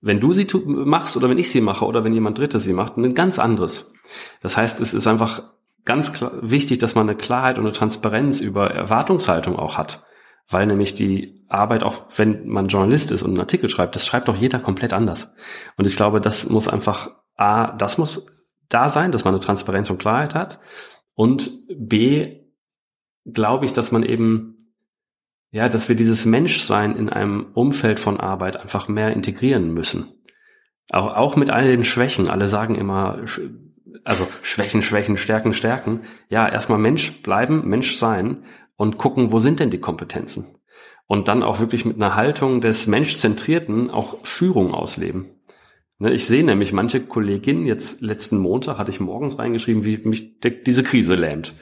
wenn 0.00 0.20
du 0.20 0.32
sie 0.32 0.46
machst 0.64 1.16
oder 1.16 1.28
wenn 1.28 1.38
ich 1.38 1.50
sie 1.50 1.60
mache 1.60 1.84
oder 1.84 2.04
wenn 2.04 2.12
jemand 2.12 2.38
Drittes 2.38 2.62
sie 2.62 2.72
macht, 2.72 2.96
ein 2.96 3.14
ganz 3.14 3.40
anderes. 3.40 3.92
Das 4.42 4.56
heißt, 4.56 4.80
es 4.80 4.94
ist 4.94 5.08
einfach 5.08 5.42
ganz 5.84 6.12
wichtig, 6.42 6.78
dass 6.78 6.94
man 6.94 7.08
eine 7.08 7.18
Klarheit 7.18 7.58
und 7.58 7.64
eine 7.64 7.72
Transparenz 7.72 8.40
über 8.40 8.70
Erwartungshaltung 8.70 9.56
auch 9.56 9.76
hat. 9.76 10.04
Weil 10.48 10.66
nämlich 10.66 10.94
die 10.94 11.44
Arbeit, 11.48 11.82
auch 11.82 12.04
wenn 12.16 12.46
man 12.46 12.68
Journalist 12.68 13.10
ist 13.10 13.22
und 13.22 13.30
einen 13.30 13.40
Artikel 13.40 13.68
schreibt, 13.68 13.96
das 13.96 14.06
schreibt 14.06 14.28
doch 14.28 14.36
jeder 14.36 14.60
komplett 14.60 14.92
anders. 14.92 15.32
Und 15.76 15.84
ich 15.88 15.96
glaube, 15.96 16.20
das 16.20 16.48
muss 16.48 16.68
einfach, 16.68 17.10
A, 17.34 17.72
das 17.72 17.98
muss 17.98 18.24
da 18.68 18.88
sein, 18.88 19.10
dass 19.10 19.24
man 19.24 19.34
eine 19.34 19.40
Transparenz 19.40 19.90
und 19.90 19.98
Klarheit 19.98 20.36
hat. 20.36 20.60
Und 21.14 21.50
B, 21.68 22.36
glaube 23.24 23.64
ich, 23.64 23.72
dass 23.72 23.90
man 23.90 24.04
eben 24.04 24.55
ja, 25.56 25.70
dass 25.70 25.88
wir 25.88 25.96
dieses 25.96 26.26
Menschsein 26.26 26.96
in 26.96 27.08
einem 27.08 27.46
Umfeld 27.54 27.98
von 27.98 28.20
Arbeit 28.20 28.58
einfach 28.58 28.88
mehr 28.88 29.14
integrieren 29.14 29.72
müssen. 29.72 30.04
Auch, 30.90 31.16
auch 31.16 31.34
mit 31.34 31.48
all 31.48 31.66
den 31.66 31.82
Schwächen. 31.82 32.28
Alle 32.28 32.50
sagen 32.50 32.74
immer, 32.74 33.24
also 34.04 34.28
Schwächen, 34.42 34.82
Schwächen, 34.82 35.16
Stärken, 35.16 35.54
Stärken. 35.54 36.02
Ja, 36.28 36.46
erstmal 36.46 36.78
Mensch 36.78 37.22
bleiben, 37.22 37.66
Mensch 37.66 37.96
sein 37.96 38.44
und 38.76 38.98
gucken, 38.98 39.32
wo 39.32 39.40
sind 39.40 39.58
denn 39.58 39.70
die 39.70 39.80
Kompetenzen? 39.80 40.44
Und 41.06 41.26
dann 41.28 41.42
auch 41.42 41.58
wirklich 41.58 41.86
mit 41.86 41.96
einer 41.96 42.16
Haltung 42.16 42.60
des 42.60 42.86
Menschzentrierten 42.86 43.90
auch 43.90 44.18
Führung 44.24 44.74
ausleben. 44.74 45.24
Ne, 45.98 46.12
ich 46.12 46.26
sehe 46.26 46.44
nämlich 46.44 46.74
manche 46.74 47.00
Kolleginnen, 47.00 47.64
jetzt 47.64 48.02
letzten 48.02 48.36
Montag 48.36 48.76
hatte 48.76 48.90
ich 48.90 49.00
morgens 49.00 49.38
reingeschrieben, 49.38 49.86
wie 49.86 49.96
mich 50.06 50.38
diese 50.66 50.82
Krise 50.82 51.14
lähmt. 51.14 51.54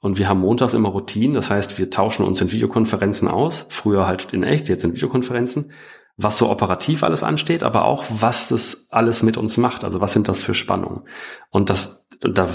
Und 0.00 0.18
wir 0.18 0.28
haben 0.28 0.40
montags 0.40 0.74
immer 0.74 0.90
Routinen, 0.90 1.34
das 1.34 1.50
heißt, 1.50 1.78
wir 1.78 1.90
tauschen 1.90 2.24
uns 2.24 2.40
in 2.40 2.52
Videokonferenzen 2.52 3.26
aus, 3.26 3.66
früher 3.68 4.06
halt 4.06 4.32
in 4.32 4.44
echt, 4.44 4.68
jetzt 4.68 4.84
in 4.84 4.94
Videokonferenzen, 4.94 5.72
was 6.16 6.36
so 6.36 6.50
operativ 6.50 7.02
alles 7.02 7.22
ansteht, 7.22 7.62
aber 7.62 7.84
auch, 7.84 8.04
was 8.08 8.48
das 8.48 8.88
alles 8.90 9.22
mit 9.22 9.36
uns 9.36 9.56
macht, 9.56 9.84
also 9.84 10.00
was 10.00 10.12
sind 10.12 10.28
das 10.28 10.42
für 10.42 10.54
Spannungen. 10.54 11.02
Und 11.50 11.70
das, 11.70 12.06
da 12.20 12.48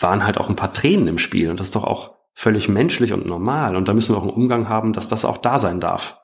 waren 0.00 0.24
halt 0.24 0.38
auch 0.38 0.48
ein 0.48 0.56
paar 0.56 0.72
Tränen 0.72 1.08
im 1.08 1.18
Spiel 1.18 1.50
und 1.50 1.58
das 1.58 1.68
ist 1.68 1.76
doch 1.76 1.84
auch 1.84 2.14
völlig 2.34 2.68
menschlich 2.68 3.12
und 3.12 3.26
normal. 3.26 3.76
Und 3.76 3.88
da 3.88 3.94
müssen 3.94 4.12
wir 4.12 4.18
auch 4.18 4.22
einen 4.22 4.32
Umgang 4.32 4.68
haben, 4.68 4.92
dass 4.92 5.08
das 5.08 5.24
auch 5.24 5.38
da 5.38 5.58
sein 5.58 5.80
darf. 5.80 6.18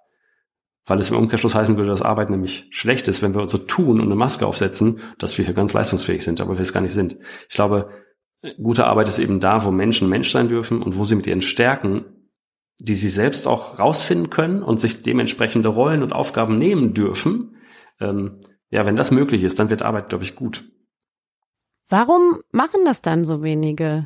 Weil 0.85 0.99
es 0.99 1.11
im 1.11 1.17
Umkehrschluss 1.17 1.55
heißen 1.55 1.77
würde, 1.77 1.91
dass 1.91 2.03
Arbeit 2.03 2.31
nämlich 2.31 2.67
schlecht 2.71 3.07
ist, 3.07 3.23
wenn 3.23 3.35
wir 3.35 3.47
so 3.47 3.59
tun 3.59 4.01
und 4.01 4.07
eine 4.07 4.17
Maske 4.17 4.47
aufsetzen, 4.47 5.01
dass 5.19 5.39
wir 5.39 5.45
hier 5.45 5.55
ganz 5.55 5.73
leistungsfähig 5.73 6.25
sind, 6.25 6.41
aber 6.41 6.55
wir 6.55 6.61
es 6.61 6.73
gar 6.73 6.81
nicht 6.81 6.95
sind. 6.95 7.17
Ich 7.49 7.55
glaube, 7.55 7.91
Gute 8.63 8.87
Arbeit 8.87 9.09
ist 9.09 9.19
eben 9.19 9.41
da, 9.41 9.65
wo 9.65 9.71
Menschen 9.71 10.09
Mensch 10.09 10.31
sein 10.31 10.49
dürfen 10.49 10.83
und 10.83 10.97
wo 10.97 11.05
sie 11.05 11.15
mit 11.15 11.27
ihren 11.27 11.43
Stärken, 11.43 12.05
die 12.79 12.95
sie 12.95 13.11
selbst 13.11 13.47
auch 13.47 13.79
rausfinden 13.79 14.31
können 14.31 14.63
und 14.63 14.81
sich 14.81 15.03
dementsprechende 15.03 15.69
Rollen 15.69 16.03
und 16.03 16.15
Aufgaben 16.15 16.59
nehmen 16.59 16.95
dürfen. 16.95 17.57
Ähm, 18.01 18.41
ja, 18.71 18.87
wenn 18.87 18.97
das 18.97 19.11
möglich 19.11 19.43
ist, 19.43 19.59
dann 19.59 19.69
wird 19.69 19.83
Arbeit, 19.83 20.09
glaube 20.09 20.25
ich, 20.25 20.37
gut. 20.37 20.65
Warum 21.89 22.41
machen 22.53 22.85
das 22.85 23.03
dann 23.03 23.25
so 23.25 23.43
wenige 23.43 24.05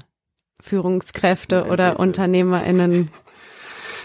Führungskräfte 0.60 1.66
oder 1.66 2.00
UnternehmerInnen? 2.00 3.10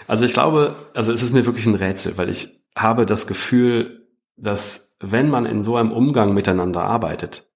Also 0.07 0.25
ich 0.25 0.33
glaube, 0.33 0.75
also 0.93 1.11
es 1.11 1.23
ist 1.23 1.33
mir 1.33 1.45
wirklich 1.45 1.65
ein 1.65 1.75
Rätsel, 1.75 2.17
weil 2.17 2.29
ich 2.29 2.63
habe 2.75 3.05
das 3.05 3.25
Gefühl, 3.25 4.07
dass 4.35 4.97
wenn 4.99 5.29
man 5.29 5.45
in 5.45 5.63
so 5.63 5.75
einem 5.75 5.91
Umgang 5.91 6.33
miteinander 6.33 6.81
arbeitet, 6.83 7.48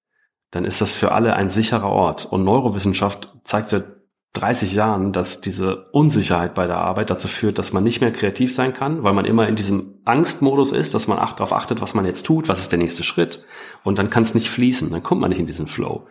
dann 0.54 0.64
ist 0.64 0.80
das 0.80 0.94
für 0.94 1.10
alle 1.10 1.34
ein 1.34 1.48
sicherer 1.48 1.90
Ort. 1.90 2.26
Und 2.26 2.44
Neurowissenschaft 2.44 3.32
zeigt 3.42 3.70
seit 3.70 3.86
30 4.34 4.72
Jahren, 4.72 5.12
dass 5.12 5.40
diese 5.40 5.86
Unsicherheit 5.90 6.54
bei 6.54 6.68
der 6.68 6.76
Arbeit 6.76 7.10
dazu 7.10 7.26
führt, 7.26 7.58
dass 7.58 7.72
man 7.72 7.82
nicht 7.82 8.00
mehr 8.00 8.12
kreativ 8.12 8.54
sein 8.54 8.72
kann, 8.72 9.02
weil 9.02 9.14
man 9.14 9.24
immer 9.24 9.48
in 9.48 9.56
diesem 9.56 9.94
Angstmodus 10.04 10.70
ist, 10.70 10.94
dass 10.94 11.08
man 11.08 11.18
darauf 11.18 11.52
achtet, 11.52 11.80
was 11.80 11.94
man 11.94 12.04
jetzt 12.04 12.24
tut, 12.24 12.46
was 12.46 12.60
ist 12.60 12.70
der 12.70 12.78
nächste 12.78 13.02
Schritt. 13.02 13.44
Und 13.82 13.98
dann 13.98 14.10
kann 14.10 14.22
es 14.22 14.34
nicht 14.34 14.48
fließen, 14.48 14.90
dann 14.90 15.02
kommt 15.02 15.20
man 15.20 15.30
nicht 15.30 15.40
in 15.40 15.46
diesen 15.46 15.66
Flow. 15.66 16.06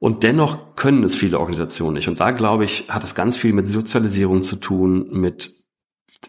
Und 0.00 0.24
dennoch 0.24 0.74
können 0.74 1.04
es 1.04 1.14
viele 1.14 1.38
Organisationen 1.38 1.94
nicht. 1.94 2.08
Und 2.08 2.18
da, 2.18 2.32
glaube 2.32 2.64
ich, 2.64 2.88
hat 2.88 3.04
es 3.04 3.14
ganz 3.14 3.36
viel 3.36 3.52
mit 3.52 3.68
Sozialisierung 3.68 4.42
zu 4.42 4.56
tun, 4.56 5.08
mit, 5.12 5.52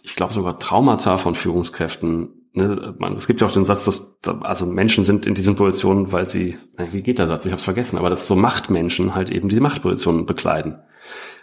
ich 0.03 0.15
glaube 0.15 0.33
sogar 0.33 0.59
Traumata 0.59 1.17
von 1.17 1.33
Führungskräften, 1.33 2.36
Ne, 2.57 2.95
man, 2.97 3.15
es 3.15 3.27
gibt 3.27 3.39
ja 3.39 3.45
auch 3.45 3.51
den 3.51 3.65
Satz, 3.65 3.85
dass 3.85 4.17
also 4.41 4.65
Menschen 4.65 5.03
sind 5.05 5.27
in 5.27 5.35
diesen 5.35 5.55
Positionen, 5.55 6.11
weil 6.11 6.27
sie, 6.27 6.57
wie 6.89 7.03
geht 7.03 7.19
der 7.19 7.27
Satz? 7.27 7.45
Ich 7.45 7.51
habe 7.51 7.59
es 7.59 7.63
vergessen, 7.65 7.99
aber 7.99 8.09
dass 8.09 8.25
so 8.25 8.35
Machtmenschen 8.35 9.13
halt 9.13 9.29
eben 9.29 9.47
diese 9.47 9.61
Machtpositionen 9.61 10.25
bekleiden. 10.25 10.79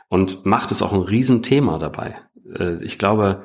Und 0.09 0.45
Macht 0.45 0.73
ist 0.73 0.83
auch 0.83 0.93
ein 0.93 1.03
Riesenthema 1.03 1.79
dabei. 1.79 2.17
Äh, 2.59 2.83
ich 2.83 2.99
glaube, 2.99 3.45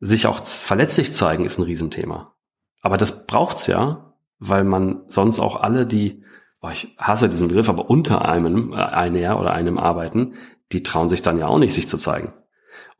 sich 0.00 0.26
auch 0.26 0.42
verletzlich 0.46 1.12
zeigen 1.12 1.44
ist 1.44 1.58
ein 1.58 1.64
Riesenthema. 1.64 2.34
Aber 2.80 2.96
das 2.96 3.26
braucht's 3.26 3.66
ja, 3.66 4.14
weil 4.38 4.64
man 4.64 5.02
sonst 5.08 5.40
auch 5.40 5.60
alle, 5.60 5.86
die, 5.86 6.24
oh, 6.62 6.70
ich 6.70 6.96
hasse 6.96 7.28
diesen 7.28 7.48
Begriff, 7.48 7.68
aber 7.68 7.90
unter 7.90 8.24
einem, 8.24 8.72
äh, 8.72 8.76
einer 8.76 9.38
oder 9.38 9.52
einem 9.52 9.76
arbeiten, 9.76 10.36
die 10.72 10.82
trauen 10.82 11.10
sich 11.10 11.20
dann 11.20 11.36
ja 11.36 11.48
auch 11.48 11.58
nicht, 11.58 11.74
sich 11.74 11.86
zu 11.86 11.98
zeigen. 11.98 12.32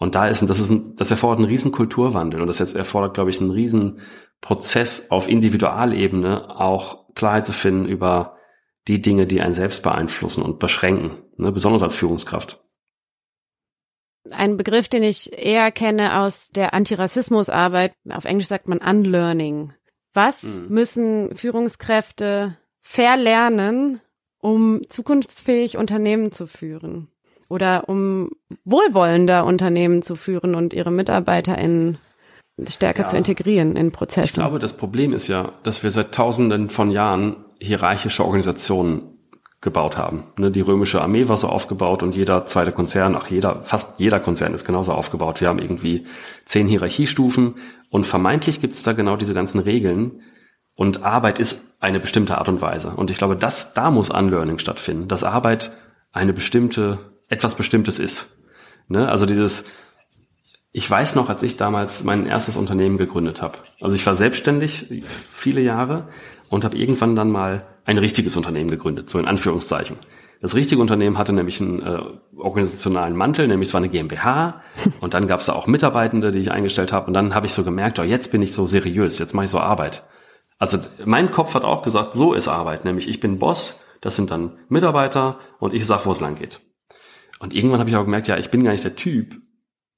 Und 0.01 0.14
da 0.14 0.28
ist, 0.28 0.40
das 0.48 0.59
ist 0.59 0.70
ein, 0.70 0.96
das 0.96 1.11
erfordert 1.11 1.40
einen 1.40 1.48
riesen 1.48 1.72
Kulturwandel 1.72 2.40
und 2.40 2.46
das 2.46 2.59
jetzt 2.59 2.74
erfordert, 2.74 3.12
glaube 3.12 3.28
ich, 3.28 3.38
einen 3.38 3.51
riesen 3.51 4.01
Prozess 4.40 5.11
auf 5.11 5.28
Individualebene, 5.28 6.59
auch 6.59 7.05
Klarheit 7.14 7.44
zu 7.44 7.53
finden 7.53 7.84
über 7.84 8.38
die 8.88 9.03
Dinge, 9.03 9.26
die 9.26 9.42
einen 9.42 9.53
selbst 9.53 9.82
beeinflussen 9.82 10.42
und 10.42 10.59
beschränken, 10.59 11.22
ne, 11.36 11.53
besonders 11.53 11.82
als 11.82 11.96
Führungskraft. 11.96 12.64
Ein 14.30 14.57
Begriff, 14.57 14.88
den 14.88 15.03
ich 15.03 15.38
eher 15.38 15.70
kenne 15.70 16.20
aus 16.20 16.48
der 16.48 16.72
Antirassismusarbeit, 16.72 17.92
auf 18.09 18.24
Englisch 18.24 18.48
sagt 18.48 18.68
man 18.68 18.78
Unlearning. 18.78 19.74
Was 20.14 20.42
mhm. 20.44 20.68
müssen 20.70 21.36
Führungskräfte 21.36 22.57
verlernen, 22.80 24.01
um 24.38 24.80
zukunftsfähig 24.88 25.76
Unternehmen 25.76 26.32
zu 26.32 26.46
führen? 26.46 27.09
Oder 27.51 27.88
um 27.88 28.30
wohlwollender 28.64 29.44
Unternehmen 29.44 30.03
zu 30.03 30.14
führen 30.14 30.55
und 30.55 30.72
ihre 30.72 30.90
MitarbeiterInnen 30.90 31.98
stärker 32.68 33.03
ja. 33.03 33.07
zu 33.09 33.16
integrieren 33.16 33.76
in 33.76 33.90
Prozessen. 33.90 34.24
Ich 34.24 34.32
glaube, 34.34 34.59
das 34.59 34.72
Problem 34.72 35.12
ist 35.12 35.28
ja, 35.28 35.53
dass 35.62 35.82
wir 35.82 35.90
seit 35.90 36.14
tausenden 36.14 36.70
von 36.70 36.90
Jahren 36.90 37.36
hierarchische 37.59 38.24
Organisationen 38.24 39.03
gebaut 39.61 39.98
haben. 39.98 40.24
Ne, 40.38 40.51
die 40.51 40.61
römische 40.61 41.03
Armee 41.03 41.28
war 41.28 41.36
so 41.36 41.48
aufgebaut 41.48 42.03
und 42.03 42.14
jeder 42.14 42.46
zweite 42.46 42.72
Konzern, 42.72 43.14
auch 43.14 43.26
jeder, 43.26 43.62
fast 43.64 43.98
jeder 43.98 44.20
Konzern 44.20 44.55
ist 44.55 44.64
genauso 44.64 44.92
aufgebaut. 44.92 45.40
Wir 45.40 45.48
haben 45.48 45.59
irgendwie 45.59 46.07
zehn 46.46 46.66
Hierarchiestufen 46.66 47.57
und 47.90 48.05
vermeintlich 48.05 48.61
gibt 48.61 48.74
es 48.74 48.82
da 48.82 48.92
genau 48.92 49.16
diese 49.16 49.34
ganzen 49.34 49.59
Regeln. 49.59 50.22
Und 50.74 51.03
Arbeit 51.03 51.38
ist 51.38 51.74
eine 51.80 52.01
bestimmte 52.01 52.38
Art 52.38 52.48
und 52.48 52.62
Weise. 52.62 52.90
Und 52.96 53.11
ich 53.11 53.18
glaube, 53.18 53.36
dass 53.36 53.74
da 53.74 53.90
muss 53.90 54.09
Unlearning 54.09 54.59
stattfinden, 54.59 55.09
dass 55.09 55.24
Arbeit 55.24 55.72
eine 56.12 56.32
bestimmte 56.32 56.98
etwas 57.30 57.54
Bestimmtes 57.54 57.98
ist. 57.98 58.26
Ne? 58.88 59.08
Also 59.08 59.24
dieses, 59.24 59.64
ich 60.72 60.88
weiß 60.90 61.14
noch, 61.14 61.30
als 61.30 61.42
ich 61.42 61.56
damals 61.56 62.04
mein 62.04 62.26
erstes 62.26 62.56
Unternehmen 62.56 62.98
gegründet 62.98 63.40
habe. 63.40 63.58
Also 63.80 63.96
ich 63.96 64.04
war 64.04 64.14
selbstständig 64.14 65.02
viele 65.02 65.62
Jahre 65.62 66.08
und 66.50 66.64
habe 66.64 66.76
irgendwann 66.76 67.16
dann 67.16 67.30
mal 67.30 67.66
ein 67.84 67.96
richtiges 67.96 68.36
Unternehmen 68.36 68.70
gegründet, 68.70 69.08
so 69.08 69.18
in 69.18 69.26
Anführungszeichen. 69.26 69.96
Das 70.42 70.54
richtige 70.54 70.80
Unternehmen 70.80 71.18
hatte 71.18 71.32
nämlich 71.32 71.60
einen 71.60 71.82
äh, 71.82 72.00
organisationalen 72.36 73.14
Mantel, 73.14 73.46
nämlich 73.46 73.68
es 73.68 73.74
war 73.74 73.80
eine 73.80 73.90
GmbH 73.90 74.62
und 75.00 75.14
dann 75.14 75.26
gab 75.26 75.40
es 75.40 75.46
da 75.46 75.52
auch 75.52 75.66
Mitarbeitende, 75.66 76.30
die 76.30 76.38
ich 76.40 76.50
eingestellt 76.50 76.92
habe 76.92 77.06
und 77.06 77.14
dann 77.14 77.34
habe 77.34 77.46
ich 77.46 77.52
so 77.52 77.62
gemerkt, 77.62 77.98
oh, 77.98 78.02
jetzt 78.02 78.32
bin 78.32 78.42
ich 78.42 78.52
so 78.52 78.66
seriös, 78.66 79.18
jetzt 79.18 79.34
mache 79.34 79.44
ich 79.46 79.50
so 79.50 79.60
Arbeit. 79.60 80.04
Also 80.58 80.78
mein 81.04 81.30
Kopf 81.30 81.54
hat 81.54 81.64
auch 81.64 81.82
gesagt, 81.82 82.14
so 82.14 82.34
ist 82.34 82.48
Arbeit, 82.48 82.84
nämlich 82.84 83.08
ich 83.08 83.20
bin 83.20 83.38
Boss, 83.38 83.80
das 84.00 84.16
sind 84.16 84.30
dann 84.30 84.58
Mitarbeiter 84.68 85.38
und 85.58 85.74
ich 85.74 85.86
sag, 85.86 86.06
wo 86.06 86.12
es 86.12 86.20
lang 86.20 86.36
geht. 86.36 86.60
Und 87.41 87.55
irgendwann 87.55 87.80
habe 87.80 87.91
ich 87.91 87.97
auch 87.97 88.05
gemerkt, 88.05 88.28
ja, 88.28 88.36
ich 88.36 88.51
bin 88.51 88.62
gar 88.62 88.70
nicht 88.70 88.84
der 88.84 88.95
Typ, 88.95 89.34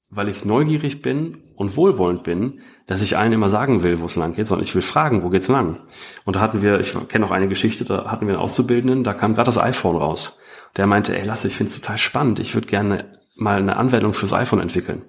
weil 0.09 0.29
ich 0.29 0.45
neugierig 0.45 1.01
bin 1.01 1.37
und 1.55 1.75
wohlwollend 1.75 2.23
bin, 2.23 2.61
dass 2.87 3.01
ich 3.01 3.17
allen 3.17 3.33
immer 3.33 3.49
sagen 3.49 3.83
will, 3.83 3.99
wo 3.99 4.05
es 4.05 4.15
lang 4.15 4.33
geht, 4.33 4.47
sondern 4.47 4.63
ich 4.63 4.73
will 4.73 4.81
fragen, 4.81 5.23
wo 5.23 5.29
geht's 5.29 5.49
lang? 5.49 5.81
Und 6.23 6.37
da 6.37 6.39
hatten 6.39 6.63
wir, 6.63 6.79
ich 6.79 6.95
kenne 7.09 7.25
auch 7.25 7.31
eine 7.31 7.49
Geschichte, 7.49 7.83
da 7.83 8.09
hatten 8.09 8.27
wir 8.27 8.33
einen 8.33 8.41
Auszubildenden, 8.41 9.03
da 9.03 9.13
kam 9.13 9.35
gerade 9.35 9.47
das 9.47 9.57
iPhone 9.57 9.97
raus. 9.97 10.37
Der 10.77 10.87
meinte, 10.87 11.17
ey, 11.17 11.25
lass, 11.25 11.45
ich 11.45 11.55
finde 11.55 11.71
es 11.71 11.79
total 11.79 11.97
spannend, 11.97 12.39
ich 12.39 12.55
würde 12.55 12.67
gerne 12.67 13.11
mal 13.35 13.59
eine 13.59 13.75
Anwendung 13.75 14.13
fürs 14.13 14.33
iPhone 14.33 14.61
entwickeln. 14.61 15.03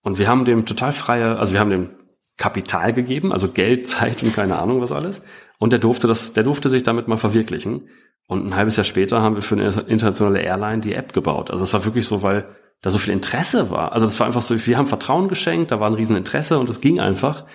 Und 0.00 0.18
wir 0.18 0.28
haben 0.28 0.44
dem 0.46 0.64
total 0.64 0.92
freie, 0.92 1.38
also 1.38 1.52
wir 1.52 1.60
haben 1.60 1.70
dem 1.70 1.90
Kapital 2.38 2.92
gegeben, 2.92 3.32
also 3.32 3.48
Geld, 3.48 3.88
Zeit 3.88 4.22
und 4.22 4.34
keine 4.34 4.58
Ahnung 4.58 4.80
was 4.80 4.92
alles. 4.92 5.22
Und 5.58 5.70
der 5.70 5.80
durfte 5.80 6.06
das, 6.06 6.32
der 6.32 6.44
durfte 6.44 6.70
sich 6.70 6.82
damit 6.82 7.08
mal 7.08 7.16
verwirklichen. 7.16 7.88
Und 8.26 8.46
ein 8.46 8.56
halbes 8.56 8.76
Jahr 8.76 8.84
später 8.84 9.20
haben 9.22 9.36
wir 9.36 9.42
für 9.42 9.54
eine 9.54 9.68
internationale 9.86 10.40
Airline 10.40 10.80
die 10.80 10.94
App 10.94 11.12
gebaut. 11.12 11.50
Also 11.50 11.62
es 11.62 11.72
war 11.72 11.84
wirklich 11.84 12.06
so, 12.06 12.22
weil 12.22 12.46
da 12.82 12.90
so 12.90 12.98
viel 12.98 13.12
Interesse 13.12 13.70
war. 13.70 13.92
Also 13.92 14.06
das 14.06 14.18
war 14.18 14.26
einfach 14.26 14.42
so, 14.42 14.66
wir 14.66 14.78
haben 14.78 14.86
Vertrauen 14.86 15.28
geschenkt, 15.28 15.70
da 15.70 15.80
war 15.80 15.88
ein 15.88 15.94
Rieseninteresse 15.94 16.58
und 16.58 16.68
es 16.68 16.80
ging 16.80 17.00
einfach. 17.00 17.46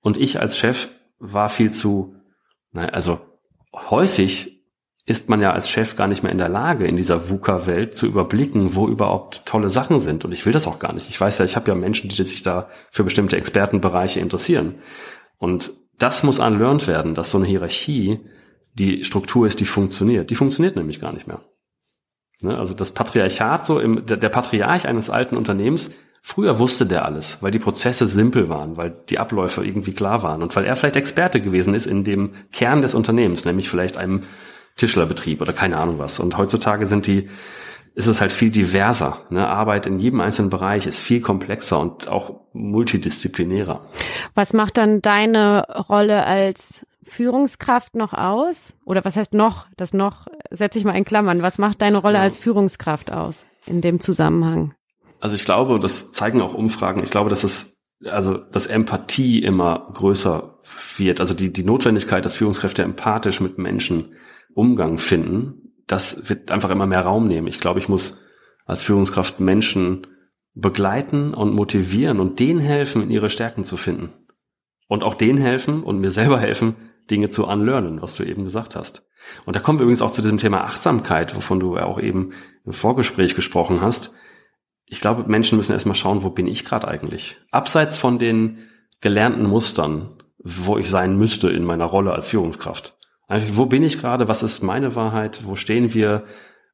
Und 0.00 0.16
ich 0.16 0.40
als 0.40 0.58
Chef 0.58 0.88
war 1.18 1.48
viel 1.48 1.70
zu, 1.72 2.14
naja, 2.72 2.90
also 2.90 3.20
häufig 3.74 4.58
ist 5.04 5.30
man 5.30 5.40
ja 5.40 5.52
als 5.52 5.70
Chef 5.70 5.96
gar 5.96 6.06
nicht 6.06 6.22
mehr 6.22 6.32
in 6.32 6.38
der 6.38 6.50
Lage, 6.50 6.86
in 6.86 6.96
dieser 6.96 7.30
VUCA-Welt 7.30 7.96
zu 7.96 8.06
überblicken, 8.06 8.74
wo 8.74 8.86
überhaupt 8.86 9.46
tolle 9.46 9.70
Sachen 9.70 10.00
sind. 10.00 10.26
Und 10.26 10.32
ich 10.32 10.44
will 10.44 10.52
das 10.52 10.66
auch 10.66 10.78
gar 10.78 10.92
nicht. 10.92 11.08
Ich 11.08 11.18
weiß 11.18 11.38
ja, 11.38 11.46
ich 11.46 11.56
habe 11.56 11.70
ja 11.70 11.74
Menschen, 11.74 12.10
die 12.10 12.24
sich 12.24 12.42
da 12.42 12.68
für 12.90 13.04
bestimmte 13.04 13.38
Expertenbereiche 13.38 14.20
interessieren. 14.20 14.74
Und 15.38 15.72
das 15.98 16.22
muss 16.22 16.38
unlearned 16.38 16.86
werden, 16.86 17.14
dass 17.14 17.30
so 17.30 17.38
eine 17.38 17.46
Hierarchie 17.46 18.20
die 18.78 19.04
Struktur 19.04 19.46
ist, 19.46 19.60
die 19.60 19.64
funktioniert. 19.64 20.30
Die 20.30 20.34
funktioniert 20.34 20.76
nämlich 20.76 21.00
gar 21.00 21.12
nicht 21.12 21.26
mehr. 21.26 21.40
Ne? 22.40 22.56
Also 22.56 22.74
das 22.74 22.92
Patriarchat, 22.92 23.66
so 23.66 23.80
im, 23.80 24.06
der, 24.06 24.16
der 24.16 24.28
Patriarch 24.28 24.86
eines 24.86 25.10
alten 25.10 25.36
Unternehmens, 25.36 25.90
früher 26.22 26.58
wusste 26.58 26.86
der 26.86 27.04
alles, 27.04 27.42
weil 27.42 27.50
die 27.50 27.58
Prozesse 27.58 28.06
simpel 28.06 28.48
waren, 28.48 28.76
weil 28.76 28.94
die 29.08 29.18
Abläufe 29.18 29.64
irgendwie 29.64 29.92
klar 29.92 30.22
waren 30.22 30.42
und 30.42 30.54
weil 30.56 30.64
er 30.64 30.76
vielleicht 30.76 30.96
Experte 30.96 31.40
gewesen 31.40 31.74
ist 31.74 31.86
in 31.86 32.04
dem 32.04 32.34
Kern 32.52 32.82
des 32.82 32.94
Unternehmens, 32.94 33.44
nämlich 33.44 33.68
vielleicht 33.68 33.96
einem 33.96 34.24
Tischlerbetrieb 34.76 35.40
oder 35.40 35.52
keine 35.52 35.78
Ahnung 35.78 35.98
was. 35.98 36.20
Und 36.20 36.38
heutzutage 36.38 36.86
sind 36.86 37.06
die, 37.06 37.28
ist 37.94 38.06
es 38.06 38.20
halt 38.20 38.30
viel 38.30 38.50
diverser. 38.50 39.18
Ne? 39.30 39.46
Arbeit 39.48 39.86
in 39.86 39.98
jedem 39.98 40.20
einzelnen 40.20 40.50
Bereich 40.50 40.86
ist 40.86 41.00
viel 41.00 41.20
komplexer 41.20 41.80
und 41.80 42.06
auch 42.06 42.42
multidisziplinärer. 42.52 43.80
Was 44.34 44.52
macht 44.52 44.78
dann 44.78 45.02
deine 45.02 45.66
Rolle 45.88 46.24
als 46.24 46.86
Führungskraft 47.08 47.94
noch 47.94 48.12
aus? 48.12 48.76
Oder 48.84 49.04
was 49.04 49.16
heißt 49.16 49.34
noch? 49.34 49.66
Das 49.76 49.94
noch 49.94 50.28
setze 50.50 50.78
ich 50.78 50.84
mal 50.84 50.92
in 50.92 51.04
Klammern. 51.04 51.42
Was 51.42 51.58
macht 51.58 51.82
deine 51.82 51.98
Rolle 51.98 52.16
ja. 52.16 52.22
als 52.22 52.36
Führungskraft 52.36 53.12
aus 53.12 53.46
in 53.66 53.80
dem 53.80 54.00
Zusammenhang? 54.00 54.74
Also 55.20 55.34
ich 55.34 55.44
glaube, 55.44 55.78
das 55.78 56.12
zeigen 56.12 56.40
auch 56.40 56.54
Umfragen, 56.54 57.02
ich 57.02 57.10
glaube, 57.10 57.30
dass 57.30 57.42
es, 57.42 57.80
also, 58.04 58.36
dass 58.36 58.66
Empathie 58.66 59.42
immer 59.42 59.88
größer 59.92 60.58
wird. 60.96 61.20
Also 61.20 61.34
die, 61.34 61.52
die 61.52 61.64
Notwendigkeit, 61.64 62.24
dass 62.24 62.36
Führungskräfte 62.36 62.82
empathisch 62.82 63.40
mit 63.40 63.58
Menschen 63.58 64.14
Umgang 64.54 64.98
finden, 64.98 65.72
das 65.86 66.28
wird 66.28 66.50
einfach 66.50 66.70
immer 66.70 66.86
mehr 66.86 67.00
Raum 67.00 67.26
nehmen. 67.26 67.48
Ich 67.48 67.60
glaube, 67.60 67.80
ich 67.80 67.88
muss 67.88 68.20
als 68.66 68.82
Führungskraft 68.82 69.40
Menschen 69.40 70.06
begleiten 70.54 71.34
und 71.34 71.54
motivieren 71.54 72.20
und 72.20 72.38
denen 72.38 72.60
helfen, 72.60 73.02
in 73.02 73.10
ihre 73.10 73.30
Stärken 73.30 73.64
zu 73.64 73.76
finden. 73.76 74.10
Und 74.88 75.02
auch 75.02 75.14
denen 75.14 75.38
helfen 75.38 75.82
und 75.82 76.00
mir 76.00 76.10
selber 76.10 76.38
helfen, 76.38 76.76
Dinge 77.10 77.28
zu 77.28 77.46
unlearnen, 77.46 78.00
was 78.02 78.14
du 78.14 78.24
eben 78.24 78.44
gesagt 78.44 78.76
hast. 78.76 79.06
Und 79.44 79.56
da 79.56 79.60
kommen 79.60 79.78
wir 79.78 79.84
übrigens 79.84 80.02
auch 80.02 80.10
zu 80.10 80.22
diesem 80.22 80.38
Thema 80.38 80.64
Achtsamkeit, 80.64 81.34
wovon 81.34 81.60
du 81.60 81.76
ja 81.76 81.84
auch 81.84 82.00
eben 82.00 82.32
im 82.64 82.72
Vorgespräch 82.72 83.34
gesprochen 83.34 83.80
hast. 83.80 84.14
Ich 84.86 85.00
glaube, 85.00 85.28
Menschen 85.28 85.58
müssen 85.58 85.72
erstmal 85.72 85.96
schauen, 85.96 86.22
wo 86.22 86.30
bin 86.30 86.46
ich 86.46 86.64
gerade 86.64 86.88
eigentlich? 86.88 87.36
Abseits 87.50 87.96
von 87.96 88.18
den 88.18 88.58
gelernten 89.00 89.44
Mustern, 89.44 90.22
wo 90.38 90.78
ich 90.78 90.88
sein 90.88 91.16
müsste 91.16 91.50
in 91.50 91.64
meiner 91.64 91.84
Rolle 91.84 92.12
als 92.12 92.28
Führungskraft. 92.28 92.96
Eigentlich, 93.26 93.56
wo 93.56 93.66
bin 93.66 93.82
ich 93.82 94.00
gerade? 94.00 94.28
Was 94.28 94.42
ist 94.42 94.62
meine 94.62 94.94
Wahrheit? 94.94 95.42
Wo 95.44 95.56
stehen 95.56 95.92
wir? 95.92 96.24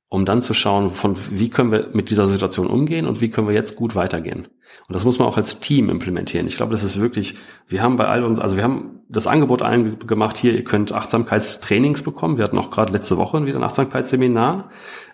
Um 0.09 0.25
dann 0.25 0.43
zu 0.43 0.55
schauen, 0.55 0.91
von 0.91 1.17
wie 1.31 1.51
können 1.51 1.73
wir 1.73 1.89
mit 1.93 2.11
dieser 2.11 2.27
Situation 2.27 2.69
umgehen 2.69 3.07
und 3.07 3.21
wie 3.21 3.31
können 3.31 3.49
wir 3.49 3.55
jetzt 3.55 3.75
gut 3.75 3.97
weitergehen. 3.97 4.47
Und 4.87 4.95
das 4.95 5.05
muss 5.05 5.19
man 5.19 5.27
auch 5.27 5.37
als 5.37 5.61
Team 5.61 5.89
implementieren. 5.89 6.47
Ich 6.47 6.57
glaube, 6.57 6.73
das 6.73 6.83
ist 6.83 7.01
wirklich, 7.01 7.37
wir 7.69 7.83
haben 7.83 7.97
bei 7.97 8.07
all 8.07 8.23
uns, 8.23 8.39
also 8.39 8.57
wir 8.57 8.65
haben 8.65 9.01
das 9.09 9.27
Angebot 9.27 9.63
allen 9.63 9.99
gemacht, 10.01 10.37
hier, 10.37 10.55
ihr 10.55 10.65
könnt 10.65 10.93
Achtsamkeitstrainings 10.93 12.03
bekommen. 12.03 12.37
Wir 12.37 12.45
hatten 12.45 12.59
auch 12.59 12.71
gerade 12.71 12.93
letzte 12.93 13.17
Woche 13.17 13.45
wieder 13.47 13.57
ein 13.57 13.65
Achtsamkeitsseminar. 13.65 14.71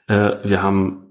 Äh, 0.06 0.32
wir 0.44 0.62
haben 0.62 1.09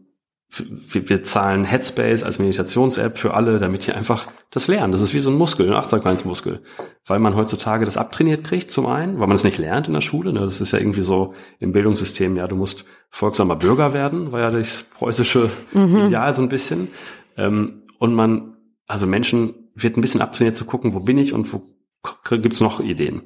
wir, 0.51 1.09
wir 1.09 1.23
zahlen 1.23 1.63
Headspace 1.63 2.23
als 2.23 2.39
Meditations-App 2.39 3.19
für 3.19 3.35
alle, 3.35 3.59
damit 3.59 3.85
die 3.85 3.91
einfach 3.91 4.27
das 4.49 4.67
lernen. 4.67 4.91
Das 4.91 5.01
ist 5.01 5.13
wie 5.13 5.19
so 5.19 5.29
ein 5.29 5.37
Muskel, 5.37 5.67
ein 5.67 5.73
Achtsamkeitsmuskel. 5.73 6.61
Weil 7.05 7.19
man 7.19 7.35
heutzutage 7.35 7.85
das 7.85 7.97
abtrainiert 7.97 8.43
kriegt 8.43 8.71
zum 8.71 8.87
einen, 8.87 9.19
weil 9.19 9.27
man 9.27 9.35
es 9.35 9.43
nicht 9.43 9.59
lernt 9.59 9.87
in 9.87 9.93
der 9.93 10.01
Schule. 10.01 10.33
Ne? 10.33 10.39
Das 10.39 10.59
ist 10.59 10.71
ja 10.71 10.79
irgendwie 10.79 11.01
so 11.01 11.35
im 11.59 11.71
Bildungssystem, 11.71 12.35
ja, 12.35 12.47
du 12.47 12.55
musst 12.55 12.85
folgsamer 13.11 13.55
Bürger 13.55 13.93
werden, 13.93 14.31
war 14.31 14.39
ja 14.39 14.51
das 14.51 14.83
preußische 14.83 15.51
mhm. 15.73 16.07
Ideal 16.07 16.33
so 16.33 16.41
ein 16.41 16.49
bisschen. 16.49 16.89
Ähm, 17.37 17.83
und 17.99 18.13
man, 18.15 18.55
also 18.87 19.05
Menschen 19.05 19.53
wird 19.75 19.97
ein 19.97 20.01
bisschen 20.01 20.21
abtrainiert 20.21 20.57
zu 20.57 20.65
gucken, 20.65 20.93
wo 20.93 20.99
bin 20.99 21.19
ich 21.19 21.33
und 21.33 21.53
wo 21.53 21.61
gibt's 22.29 22.61
noch 22.61 22.79
Ideen. 22.79 23.23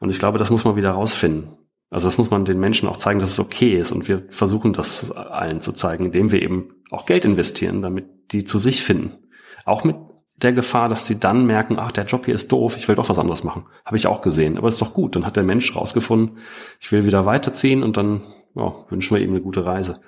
Und 0.00 0.10
ich 0.10 0.18
glaube, 0.18 0.38
das 0.38 0.50
muss 0.50 0.64
man 0.64 0.76
wieder 0.76 0.90
rausfinden. 0.90 1.57
Also 1.90 2.06
das 2.06 2.18
muss 2.18 2.30
man 2.30 2.44
den 2.44 2.60
Menschen 2.60 2.88
auch 2.88 2.98
zeigen, 2.98 3.20
dass 3.20 3.30
es 3.30 3.40
okay 3.40 3.78
ist. 3.78 3.90
Und 3.90 4.08
wir 4.08 4.24
versuchen 4.28 4.72
das 4.72 5.10
allen 5.10 5.60
zu 5.60 5.72
zeigen, 5.72 6.06
indem 6.06 6.32
wir 6.32 6.42
eben 6.42 6.74
auch 6.90 7.06
Geld 7.06 7.24
investieren, 7.24 7.82
damit 7.82 8.32
die 8.32 8.44
zu 8.44 8.58
sich 8.58 8.82
finden. 8.82 9.28
Auch 9.64 9.84
mit 9.84 9.96
der 10.36 10.52
Gefahr, 10.52 10.88
dass 10.88 11.06
sie 11.06 11.18
dann 11.18 11.46
merken, 11.46 11.78
ach, 11.78 11.90
der 11.90 12.04
Job 12.04 12.26
hier 12.26 12.34
ist 12.34 12.52
doof, 12.52 12.76
ich 12.76 12.86
will 12.86 12.94
doch 12.94 13.08
was 13.08 13.18
anderes 13.18 13.42
machen. 13.42 13.66
Habe 13.84 13.96
ich 13.96 14.06
auch 14.06 14.22
gesehen. 14.22 14.56
Aber 14.56 14.68
ist 14.68 14.80
doch 14.80 14.94
gut. 14.94 15.16
Dann 15.16 15.26
hat 15.26 15.36
der 15.36 15.42
Mensch 15.42 15.74
rausgefunden, 15.74 16.38
ich 16.78 16.92
will 16.92 17.06
wieder 17.06 17.26
weiterziehen 17.26 17.82
und 17.82 17.96
dann 17.96 18.22
ja, 18.54 18.74
wünschen 18.88 19.16
wir 19.16 19.22
ihm 19.22 19.30
eine 19.30 19.40
gute 19.40 19.64
Reise. 19.64 20.00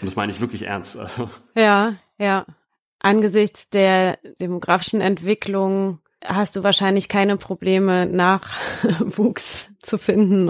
Und 0.00 0.06
das 0.06 0.16
meine 0.16 0.32
ich 0.32 0.40
wirklich 0.40 0.62
ernst. 0.62 0.98
Also. 0.98 1.28
Ja, 1.54 1.94
ja. 2.18 2.44
Angesichts 3.00 3.68
der 3.68 4.18
demografischen 4.40 5.00
Entwicklung 5.00 6.00
hast 6.24 6.56
du 6.56 6.64
wahrscheinlich 6.64 7.08
keine 7.08 7.36
Probleme, 7.36 8.06
Nachwuchs 8.06 9.70
zu 9.78 9.98
finden. 9.98 10.47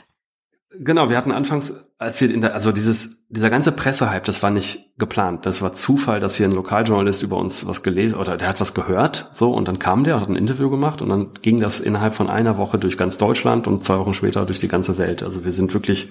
Genau, 0.81 1.11
wir 1.11 1.17
hatten 1.17 1.33
anfangs, 1.33 1.75
als 1.99 2.21
wir 2.21 2.33
in 2.33 2.41
der, 2.41 2.55
also 2.55 2.71
dieses, 2.71 3.27
dieser 3.29 3.51
ganze 3.51 3.73
Pressehype, 3.73 4.25
das 4.25 4.45
war 4.45 4.51
nicht 4.51 4.97
geplant. 4.97 5.45
Das 5.45 5.61
war 5.61 5.73
Zufall, 5.73 6.21
dass 6.21 6.37
hier 6.37 6.47
ein 6.47 6.53
Lokaljournalist 6.53 7.25
über 7.25 7.37
uns 7.37 7.67
was 7.67 7.83
gelesen 7.83 8.17
oder 8.17 8.37
der 8.37 8.49
hat 8.49 8.61
was 8.61 8.75
gehört, 8.75 9.29
so, 9.33 9.53
und 9.53 9.67
dann 9.67 9.81
kam 9.81 10.05
der, 10.05 10.21
hat 10.21 10.29
ein 10.29 10.37
Interview 10.37 10.71
gemacht 10.71 11.03
und 11.03 11.09
dann 11.09 11.31
ging 11.43 11.59
das 11.59 11.81
innerhalb 11.81 12.15
von 12.15 12.31
einer 12.31 12.59
Woche 12.59 12.79
durch 12.79 12.97
ganz 12.97 13.19
Deutschland 13.19 13.67
und 13.67 13.83
zwei 13.83 13.99
Wochen 13.99 14.15
später 14.15 14.47
durch 14.47 14.61
die 14.61 14.69
ganze 14.69 14.99
Welt. 14.99 15.25
Also 15.25 15.45
wir 15.45 15.51
sind 15.51 15.75
wirklich 15.75 16.11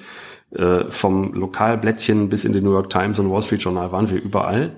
äh, 0.51 0.83
vom 0.89 1.33
Lokalblättchen 1.33 2.27
bis 2.27 2.43
in 2.43 2.51
die 2.51 2.61
New 2.61 2.73
York 2.73 2.89
Times 2.89 3.19
und 3.19 3.31
Wall 3.31 3.43
Street 3.43 3.61
Journal 3.61 3.93
waren 3.93 4.09
wir 4.09 4.21
überall. 4.21 4.75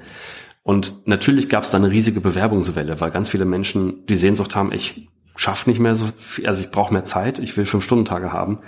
Und 0.61 1.07
natürlich 1.07 1.49
gab 1.49 1.63
es 1.63 1.71
da 1.71 1.79
eine 1.79 1.89
riesige 1.89 2.21
Bewerbungswelle, 2.21 3.01
weil 3.01 3.09
ganz 3.09 3.29
viele 3.29 3.45
Menschen 3.45 4.05
die 4.05 4.15
Sehnsucht 4.15 4.55
haben, 4.55 4.71
ich 4.71 5.09
schaffe 5.35 5.67
nicht 5.67 5.79
mehr 5.79 5.95
so 5.95 6.05
viel, 6.17 6.45
also 6.45 6.61
ich 6.61 6.69
brauche 6.69 6.93
mehr 6.93 7.05
Zeit, 7.05 7.39
ich 7.39 7.57
will 7.57 7.65
Fünf-Stunden-Tage 7.65 8.31
haben 8.31 8.59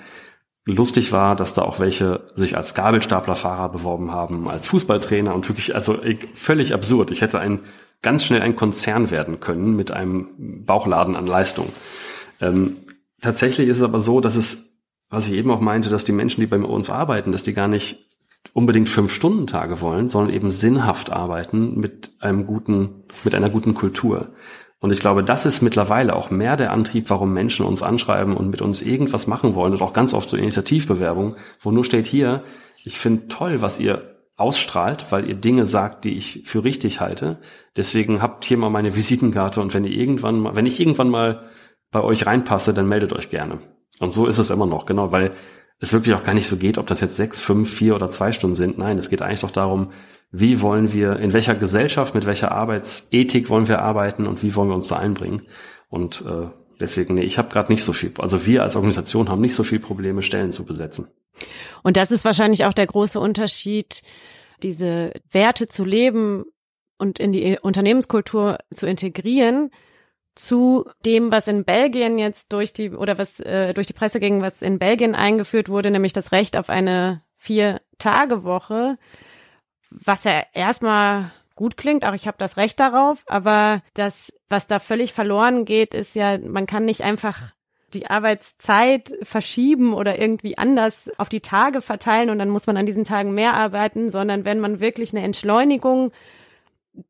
lustig 0.65 1.11
war, 1.11 1.35
dass 1.35 1.53
da 1.53 1.63
auch 1.63 1.79
welche 1.79 2.31
sich 2.35 2.55
als 2.55 2.75
Gabelstaplerfahrer 2.75 3.69
beworben 3.69 4.11
haben, 4.11 4.47
als 4.47 4.67
Fußballtrainer 4.67 5.33
und 5.33 5.47
wirklich, 5.49 5.75
also 5.75 5.99
völlig 6.33 6.73
absurd. 6.73 7.11
Ich 7.11 7.21
hätte 7.21 7.39
ein, 7.39 7.61
ganz 8.01 8.25
schnell 8.25 8.41
ein 8.41 8.55
Konzern 8.55 9.11
werden 9.11 9.39
können 9.39 9.75
mit 9.75 9.91
einem 9.91 10.65
Bauchladen 10.65 11.15
an 11.15 11.27
Leistung. 11.27 11.69
Ähm, 12.39 12.77
tatsächlich 13.21 13.67
ist 13.67 13.77
es 13.77 13.83
aber 13.83 13.99
so, 13.99 14.21
dass 14.21 14.35
es, 14.35 14.77
was 15.09 15.27
ich 15.27 15.33
eben 15.33 15.51
auch 15.51 15.61
meinte, 15.61 15.89
dass 15.89 16.05
die 16.05 16.11
Menschen, 16.11 16.41
die 16.41 16.47
bei 16.47 16.57
uns 16.57 16.89
arbeiten, 16.89 17.31
dass 17.31 17.43
die 17.43 17.53
gar 17.53 17.67
nicht 17.67 18.07
unbedingt 18.53 18.89
fünf 18.89 19.13
Stunden 19.13 19.45
Tage 19.47 19.81
wollen, 19.81 20.09
sondern 20.09 20.33
eben 20.33 20.51
sinnhaft 20.51 21.11
arbeiten 21.11 21.79
mit 21.79 22.11
einem 22.19 22.47
guten, 22.47 23.03
mit 23.23 23.35
einer 23.35 23.49
guten 23.49 23.75
Kultur. 23.75 24.33
Und 24.81 24.91
ich 24.91 24.99
glaube, 24.99 25.23
das 25.23 25.45
ist 25.45 25.61
mittlerweile 25.61 26.15
auch 26.15 26.31
mehr 26.31 26.57
der 26.57 26.71
Antrieb, 26.71 27.09
warum 27.11 27.33
Menschen 27.33 27.65
uns 27.65 27.83
anschreiben 27.83 28.35
und 28.35 28.49
mit 28.49 28.61
uns 28.61 28.81
irgendwas 28.81 29.27
machen 29.27 29.53
wollen 29.53 29.73
und 29.73 29.81
auch 29.83 29.93
ganz 29.93 30.13
oft 30.15 30.27
so 30.27 30.35
Initiativbewerbungen, 30.35 31.35
wo 31.61 31.69
nur 31.69 31.85
steht 31.85 32.07
hier, 32.07 32.43
ich 32.83 32.97
finde 32.97 33.27
toll, 33.27 33.61
was 33.61 33.79
ihr 33.79 34.15
ausstrahlt, 34.37 35.11
weil 35.11 35.29
ihr 35.29 35.35
Dinge 35.35 35.67
sagt, 35.67 36.03
die 36.03 36.17
ich 36.17 36.43
für 36.45 36.63
richtig 36.63 36.99
halte. 36.99 37.37
Deswegen 37.77 38.23
habt 38.23 38.43
hier 38.43 38.57
mal 38.57 38.71
meine 38.71 38.95
Visitenkarte 38.95 39.61
und 39.61 39.75
wenn 39.75 39.85
ihr 39.85 39.91
irgendwann 39.91 40.39
mal, 40.39 40.55
wenn 40.55 40.65
ich 40.65 40.79
irgendwann 40.79 41.09
mal 41.09 41.43
bei 41.91 42.01
euch 42.01 42.25
reinpasse, 42.25 42.73
dann 42.73 42.87
meldet 42.87 43.13
euch 43.13 43.29
gerne. 43.29 43.59
Und 43.99 44.09
so 44.09 44.25
ist 44.25 44.39
es 44.39 44.49
immer 44.49 44.65
noch, 44.65 44.87
genau, 44.87 45.11
weil 45.11 45.33
es 45.79 45.93
wirklich 45.93 46.15
auch 46.15 46.23
gar 46.23 46.33
nicht 46.33 46.47
so 46.47 46.57
geht, 46.57 46.79
ob 46.79 46.87
das 46.87 47.01
jetzt 47.01 47.17
sechs, 47.17 47.39
fünf, 47.39 47.71
vier 47.71 47.95
oder 47.95 48.09
zwei 48.09 48.31
Stunden 48.31 48.55
sind. 48.55 48.79
Nein, 48.79 48.97
es 48.97 49.09
geht 49.09 49.21
eigentlich 49.21 49.41
doch 49.41 49.51
darum, 49.51 49.91
wie 50.31 50.61
wollen 50.61 50.93
wir, 50.93 51.17
in 51.17 51.33
welcher 51.33 51.55
Gesellschaft, 51.55 52.15
mit 52.15 52.25
welcher 52.25 52.51
Arbeitsethik 52.51 53.49
wollen 53.49 53.67
wir 53.67 53.81
arbeiten 53.81 54.27
und 54.27 54.41
wie 54.43 54.55
wollen 54.55 54.69
wir 54.69 54.75
uns 54.75 54.87
da 54.87 54.95
einbringen. 54.95 55.41
Und 55.89 56.23
äh, 56.25 56.47
deswegen, 56.79 57.15
nee, 57.15 57.23
ich 57.23 57.37
habe 57.37 57.49
gerade 57.49 57.71
nicht 57.71 57.83
so 57.83 57.91
viel, 57.91 58.13
also 58.17 58.45
wir 58.45 58.63
als 58.63 58.75
Organisation 58.75 59.29
haben 59.29 59.41
nicht 59.41 59.55
so 59.55 59.63
viel 59.63 59.79
Probleme, 59.79 60.23
Stellen 60.23 60.51
zu 60.51 60.65
besetzen. 60.65 61.07
Und 61.83 61.97
das 61.97 62.11
ist 62.11 62.23
wahrscheinlich 62.23 62.65
auch 62.65 62.73
der 62.73 62.87
große 62.87 63.19
Unterschied, 63.19 64.03
diese 64.63 65.11
Werte 65.31 65.67
zu 65.67 65.83
leben 65.83 66.45
und 66.97 67.19
in 67.19 67.33
die 67.33 67.57
Unternehmenskultur 67.61 68.57
zu 68.73 68.85
integrieren 68.85 69.71
zu 70.35 70.85
dem, 71.05 71.31
was 71.31 71.47
in 71.47 71.65
Belgien 71.65 72.17
jetzt 72.17 72.53
durch 72.53 72.71
die 72.71 72.91
oder 72.91 73.17
was 73.17 73.39
äh, 73.41 73.73
durch 73.73 73.87
die 73.87 73.93
Presse 73.93 74.19
ging, 74.19 74.41
was 74.41 74.61
in 74.61 74.79
Belgien 74.79 75.13
eingeführt 75.13 75.67
wurde, 75.67 75.91
nämlich 75.91 76.13
das 76.13 76.31
Recht 76.31 76.55
auf 76.55 76.69
eine 76.69 77.21
Vier-Tage-Woche 77.35 78.97
was 79.91 80.23
ja 80.23 80.43
erstmal 80.53 81.31
gut 81.55 81.77
klingt, 81.77 82.05
auch 82.05 82.13
ich 82.13 82.27
habe 82.27 82.37
das 82.39 82.57
Recht 82.57 82.79
darauf, 82.79 83.23
aber 83.27 83.83
das, 83.93 84.33
was 84.49 84.67
da 84.67 84.79
völlig 84.79 85.13
verloren 85.13 85.65
geht, 85.65 85.93
ist 85.93 86.15
ja, 86.15 86.37
man 86.39 86.65
kann 86.65 86.85
nicht 86.85 87.03
einfach 87.03 87.51
die 87.93 88.09
Arbeitszeit 88.09 89.13
verschieben 89.21 89.93
oder 89.93 90.17
irgendwie 90.19 90.57
anders 90.57 91.11
auf 91.17 91.29
die 91.29 91.41
Tage 91.41 91.81
verteilen 91.81 92.29
und 92.29 92.39
dann 92.39 92.49
muss 92.49 92.67
man 92.67 92.77
an 92.77 92.85
diesen 92.85 93.03
Tagen 93.03 93.33
mehr 93.33 93.53
arbeiten, 93.53 94.09
sondern 94.11 94.45
wenn 94.45 94.59
man 94.59 94.79
wirklich 94.79 95.13
eine 95.13 95.25
Entschleunigung 95.25 96.11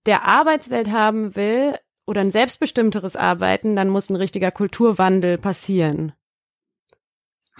der 0.06 0.28
Arbeitswelt 0.28 0.92
haben 0.92 1.36
will 1.36 1.76
oder 2.06 2.22
ein 2.22 2.32
selbstbestimmteres 2.32 3.16
Arbeiten, 3.16 3.76
dann 3.76 3.90
muss 3.90 4.10
ein 4.10 4.16
richtiger 4.16 4.52
Kulturwandel 4.52 5.38
passieren. 5.38 6.14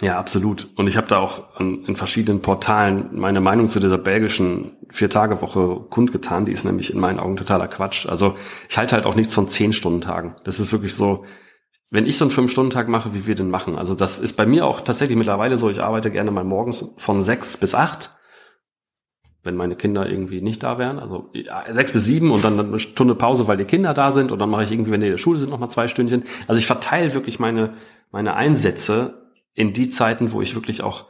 Ja, 0.02 0.18
absolut. 0.18 0.68
Und 0.74 0.88
ich 0.88 0.96
habe 0.96 1.06
da 1.06 1.20
auch 1.20 1.54
an, 1.54 1.84
in 1.86 1.94
verschiedenen 1.94 2.42
Portalen 2.42 3.10
meine 3.12 3.40
Meinung 3.40 3.68
zu 3.68 3.78
dieser 3.78 3.98
belgischen 3.98 4.72
Vier-Tage-Woche 4.90 5.86
kundgetan. 5.90 6.44
Die 6.44 6.50
ist 6.50 6.64
nämlich 6.64 6.92
in 6.92 6.98
meinen 6.98 7.20
Augen 7.20 7.36
totaler 7.36 7.68
Quatsch. 7.68 8.06
Also 8.06 8.34
ich 8.68 8.76
halte 8.76 8.96
halt 8.96 9.06
auch 9.06 9.14
nichts 9.14 9.32
von 9.32 9.46
Zehn-Stunden-Tagen. 9.46 10.34
Das 10.42 10.58
ist 10.58 10.72
wirklich 10.72 10.96
so, 10.96 11.24
wenn 11.92 12.04
ich 12.04 12.18
so 12.18 12.24
einen 12.24 12.32
Fünf-Stunden-Tag 12.32 12.88
mache, 12.88 13.14
wie 13.14 13.28
wir 13.28 13.36
den 13.36 13.48
machen. 13.48 13.78
Also 13.78 13.94
das 13.94 14.18
ist 14.18 14.32
bei 14.36 14.44
mir 14.44 14.66
auch 14.66 14.80
tatsächlich 14.80 15.16
mittlerweile 15.16 15.56
so, 15.56 15.70
ich 15.70 15.80
arbeite 15.80 16.10
gerne 16.10 16.32
mal 16.32 16.42
morgens 16.42 16.84
von 16.96 17.22
sechs 17.22 17.56
bis 17.56 17.76
acht 17.76 18.10
wenn 19.44 19.56
meine 19.56 19.74
Kinder 19.74 20.08
irgendwie 20.08 20.40
nicht 20.40 20.62
da 20.62 20.78
wären, 20.78 21.00
also 21.00 21.32
sechs 21.72 21.90
bis 21.90 22.04
sieben 22.04 22.30
und 22.30 22.44
dann 22.44 22.60
eine 22.60 22.78
Stunde 22.78 23.16
Pause, 23.16 23.48
weil 23.48 23.56
die 23.56 23.64
Kinder 23.64 23.92
da 23.92 24.12
sind 24.12 24.30
und 24.30 24.38
dann 24.38 24.48
mache 24.48 24.62
ich 24.62 24.70
irgendwie, 24.70 24.92
wenn 24.92 25.00
die 25.00 25.08
in 25.08 25.12
der 25.14 25.18
Schule 25.18 25.40
sind, 25.40 25.50
nochmal 25.50 25.68
zwei 25.68 25.88
Stündchen. 25.88 26.22
Also 26.46 26.60
ich 26.60 26.66
verteile 26.66 27.12
wirklich 27.12 27.40
meine, 27.40 27.74
meine 28.12 28.34
Einsätze 28.34 29.21
in 29.54 29.72
die 29.72 29.88
Zeiten, 29.88 30.32
wo 30.32 30.40
ich 30.40 30.54
wirklich 30.54 30.82
auch 30.82 31.06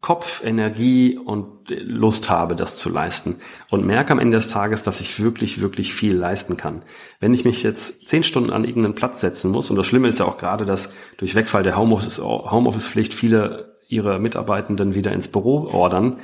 Kopf, 0.00 0.42
Energie 0.44 1.18
und 1.18 1.68
Lust 1.68 2.28
habe, 2.28 2.56
das 2.56 2.76
zu 2.76 2.88
leisten. 2.88 3.36
Und 3.70 3.86
merke 3.86 4.12
am 4.12 4.18
Ende 4.18 4.36
des 4.36 4.48
Tages, 4.48 4.82
dass 4.82 5.00
ich 5.00 5.22
wirklich, 5.22 5.60
wirklich 5.60 5.94
viel 5.94 6.14
leisten 6.14 6.56
kann. 6.56 6.82
Wenn 7.20 7.34
ich 7.34 7.44
mich 7.44 7.62
jetzt 7.62 8.08
zehn 8.08 8.22
Stunden 8.22 8.50
an 8.50 8.64
irgendeinen 8.64 8.94
Platz 8.94 9.20
setzen 9.20 9.50
muss, 9.50 9.70
und 9.70 9.76
das 9.76 9.86
Schlimme 9.86 10.08
ist 10.08 10.18
ja 10.18 10.26
auch 10.26 10.38
gerade, 10.38 10.64
dass 10.64 10.92
durch 11.16 11.34
Wegfall 11.34 11.62
der 11.62 11.76
Homeoffice-Pflicht 11.76 13.14
viele 13.14 13.78
ihre 13.88 14.18
Mitarbeitenden 14.18 14.94
wieder 14.94 15.12
ins 15.12 15.28
Büro 15.28 15.68
ordern, 15.68 16.18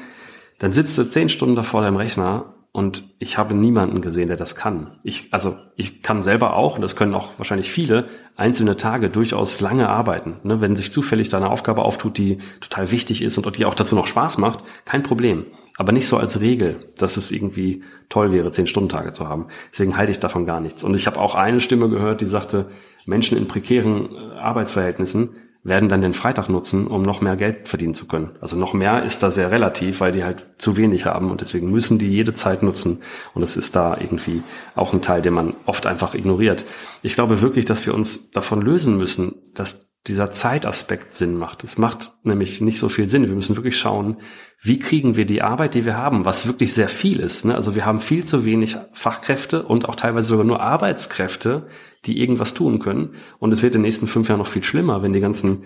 dann 0.58 0.72
sitzt 0.72 0.98
du 0.98 1.04
zehn 1.04 1.28
Stunden 1.28 1.56
da 1.56 1.62
vor 1.62 1.82
deinem 1.82 1.96
Rechner 1.96 2.54
und 2.72 3.02
ich 3.18 3.36
habe 3.36 3.54
niemanden 3.54 4.00
gesehen, 4.00 4.28
der 4.28 4.36
das 4.36 4.54
kann. 4.54 4.96
Ich, 5.02 5.28
also 5.32 5.56
ich 5.74 6.02
kann 6.02 6.22
selber 6.22 6.54
auch, 6.54 6.76
und 6.76 6.82
das 6.82 6.94
können 6.94 7.14
auch 7.14 7.32
wahrscheinlich 7.36 7.70
viele, 7.70 8.08
einzelne 8.36 8.76
Tage 8.76 9.10
durchaus 9.10 9.60
lange 9.60 9.88
arbeiten. 9.88 10.36
Ne? 10.44 10.60
Wenn 10.60 10.76
sich 10.76 10.92
zufällig 10.92 11.28
da 11.28 11.38
eine 11.38 11.50
Aufgabe 11.50 11.82
auftut, 11.82 12.16
die 12.16 12.38
total 12.60 12.92
wichtig 12.92 13.22
ist 13.22 13.36
und 13.38 13.58
die 13.58 13.64
auch 13.64 13.74
dazu 13.74 13.96
noch 13.96 14.06
Spaß 14.06 14.38
macht, 14.38 14.62
kein 14.84 15.02
Problem. 15.02 15.46
Aber 15.78 15.90
nicht 15.90 16.06
so 16.06 16.16
als 16.16 16.40
Regel, 16.40 16.76
dass 16.98 17.16
es 17.16 17.32
irgendwie 17.32 17.82
toll 18.08 18.32
wäre, 18.32 18.52
zehn 18.52 18.68
Stunden 18.68 18.88
Tage 18.88 19.12
zu 19.12 19.28
haben. 19.28 19.46
Deswegen 19.72 19.96
halte 19.96 20.12
ich 20.12 20.20
davon 20.20 20.46
gar 20.46 20.60
nichts. 20.60 20.84
Und 20.84 20.94
ich 20.94 21.08
habe 21.08 21.18
auch 21.18 21.34
eine 21.34 21.60
Stimme 21.60 21.88
gehört, 21.88 22.20
die 22.20 22.26
sagte, 22.26 22.70
Menschen 23.04 23.36
in 23.36 23.48
prekären 23.48 24.10
äh, 24.14 24.38
Arbeitsverhältnissen 24.38 25.30
werden 25.62 25.88
dann 25.90 26.00
den 26.00 26.14
Freitag 26.14 26.48
nutzen, 26.48 26.86
um 26.86 27.02
noch 27.02 27.20
mehr 27.20 27.36
Geld 27.36 27.68
verdienen 27.68 27.94
zu 27.94 28.06
können. 28.06 28.30
Also 28.40 28.56
noch 28.56 28.72
mehr 28.72 29.02
ist 29.04 29.22
da 29.22 29.30
sehr 29.30 29.50
relativ, 29.50 30.00
weil 30.00 30.12
die 30.12 30.24
halt 30.24 30.46
zu 30.56 30.76
wenig 30.76 31.04
haben 31.04 31.30
und 31.30 31.42
deswegen 31.42 31.70
müssen 31.70 31.98
die 31.98 32.08
jede 32.08 32.32
Zeit 32.32 32.62
nutzen. 32.62 33.02
Und 33.34 33.42
es 33.42 33.56
ist 33.58 33.76
da 33.76 33.96
irgendwie 33.98 34.42
auch 34.74 34.94
ein 34.94 35.02
Teil, 35.02 35.20
den 35.20 35.34
man 35.34 35.54
oft 35.66 35.86
einfach 35.86 36.14
ignoriert. 36.14 36.64
Ich 37.02 37.14
glaube 37.14 37.42
wirklich, 37.42 37.66
dass 37.66 37.84
wir 37.84 37.94
uns 37.94 38.30
davon 38.30 38.62
lösen 38.62 38.96
müssen, 38.96 39.34
dass 39.54 39.89
dieser 40.06 40.30
Zeitaspekt 40.30 41.14
Sinn 41.14 41.36
macht. 41.36 41.62
Es 41.62 41.76
macht 41.76 42.12
nämlich 42.22 42.60
nicht 42.60 42.78
so 42.78 42.88
viel 42.88 43.08
Sinn. 43.08 43.28
Wir 43.28 43.34
müssen 43.34 43.56
wirklich 43.56 43.78
schauen, 43.78 44.16
wie 44.62 44.78
kriegen 44.78 45.16
wir 45.16 45.26
die 45.26 45.42
Arbeit, 45.42 45.74
die 45.74 45.84
wir 45.84 45.96
haben, 45.96 46.24
was 46.24 46.46
wirklich 46.46 46.72
sehr 46.72 46.88
viel 46.88 47.20
ist. 47.20 47.44
Ne? 47.44 47.54
Also 47.54 47.74
wir 47.74 47.84
haben 47.84 48.00
viel 48.00 48.24
zu 48.24 48.44
wenig 48.46 48.76
Fachkräfte 48.92 49.62
und 49.62 49.88
auch 49.88 49.96
teilweise 49.96 50.28
sogar 50.28 50.44
nur 50.44 50.60
Arbeitskräfte, 50.60 51.66
die 52.06 52.18
irgendwas 52.18 52.54
tun 52.54 52.78
können. 52.78 53.14
Und 53.38 53.52
es 53.52 53.62
wird 53.62 53.74
in 53.74 53.80
den 53.80 53.86
nächsten 53.86 54.06
fünf 54.06 54.28
Jahren 54.28 54.38
noch 54.38 54.46
viel 54.46 54.62
schlimmer, 54.62 55.02
wenn 55.02 55.12
die 55.12 55.20
ganzen 55.20 55.64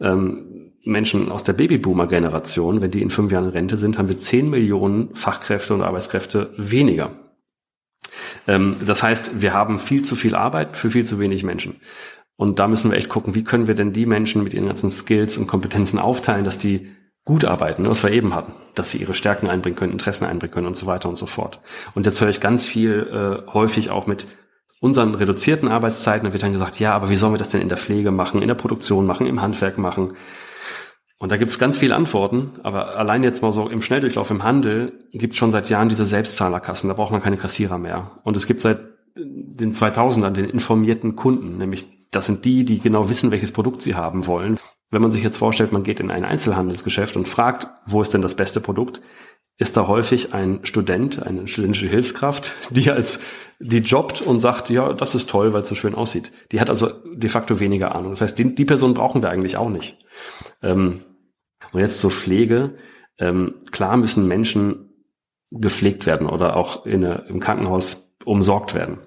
ähm, 0.00 0.72
Menschen 0.84 1.30
aus 1.30 1.44
der 1.44 1.52
Babyboomer-Generation, 1.52 2.80
wenn 2.80 2.90
die 2.90 3.02
in 3.02 3.10
fünf 3.10 3.32
Jahren 3.32 3.48
Rente 3.48 3.76
sind, 3.76 3.98
haben 3.98 4.08
wir 4.08 4.18
zehn 4.18 4.48
Millionen 4.50 5.14
Fachkräfte 5.14 5.74
und 5.74 5.82
Arbeitskräfte 5.82 6.52
weniger. 6.56 7.12
Ähm, 8.46 8.76
das 8.86 9.02
heißt, 9.02 9.40
wir 9.40 9.52
haben 9.52 9.78
viel 9.78 10.04
zu 10.04 10.16
viel 10.16 10.34
Arbeit 10.34 10.76
für 10.76 10.90
viel 10.90 11.04
zu 11.04 11.20
wenig 11.20 11.44
Menschen. 11.44 11.76
Und 12.36 12.58
da 12.58 12.66
müssen 12.66 12.90
wir 12.90 12.96
echt 12.96 13.08
gucken, 13.08 13.34
wie 13.34 13.44
können 13.44 13.68
wir 13.68 13.74
denn 13.74 13.92
die 13.92 14.06
Menschen 14.06 14.42
mit 14.42 14.54
ihren 14.54 14.66
ganzen 14.66 14.90
Skills 14.90 15.36
und 15.36 15.46
Kompetenzen 15.46 15.98
aufteilen, 15.98 16.44
dass 16.44 16.58
die 16.58 16.88
gut 17.24 17.44
arbeiten, 17.44 17.82
ne, 17.82 17.90
was 17.90 18.02
wir 18.02 18.10
eben 18.10 18.34
hatten, 18.34 18.52
dass 18.74 18.90
sie 18.90 18.98
ihre 18.98 19.14
Stärken 19.14 19.48
einbringen 19.48 19.76
können, 19.76 19.92
Interessen 19.92 20.24
einbringen 20.24 20.52
können 20.52 20.66
und 20.66 20.76
so 20.76 20.86
weiter 20.86 21.08
und 21.08 21.16
so 21.16 21.26
fort. 21.26 21.60
Und 21.94 22.04
jetzt 22.04 22.20
höre 22.20 22.30
ich 22.30 22.40
ganz 22.40 22.64
viel 22.64 23.44
äh, 23.46 23.52
häufig 23.52 23.90
auch 23.90 24.06
mit 24.06 24.26
unseren 24.80 25.14
reduzierten 25.14 25.68
Arbeitszeiten, 25.68 26.26
da 26.26 26.32
wird 26.32 26.42
dann 26.42 26.52
gesagt, 26.52 26.80
ja, 26.80 26.92
aber 26.92 27.10
wie 27.10 27.16
sollen 27.16 27.34
wir 27.34 27.38
das 27.38 27.50
denn 27.50 27.60
in 27.60 27.68
der 27.68 27.78
Pflege 27.78 28.10
machen, 28.10 28.42
in 28.42 28.48
der 28.48 28.56
Produktion 28.56 29.06
machen, 29.06 29.26
im 29.26 29.40
Handwerk 29.40 29.78
machen? 29.78 30.16
Und 31.18 31.30
da 31.30 31.36
gibt 31.36 31.50
es 31.50 31.58
ganz 31.60 31.78
viele 31.78 31.94
Antworten, 31.94 32.58
aber 32.64 32.96
allein 32.96 33.22
jetzt 33.22 33.42
mal 33.42 33.52
so 33.52 33.68
im 33.68 33.80
Schnelldurchlauf 33.80 34.32
im 34.32 34.42
Handel 34.42 34.98
gibt 35.12 35.36
schon 35.36 35.52
seit 35.52 35.68
Jahren 35.68 35.88
diese 35.88 36.04
Selbstzahlerkassen, 36.04 36.88
da 36.88 36.94
braucht 36.94 37.12
man 37.12 37.22
keine 37.22 37.36
Kassierer 37.36 37.78
mehr. 37.78 38.10
Und 38.24 38.36
es 38.36 38.48
gibt 38.48 38.60
seit 38.60 38.80
den 39.14 39.72
2000ern 39.72 40.30
den 40.30 40.46
informierten 40.46 41.16
Kunden, 41.16 41.58
nämlich 41.58 41.86
das 42.10 42.26
sind 42.26 42.44
die, 42.44 42.64
die 42.64 42.80
genau 42.80 43.08
wissen, 43.08 43.30
welches 43.30 43.52
Produkt 43.52 43.82
sie 43.82 43.94
haben 43.94 44.26
wollen. 44.26 44.58
Wenn 44.90 45.02
man 45.02 45.10
sich 45.10 45.22
jetzt 45.22 45.38
vorstellt, 45.38 45.72
man 45.72 45.82
geht 45.82 46.00
in 46.00 46.10
ein 46.10 46.24
Einzelhandelsgeschäft 46.24 47.16
und 47.16 47.28
fragt, 47.28 47.68
wo 47.86 48.02
ist 48.02 48.12
denn 48.12 48.22
das 48.22 48.34
beste 48.34 48.60
Produkt, 48.60 49.00
ist 49.58 49.76
da 49.76 49.86
häufig 49.86 50.34
ein 50.34 50.60
Student, 50.64 51.22
eine 51.22 51.48
studentische 51.48 51.88
Hilfskraft, 51.88 52.54
die 52.70 52.90
als 52.90 53.20
die 53.58 53.78
jobbt 53.78 54.20
und 54.20 54.40
sagt, 54.40 54.70
ja, 54.70 54.92
das 54.92 55.14
ist 55.14 55.30
toll, 55.30 55.52
weil 55.52 55.62
es 55.62 55.68
so 55.68 55.76
schön 55.76 55.94
aussieht. 55.94 56.32
Die 56.50 56.60
hat 56.60 56.68
also 56.68 56.90
de 57.14 57.30
facto 57.30 57.60
weniger 57.60 57.94
Ahnung. 57.94 58.10
Das 58.10 58.20
heißt, 58.20 58.38
die, 58.38 58.54
die 58.54 58.64
Person 58.64 58.92
brauchen 58.92 59.22
wir 59.22 59.30
eigentlich 59.30 59.56
auch 59.56 59.68
nicht. 59.68 59.98
Ähm, 60.62 61.02
und 61.72 61.80
jetzt 61.80 62.00
zur 62.00 62.10
Pflege. 62.10 62.74
Ähm, 63.18 63.54
klar 63.70 63.96
müssen 63.96 64.26
Menschen 64.26 64.90
gepflegt 65.52 66.06
werden 66.06 66.26
oder 66.26 66.56
auch 66.56 66.86
in, 66.86 67.02
im 67.02 67.38
Krankenhaus 67.38 68.11
umsorgt 68.24 68.74
werden. 68.74 68.98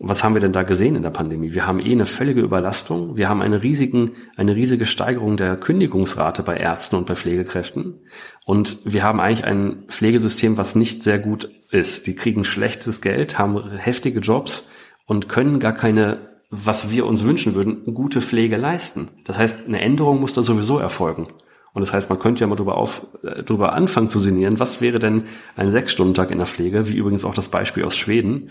Was 0.00 0.22
haben 0.22 0.34
wir 0.34 0.40
denn 0.40 0.52
da 0.52 0.62
gesehen 0.62 0.94
in 0.94 1.02
der 1.02 1.10
Pandemie? 1.10 1.52
Wir 1.52 1.66
haben 1.66 1.80
eh 1.80 1.90
eine 1.90 2.06
völlige 2.06 2.40
Überlastung. 2.40 3.16
Wir 3.16 3.28
haben 3.28 3.42
eine, 3.42 3.64
riesigen, 3.64 4.12
eine 4.36 4.54
riesige 4.54 4.86
Steigerung 4.86 5.36
der 5.36 5.56
Kündigungsrate 5.56 6.44
bei 6.44 6.56
Ärzten 6.56 6.94
und 6.94 7.06
bei 7.06 7.16
Pflegekräften. 7.16 7.94
Und 8.46 8.78
wir 8.84 9.02
haben 9.02 9.18
eigentlich 9.18 9.44
ein 9.44 9.84
Pflegesystem, 9.88 10.56
was 10.56 10.76
nicht 10.76 11.02
sehr 11.02 11.18
gut 11.18 11.50
ist. 11.72 12.06
Die 12.06 12.14
kriegen 12.14 12.44
schlechtes 12.44 13.00
Geld, 13.00 13.40
haben 13.40 13.70
heftige 13.76 14.20
Jobs 14.20 14.68
und 15.04 15.28
können 15.28 15.58
gar 15.58 15.74
keine, 15.74 16.18
was 16.48 16.92
wir 16.92 17.04
uns 17.04 17.24
wünschen 17.24 17.56
würden, 17.56 17.92
gute 17.92 18.20
Pflege 18.20 18.56
leisten. 18.56 19.08
Das 19.24 19.36
heißt, 19.36 19.66
eine 19.66 19.80
Änderung 19.80 20.20
muss 20.20 20.32
da 20.32 20.44
sowieso 20.44 20.78
erfolgen. 20.78 21.26
Und 21.72 21.80
das 21.80 21.92
heißt, 21.92 22.10
man 22.10 22.18
könnte 22.18 22.40
ja 22.40 22.46
mal 22.46 22.56
drüber, 22.56 22.76
auf, 22.76 23.06
äh, 23.22 23.42
drüber 23.42 23.72
anfangen 23.72 24.08
zu 24.08 24.18
sinnieren, 24.18 24.58
was 24.58 24.80
wäre 24.80 24.98
denn 24.98 25.24
ein 25.56 25.70
Sechs-Stunden-Tag 25.70 26.30
in 26.30 26.38
der 26.38 26.46
Pflege, 26.46 26.88
wie 26.88 26.96
übrigens 26.96 27.24
auch 27.24 27.34
das 27.34 27.48
Beispiel 27.48 27.84
aus 27.84 27.96
Schweden, 27.96 28.50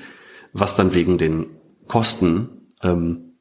was 0.53 0.75
dann 0.75 0.93
wegen 0.93 1.17
den 1.17 1.47
Kosten 1.87 2.69
ähm, 2.83 3.33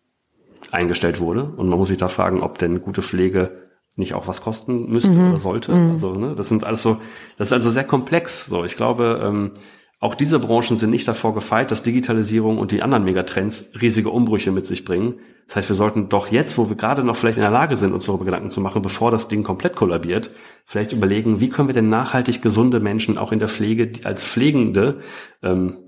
eingestellt 0.73 1.21
wurde. 1.21 1.45
Und 1.45 1.69
man 1.69 1.79
muss 1.79 1.89
sich 1.89 1.99
da 1.99 2.09
fragen, 2.09 2.43
ob 2.43 2.59
denn 2.59 2.81
gute 2.81 3.03
Pflege 3.03 3.67
nicht 3.97 4.15
auch 4.15 4.29
was 4.29 4.43
kosten 4.43 4.91
müsste 4.91 5.11
mhm. 5.11 5.31
oder 5.31 5.39
sollte. 5.39 5.75
Mhm. 5.75 5.91
Also, 5.93 6.15
ne, 6.15 6.35
das 6.35 6.49
sind 6.49 6.65
alles 6.65 6.83
so, 6.83 6.99
das 7.39 7.49
ist 7.49 7.53
also 7.53 7.71
sehr 7.71 7.85
komplex. 7.85 8.47
So, 8.47 8.65
ich 8.65 8.77
glaube, 8.77 9.23
ähm, 9.25 9.53
auch 9.99 10.15
diese 10.15 10.39
Branchen 10.39 10.77
sind 10.77 10.91
nicht 10.91 11.09
davor 11.09 11.35
gefeit, 11.35 11.71
dass 11.71 11.83
Digitalisierung 11.83 12.59
und 12.59 12.71
die 12.71 12.83
anderen 12.83 13.05
Megatrends 13.05 13.73
riesige 13.81 14.11
Umbrüche 14.11 14.53
mit 14.53 14.67
sich 14.67 14.85
bringen. 14.85 15.15
Das 15.47 15.57
heißt, 15.57 15.69
wir 15.71 15.77
sollten 15.77 16.11
doch 16.11 16.31
jetzt, 16.31 16.59
wo 16.59 16.69
wir 16.69 16.77
gerade 16.77 17.03
noch 17.03 17.17
vielleicht 17.17 17.39
in 17.39 17.43
der 17.43 17.51
Lage 17.51 17.77
sind, 17.77 17.95
uns 17.95 18.05
darüber 18.05 18.27
Gedanken 18.27 18.51
zu 18.51 18.61
machen, 18.61 18.83
bevor 18.83 19.11
das 19.11 19.29
Ding 19.29 19.43
komplett 19.43 19.75
kollabiert, 19.75 20.31
vielleicht 20.67 20.93
überlegen, 20.93 21.41
wie 21.41 21.49
können 21.49 21.69
wir 21.69 21.75
denn 21.75 21.89
nachhaltig 21.89 22.43
gesunde 22.43 22.81
Menschen 22.81 23.17
auch 23.17 23.33
in 23.33 23.39
der 23.39 23.49
Pflege 23.49 23.93
als 24.05 24.23
Pflegende 24.23 25.01
ähm, 25.43 25.79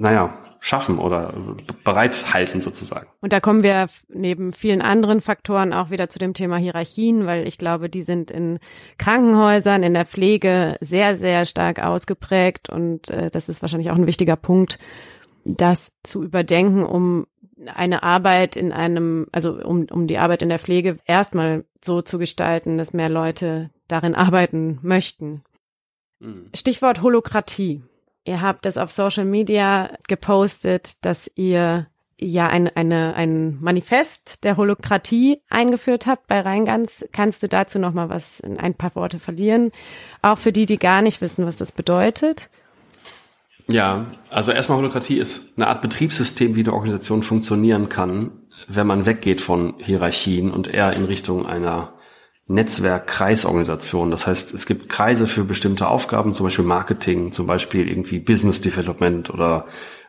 naja, 0.00 0.38
schaffen 0.60 0.98
oder 0.98 1.34
bereithalten 1.82 2.60
sozusagen. 2.60 3.08
Und 3.20 3.32
da 3.32 3.40
kommen 3.40 3.64
wir 3.64 3.88
neben 4.08 4.52
vielen 4.52 4.80
anderen 4.80 5.20
Faktoren 5.20 5.72
auch 5.72 5.90
wieder 5.90 6.08
zu 6.08 6.20
dem 6.20 6.34
Thema 6.34 6.56
Hierarchien, 6.56 7.26
weil 7.26 7.48
ich 7.48 7.58
glaube, 7.58 7.90
die 7.90 8.02
sind 8.02 8.30
in 8.30 8.60
Krankenhäusern, 8.98 9.82
in 9.82 9.94
der 9.94 10.06
Pflege 10.06 10.76
sehr, 10.80 11.16
sehr 11.16 11.44
stark 11.46 11.84
ausgeprägt 11.84 12.70
und 12.70 13.10
äh, 13.10 13.28
das 13.30 13.48
ist 13.48 13.60
wahrscheinlich 13.60 13.90
auch 13.90 13.96
ein 13.96 14.06
wichtiger 14.06 14.36
Punkt, 14.36 14.78
das 15.44 15.90
zu 16.04 16.22
überdenken, 16.22 16.84
um 16.84 17.26
eine 17.66 18.04
Arbeit 18.04 18.54
in 18.54 18.70
einem, 18.70 19.26
also 19.32 19.54
um, 19.54 19.86
um 19.90 20.06
die 20.06 20.18
Arbeit 20.18 20.42
in 20.42 20.48
der 20.48 20.60
Pflege 20.60 20.98
erstmal 21.06 21.64
so 21.84 22.02
zu 22.02 22.18
gestalten, 22.18 22.78
dass 22.78 22.92
mehr 22.92 23.08
Leute 23.08 23.70
darin 23.88 24.14
arbeiten 24.14 24.78
möchten. 24.82 25.42
Mhm. 26.20 26.50
Stichwort 26.54 27.02
Holokratie. 27.02 27.82
Ihr 28.28 28.42
habt 28.42 28.66
das 28.66 28.76
auf 28.76 28.90
Social 28.90 29.24
Media 29.24 29.90
gepostet, 30.06 31.02
dass 31.02 31.30
ihr 31.34 31.86
ja 32.18 32.46
ein, 32.46 32.68
eine, 32.76 33.14
ein 33.14 33.56
Manifest 33.62 34.44
der 34.44 34.58
Holokratie 34.58 35.40
eingeführt 35.48 36.06
habt 36.06 36.26
bei 36.26 36.40
Reingans. 36.42 37.06
Kannst 37.12 37.42
du 37.42 37.48
dazu 37.48 37.78
noch 37.78 37.94
mal 37.94 38.10
was, 38.10 38.40
in 38.40 38.58
ein 38.58 38.74
paar 38.74 38.94
Worte 38.96 39.18
verlieren? 39.18 39.72
Auch 40.20 40.36
für 40.36 40.52
die, 40.52 40.66
die 40.66 40.78
gar 40.78 41.00
nicht 41.00 41.22
wissen, 41.22 41.46
was 41.46 41.56
das 41.56 41.72
bedeutet. 41.72 42.50
Ja, 43.66 44.12
also 44.28 44.52
erstmal 44.52 44.76
Holokratie 44.76 45.18
ist 45.18 45.56
eine 45.56 45.68
Art 45.68 45.80
Betriebssystem, 45.80 46.54
wie 46.54 46.60
eine 46.60 46.74
Organisation 46.74 47.22
funktionieren 47.22 47.88
kann, 47.88 48.32
wenn 48.66 48.86
man 48.86 49.06
weggeht 49.06 49.40
von 49.40 49.74
Hierarchien 49.78 50.50
und 50.50 50.68
eher 50.68 50.92
in 50.92 51.04
Richtung 51.04 51.46
einer 51.46 51.94
Netzwerk-Kreisorganisation. 52.48 54.10
Das 54.10 54.26
heißt, 54.26 54.54
es 54.54 54.66
gibt 54.66 54.88
Kreise 54.88 55.26
für 55.26 55.44
bestimmte 55.44 55.88
Aufgaben, 55.88 56.34
zum 56.34 56.44
Beispiel 56.44 56.64
Marketing, 56.64 57.30
zum 57.30 57.46
Beispiel 57.46 57.88
irgendwie 57.88 58.18
Business 58.18 58.60
Development 58.60 59.30
oder 59.30 59.66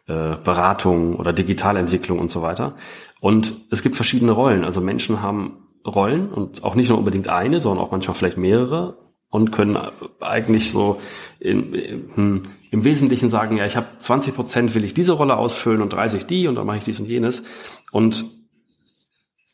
äh, 0.08 0.36
Beratung 0.44 1.16
oder 1.16 1.34
Digitalentwicklung 1.34 2.18
und 2.18 2.32
so 2.32 2.42
weiter. 2.42 2.76
Und 3.20 3.54
es 3.70 3.84
gibt 3.84 3.96
verschiedene 3.96 4.32
Rollen. 4.32 4.64
Also 4.64 4.82
Menschen 4.82 5.22
haben 5.22 5.68
Rollen 5.86 6.30
und 6.30 6.64
auch 6.64 6.76
nicht 6.76 6.90
nur 6.90 6.98
unbedingt 6.98 7.28
eine, 7.28 7.60
sondern 7.60 7.86
auch 7.86 7.92
manchmal 7.92 8.16
vielleicht 8.16 8.38
mehrere 8.38 8.98
und 9.30 9.52
können 9.52 9.78
eigentlich 10.20 10.72
so 10.72 11.00
in, 11.40 11.74
in, 11.74 12.44
im 12.72 12.84
Wesentlichen 12.84 13.30
sagen, 13.30 13.58
ja, 13.58 13.66
ich 13.66 13.76
habe 13.76 13.88
20 13.98 14.36
Prozent 14.36 14.76
will 14.76 14.84
ich 14.84 14.94
diese 14.94 15.14
Rolle 15.14 15.38
ausfüllen 15.38 15.82
und 15.82 15.94
30 15.94 16.26
die 16.26 16.48
und 16.48 16.56
dann 16.56 16.66
mache 16.66 16.78
ich 16.78 16.84
dies 16.84 17.00
und 17.00 17.08
jenes. 17.08 17.44
Und 17.92 18.39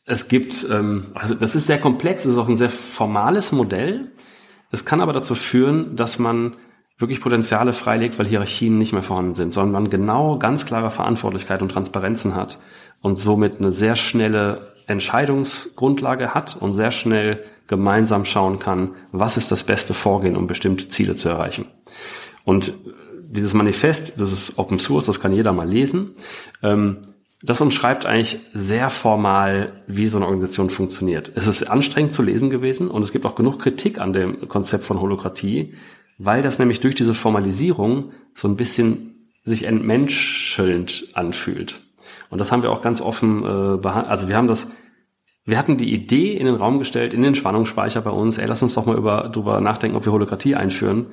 es 0.06 0.28
gibt, 0.28 0.66
ähm, 0.70 1.06
also 1.14 1.34
das 1.34 1.54
ist 1.54 1.66
sehr 1.66 1.78
komplex, 1.78 2.24
es 2.24 2.32
ist 2.32 2.38
auch 2.38 2.48
ein 2.48 2.56
sehr 2.56 2.70
formales 2.70 3.52
Modell. 3.52 4.12
Es 4.70 4.84
kann 4.84 5.00
aber 5.00 5.12
dazu 5.12 5.34
führen, 5.34 5.96
dass 5.96 6.18
man 6.18 6.56
wirklich 6.98 7.20
Potenziale 7.20 7.72
freilegt, 7.72 8.18
weil 8.18 8.26
Hierarchien 8.26 8.78
nicht 8.78 8.92
mehr 8.92 9.02
vorhanden 9.02 9.34
sind, 9.34 9.52
sondern 9.52 9.72
man 9.72 9.90
genau 9.90 10.38
ganz 10.38 10.64
klare 10.64 10.90
Verantwortlichkeit 10.90 11.60
und 11.60 11.70
Transparenzen 11.70 12.34
hat 12.34 12.58
und 13.02 13.16
somit 13.16 13.58
eine 13.58 13.72
sehr 13.72 13.96
schnelle 13.96 14.72
Entscheidungsgrundlage 14.86 16.32
hat 16.32 16.56
und 16.56 16.72
sehr 16.72 16.92
schnell 16.92 17.44
gemeinsam 17.66 18.24
schauen 18.24 18.58
kann, 18.58 18.94
was 19.12 19.36
ist 19.36 19.50
das 19.50 19.64
beste 19.64 19.92
Vorgehen, 19.92 20.36
um 20.36 20.46
bestimmte 20.46 20.88
Ziele 20.88 21.16
zu 21.16 21.28
erreichen. 21.28 21.66
Und 22.44 22.74
dieses 23.28 23.54
Manifest, 23.54 24.20
das 24.20 24.32
ist 24.32 24.58
Open 24.58 24.78
Source, 24.78 25.06
das 25.06 25.20
kann 25.20 25.32
jeder 25.32 25.52
mal 25.52 25.68
lesen. 25.68 26.12
Ähm, 26.62 26.98
das 27.42 27.60
umschreibt 27.60 28.06
eigentlich 28.06 28.40
sehr 28.54 28.88
formal, 28.90 29.82
wie 29.86 30.06
so 30.06 30.16
eine 30.16 30.26
Organisation 30.26 30.70
funktioniert. 30.70 31.32
Es 31.34 31.46
ist 31.46 31.64
anstrengend 31.64 32.12
zu 32.12 32.22
lesen 32.22 32.48
gewesen 32.50 32.88
und 32.88 33.02
es 33.02 33.12
gibt 33.12 33.26
auch 33.26 33.34
genug 33.34 33.58
Kritik 33.60 34.00
an 34.00 34.12
dem 34.12 34.48
Konzept 34.48 34.84
von 34.84 35.00
Holokratie, 35.00 35.74
weil 36.18 36.42
das 36.42 36.58
nämlich 36.58 36.80
durch 36.80 36.94
diese 36.94 37.14
Formalisierung 37.14 38.12
so 38.34 38.48
ein 38.48 38.56
bisschen 38.56 39.30
sich 39.44 39.64
entmenschelnd 39.64 41.08
anfühlt. 41.12 41.82
Und 42.30 42.38
das 42.38 42.52
haben 42.52 42.62
wir 42.62 42.72
auch 42.72 42.82
ganz 42.82 43.00
offen 43.00 43.42
äh, 43.42 43.76
behandelt. 43.76 44.10
Also 44.10 44.28
wir 44.28 44.36
haben 44.36 44.48
das, 44.48 44.68
wir 45.44 45.58
hatten 45.58 45.76
die 45.76 45.92
Idee 45.92 46.32
in 46.32 46.46
den 46.46 46.56
Raum 46.56 46.78
gestellt, 46.78 47.14
in 47.14 47.22
den 47.22 47.34
Spannungsspeicher 47.34 48.00
bei 48.00 48.10
uns, 48.10 48.38
ey, 48.38 48.46
lass 48.46 48.62
uns 48.62 48.74
doch 48.74 48.86
mal 48.86 48.96
über, 48.96 49.28
drüber 49.32 49.60
nachdenken, 49.60 49.96
ob 49.96 50.04
wir 50.04 50.12
Holokratie 50.12 50.56
einführen. 50.56 51.06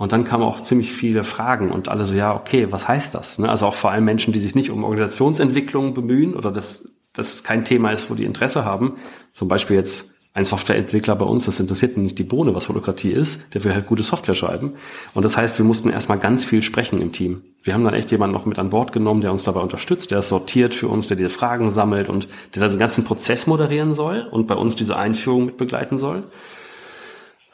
Und 0.00 0.12
dann 0.12 0.24
kamen 0.24 0.44
auch 0.44 0.62
ziemlich 0.62 0.94
viele 0.94 1.24
Fragen 1.24 1.70
und 1.70 1.90
alle 1.90 2.06
so, 2.06 2.14
ja, 2.14 2.34
okay, 2.34 2.68
was 2.70 2.88
heißt 2.88 3.14
das? 3.14 3.38
Ne? 3.38 3.50
Also 3.50 3.66
auch 3.66 3.74
vor 3.74 3.90
allem 3.90 4.06
Menschen, 4.06 4.32
die 4.32 4.40
sich 4.40 4.54
nicht 4.54 4.70
um 4.70 4.82
Organisationsentwicklung 4.82 5.92
bemühen 5.92 6.34
oder 6.34 6.50
das, 6.50 6.94
das 7.12 7.44
kein 7.44 7.66
Thema 7.66 7.90
ist, 7.90 8.08
wo 8.08 8.14
die 8.14 8.24
Interesse 8.24 8.64
haben. 8.64 8.96
Zum 9.34 9.48
Beispiel 9.48 9.76
jetzt 9.76 10.14
ein 10.32 10.46
Softwareentwickler 10.46 11.16
bei 11.16 11.26
uns, 11.26 11.44
das 11.44 11.60
interessiert 11.60 11.98
nicht 11.98 12.18
die 12.18 12.24
Bohne, 12.24 12.54
was 12.54 12.70
Holokratie 12.70 13.10
ist, 13.10 13.52
der 13.52 13.62
will 13.62 13.74
halt 13.74 13.88
gute 13.88 14.02
Software 14.02 14.34
schreiben. 14.34 14.72
Und 15.12 15.22
das 15.22 15.36
heißt, 15.36 15.58
wir 15.58 15.66
mussten 15.66 15.90
erstmal 15.90 16.18
ganz 16.18 16.44
viel 16.44 16.62
sprechen 16.62 17.02
im 17.02 17.12
Team. 17.12 17.42
Wir 17.62 17.74
haben 17.74 17.84
dann 17.84 17.92
echt 17.92 18.10
jemanden 18.10 18.32
noch 18.32 18.46
mit 18.46 18.58
an 18.58 18.70
Bord 18.70 18.92
genommen, 18.92 19.20
der 19.20 19.32
uns 19.32 19.44
dabei 19.44 19.60
unterstützt, 19.60 20.10
der 20.12 20.20
es 20.20 20.30
sortiert 20.30 20.72
für 20.72 20.88
uns, 20.88 21.08
der 21.08 21.18
diese 21.18 21.28
Fragen 21.28 21.72
sammelt 21.72 22.08
und 22.08 22.26
der 22.54 22.66
den 22.66 22.78
ganzen 22.78 23.04
Prozess 23.04 23.46
moderieren 23.46 23.92
soll 23.92 24.26
und 24.30 24.48
bei 24.48 24.54
uns 24.54 24.76
diese 24.76 24.96
Einführung 24.96 25.44
mit 25.44 25.58
begleiten 25.58 25.98
soll. 25.98 26.22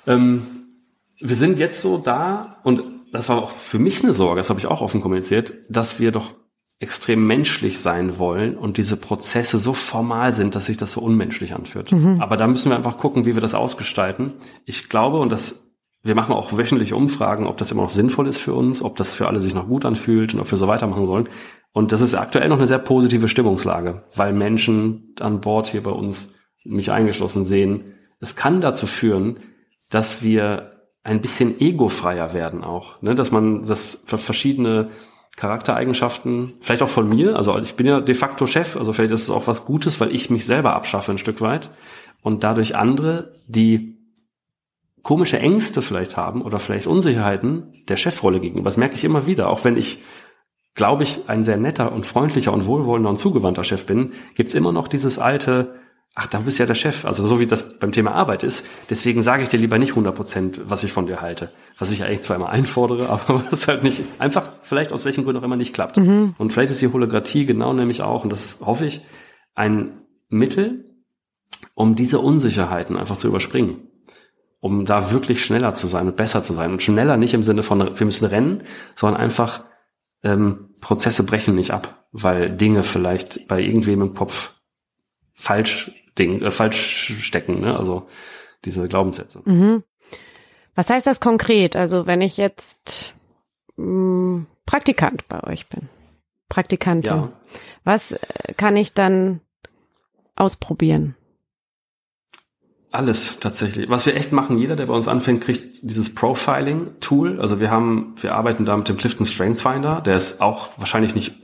Ähm, 0.06 0.42
wir 1.20 1.36
sind 1.36 1.58
jetzt 1.58 1.80
so 1.80 1.98
da 1.98 2.58
und 2.62 2.82
das 3.12 3.28
war 3.28 3.38
auch 3.38 3.50
für 3.50 3.78
mich 3.78 4.02
eine 4.02 4.14
Sorge, 4.14 4.40
das 4.40 4.50
habe 4.50 4.60
ich 4.60 4.66
auch 4.66 4.80
offen 4.80 5.00
kommuniziert, 5.00 5.54
dass 5.70 5.98
wir 5.98 6.12
doch 6.12 6.34
extrem 6.78 7.26
menschlich 7.26 7.80
sein 7.80 8.18
wollen 8.18 8.56
und 8.56 8.76
diese 8.76 8.98
Prozesse 8.98 9.58
so 9.58 9.72
formal 9.72 10.34
sind, 10.34 10.54
dass 10.54 10.66
sich 10.66 10.76
das 10.76 10.92
so 10.92 11.00
unmenschlich 11.00 11.54
anfühlt. 11.54 11.90
Mhm. 11.90 12.20
Aber 12.20 12.36
da 12.36 12.46
müssen 12.46 12.70
wir 12.70 12.76
einfach 12.76 12.98
gucken, 12.98 13.24
wie 13.24 13.34
wir 13.34 13.40
das 13.40 13.54
ausgestalten. 13.54 14.34
Ich 14.66 14.90
glaube, 14.90 15.18
und 15.18 15.32
das 15.32 15.66
wir 16.06 16.14
machen 16.14 16.34
auch 16.34 16.56
wöchentlich 16.56 16.92
Umfragen, 16.92 17.46
ob 17.46 17.58
das 17.58 17.72
immer 17.72 17.82
noch 17.82 17.90
sinnvoll 17.90 18.28
ist 18.28 18.38
für 18.38 18.54
uns, 18.54 18.80
ob 18.80 18.96
das 18.96 19.12
für 19.12 19.26
alle 19.26 19.40
sich 19.40 19.54
noch 19.54 19.66
gut 19.66 19.84
anfühlt 19.84 20.34
und 20.34 20.40
ob 20.40 20.50
wir 20.50 20.58
so 20.58 20.68
weitermachen 20.68 21.06
sollen. 21.06 21.28
Und 21.72 21.92
das 21.92 22.00
ist 22.00 22.14
aktuell 22.14 22.48
noch 22.48 22.58
eine 22.58 22.68
sehr 22.68 22.78
positive 22.78 23.28
Stimmungslage, 23.28 24.04
weil 24.14 24.32
Menschen 24.32 25.14
an 25.20 25.40
Bord 25.40 25.66
hier 25.66 25.82
bei 25.82 25.90
uns, 25.90 26.34
mich 26.64 26.90
eingeschlossen, 26.90 27.44
sehen, 27.44 27.94
es 28.20 28.36
kann 28.36 28.60
dazu 28.60 28.86
führen, 28.86 29.38
dass 29.90 30.22
wir 30.22 30.75
ein 31.06 31.20
bisschen 31.20 31.60
egofreier 31.60 32.34
werden 32.34 32.64
auch, 32.64 33.00
ne? 33.00 33.14
dass 33.14 33.30
man 33.30 33.64
das 33.64 34.04
verschiedene 34.06 34.90
Charaktereigenschaften, 35.36 36.54
vielleicht 36.60 36.82
auch 36.82 36.88
von 36.88 37.08
mir, 37.08 37.36
also 37.36 37.56
ich 37.58 37.76
bin 37.76 37.86
ja 37.86 38.00
de 38.00 38.14
facto 38.14 38.46
Chef, 38.46 38.76
also 38.76 38.92
vielleicht 38.92 39.12
ist 39.12 39.22
es 39.22 39.30
auch 39.30 39.46
was 39.46 39.66
Gutes, 39.66 40.00
weil 40.00 40.12
ich 40.12 40.30
mich 40.30 40.44
selber 40.46 40.74
abschaffe 40.74 41.12
ein 41.12 41.18
Stück 41.18 41.40
weit 41.40 41.70
und 42.22 42.42
dadurch 42.42 42.74
andere, 42.74 43.34
die 43.46 43.96
komische 45.04 45.38
Ängste 45.38 45.80
vielleicht 45.80 46.16
haben 46.16 46.42
oder 46.42 46.58
vielleicht 46.58 46.88
Unsicherheiten 46.88 47.70
der 47.88 47.96
Chefrolle 47.96 48.40
gegenüber. 48.40 48.68
Das 48.68 48.76
merke 48.76 48.96
ich 48.96 49.04
immer 49.04 49.26
wieder. 49.26 49.50
Auch 49.50 49.62
wenn 49.62 49.76
ich, 49.76 50.02
glaube 50.74 51.04
ich, 51.04 51.28
ein 51.28 51.44
sehr 51.44 51.58
netter 51.58 51.92
und 51.92 52.04
freundlicher 52.04 52.52
und 52.52 52.66
wohlwollender 52.66 53.10
und 53.10 53.20
zugewandter 53.20 53.62
Chef 53.62 53.86
bin, 53.86 54.14
gibt's 54.34 54.54
immer 54.54 54.72
noch 54.72 54.88
dieses 54.88 55.20
alte, 55.20 55.75
ach, 56.18 56.26
da 56.26 56.40
bist 56.40 56.58
ja 56.58 56.66
der 56.66 56.74
Chef. 56.74 57.04
Also 57.04 57.26
so 57.26 57.38
wie 57.38 57.46
das 57.46 57.78
beim 57.78 57.92
Thema 57.92 58.12
Arbeit 58.12 58.42
ist. 58.42 58.66
Deswegen 58.90 59.22
sage 59.22 59.42
ich 59.42 59.50
dir 59.50 59.58
lieber 59.58 59.78
nicht 59.78 59.90
100 59.90 60.14
Prozent, 60.14 60.60
was 60.64 60.82
ich 60.82 60.90
von 60.90 61.06
dir 61.06 61.20
halte. 61.20 61.50
Was 61.78 61.92
ich 61.92 62.02
eigentlich 62.02 62.22
zwar 62.22 62.36
immer 62.36 62.48
einfordere, 62.48 63.08
aber 63.10 63.44
was 63.50 63.68
halt 63.68 63.84
nicht, 63.84 64.02
einfach 64.18 64.54
vielleicht 64.62 64.92
aus 64.92 65.04
welchen 65.04 65.24
Gründen 65.24 65.40
auch 65.40 65.44
immer 65.44 65.56
nicht 65.56 65.74
klappt. 65.74 65.98
Mhm. 65.98 66.34
Und 66.38 66.52
vielleicht 66.52 66.72
ist 66.72 66.80
die 66.82 66.92
Holographie 66.92 67.46
genau 67.46 67.72
nämlich 67.72 68.02
auch, 68.02 68.24
und 68.24 68.30
das 68.30 68.58
hoffe 68.60 68.86
ich, 68.86 69.02
ein 69.54 70.00
Mittel, 70.28 70.96
um 71.74 71.94
diese 71.94 72.18
Unsicherheiten 72.18 72.96
einfach 72.96 73.18
zu 73.18 73.28
überspringen 73.28 73.86
um 74.58 74.84
da 74.84 75.12
wirklich 75.12 75.44
schneller 75.44 75.74
zu 75.74 75.86
sein 75.86 76.08
und 76.08 76.16
besser 76.16 76.42
zu 76.42 76.52
sein. 76.54 76.72
Und 76.72 76.82
schneller 76.82 77.16
nicht 77.16 77.34
im 77.34 77.44
Sinne 77.44 77.62
von, 77.62 77.78
wir 77.78 78.06
müssen 78.06 78.24
rennen, 78.24 78.64
sondern 78.96 79.20
einfach 79.20 79.62
ähm, 80.24 80.70
Prozesse 80.80 81.22
brechen 81.22 81.54
nicht 81.54 81.70
ab, 81.70 82.06
weil 82.10 82.50
Dinge 82.50 82.82
vielleicht 82.82 83.46
bei 83.46 83.60
irgendwem 83.60 84.00
im 84.02 84.14
Kopf 84.14 84.54
falsch, 85.34 85.92
Ding, 86.18 86.42
äh, 86.42 86.50
falsch 86.50 87.14
stecken. 87.22 87.60
Ne? 87.60 87.76
Also 87.76 88.08
diese 88.64 88.88
Glaubenssätze. 88.88 89.42
Mhm. 89.44 89.84
Was 90.74 90.90
heißt 90.90 91.06
das 91.06 91.20
konkret? 91.20 91.76
Also 91.76 92.06
wenn 92.06 92.20
ich 92.20 92.36
jetzt 92.36 93.14
mh, 93.76 93.84
hm, 93.84 94.46
Praktikant 94.66 95.28
bei 95.28 95.42
euch 95.44 95.68
bin, 95.68 95.88
Praktikantin, 96.48 97.14
ja. 97.14 97.32
was 97.84 98.12
äh, 98.12 98.18
kann 98.56 98.76
ich 98.76 98.92
dann 98.92 99.40
ausprobieren? 100.34 101.16
Alles 102.92 103.40
tatsächlich. 103.40 103.88
Was 103.90 104.06
wir 104.06 104.16
echt 104.16 104.32
machen, 104.32 104.58
jeder, 104.58 104.76
der 104.76 104.86
bei 104.86 104.94
uns 104.94 105.08
anfängt, 105.08 105.42
kriegt 105.42 105.82
dieses 105.82 106.14
Profiling-Tool. 106.14 107.40
Also 107.40 107.60
wir 107.60 107.70
haben, 107.70 108.14
wir 108.20 108.34
arbeiten 108.34 108.64
da 108.64 108.76
mit 108.76 108.88
dem 108.88 108.96
Clifton 108.96 109.26
Strength 109.26 109.60
Finder. 109.60 110.00
Der 110.00 110.16
ist 110.16 110.40
auch 110.40 110.70
wahrscheinlich 110.78 111.14
nicht, 111.14 111.34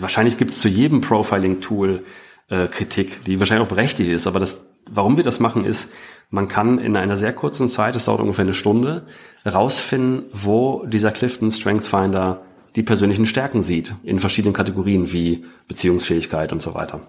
wahrscheinlich 0.00 0.38
gibt 0.38 0.52
es 0.52 0.60
zu 0.60 0.68
jedem 0.68 1.00
Profiling-Tool 1.00 2.04
äh, 2.50 2.66
Kritik, 2.66 3.24
die 3.24 3.38
wahrscheinlich 3.38 3.66
auch 3.66 3.74
berechtigt 3.74 4.10
ist. 4.10 4.26
Aber 4.26 4.40
das, 4.40 4.64
warum 4.88 5.16
wir 5.16 5.24
das 5.24 5.40
machen, 5.40 5.64
ist, 5.64 5.90
man 6.28 6.48
kann 6.48 6.78
in 6.78 6.96
einer 6.96 7.16
sehr 7.16 7.32
kurzen 7.32 7.68
Zeit, 7.68 7.96
es 7.96 8.04
dauert 8.04 8.20
ungefähr 8.20 8.44
eine 8.44 8.54
Stunde, 8.54 9.06
rausfinden, 9.46 10.24
wo 10.32 10.84
dieser 10.86 11.10
Clifton 11.10 11.50
Strength 11.50 11.86
Finder 11.86 12.42
die 12.76 12.82
persönlichen 12.82 13.26
Stärken 13.26 13.62
sieht 13.62 13.94
in 14.04 14.20
verschiedenen 14.20 14.54
Kategorien 14.54 15.12
wie 15.12 15.44
Beziehungsfähigkeit 15.66 16.52
und 16.52 16.62
so 16.62 16.74
weiter. 16.74 17.00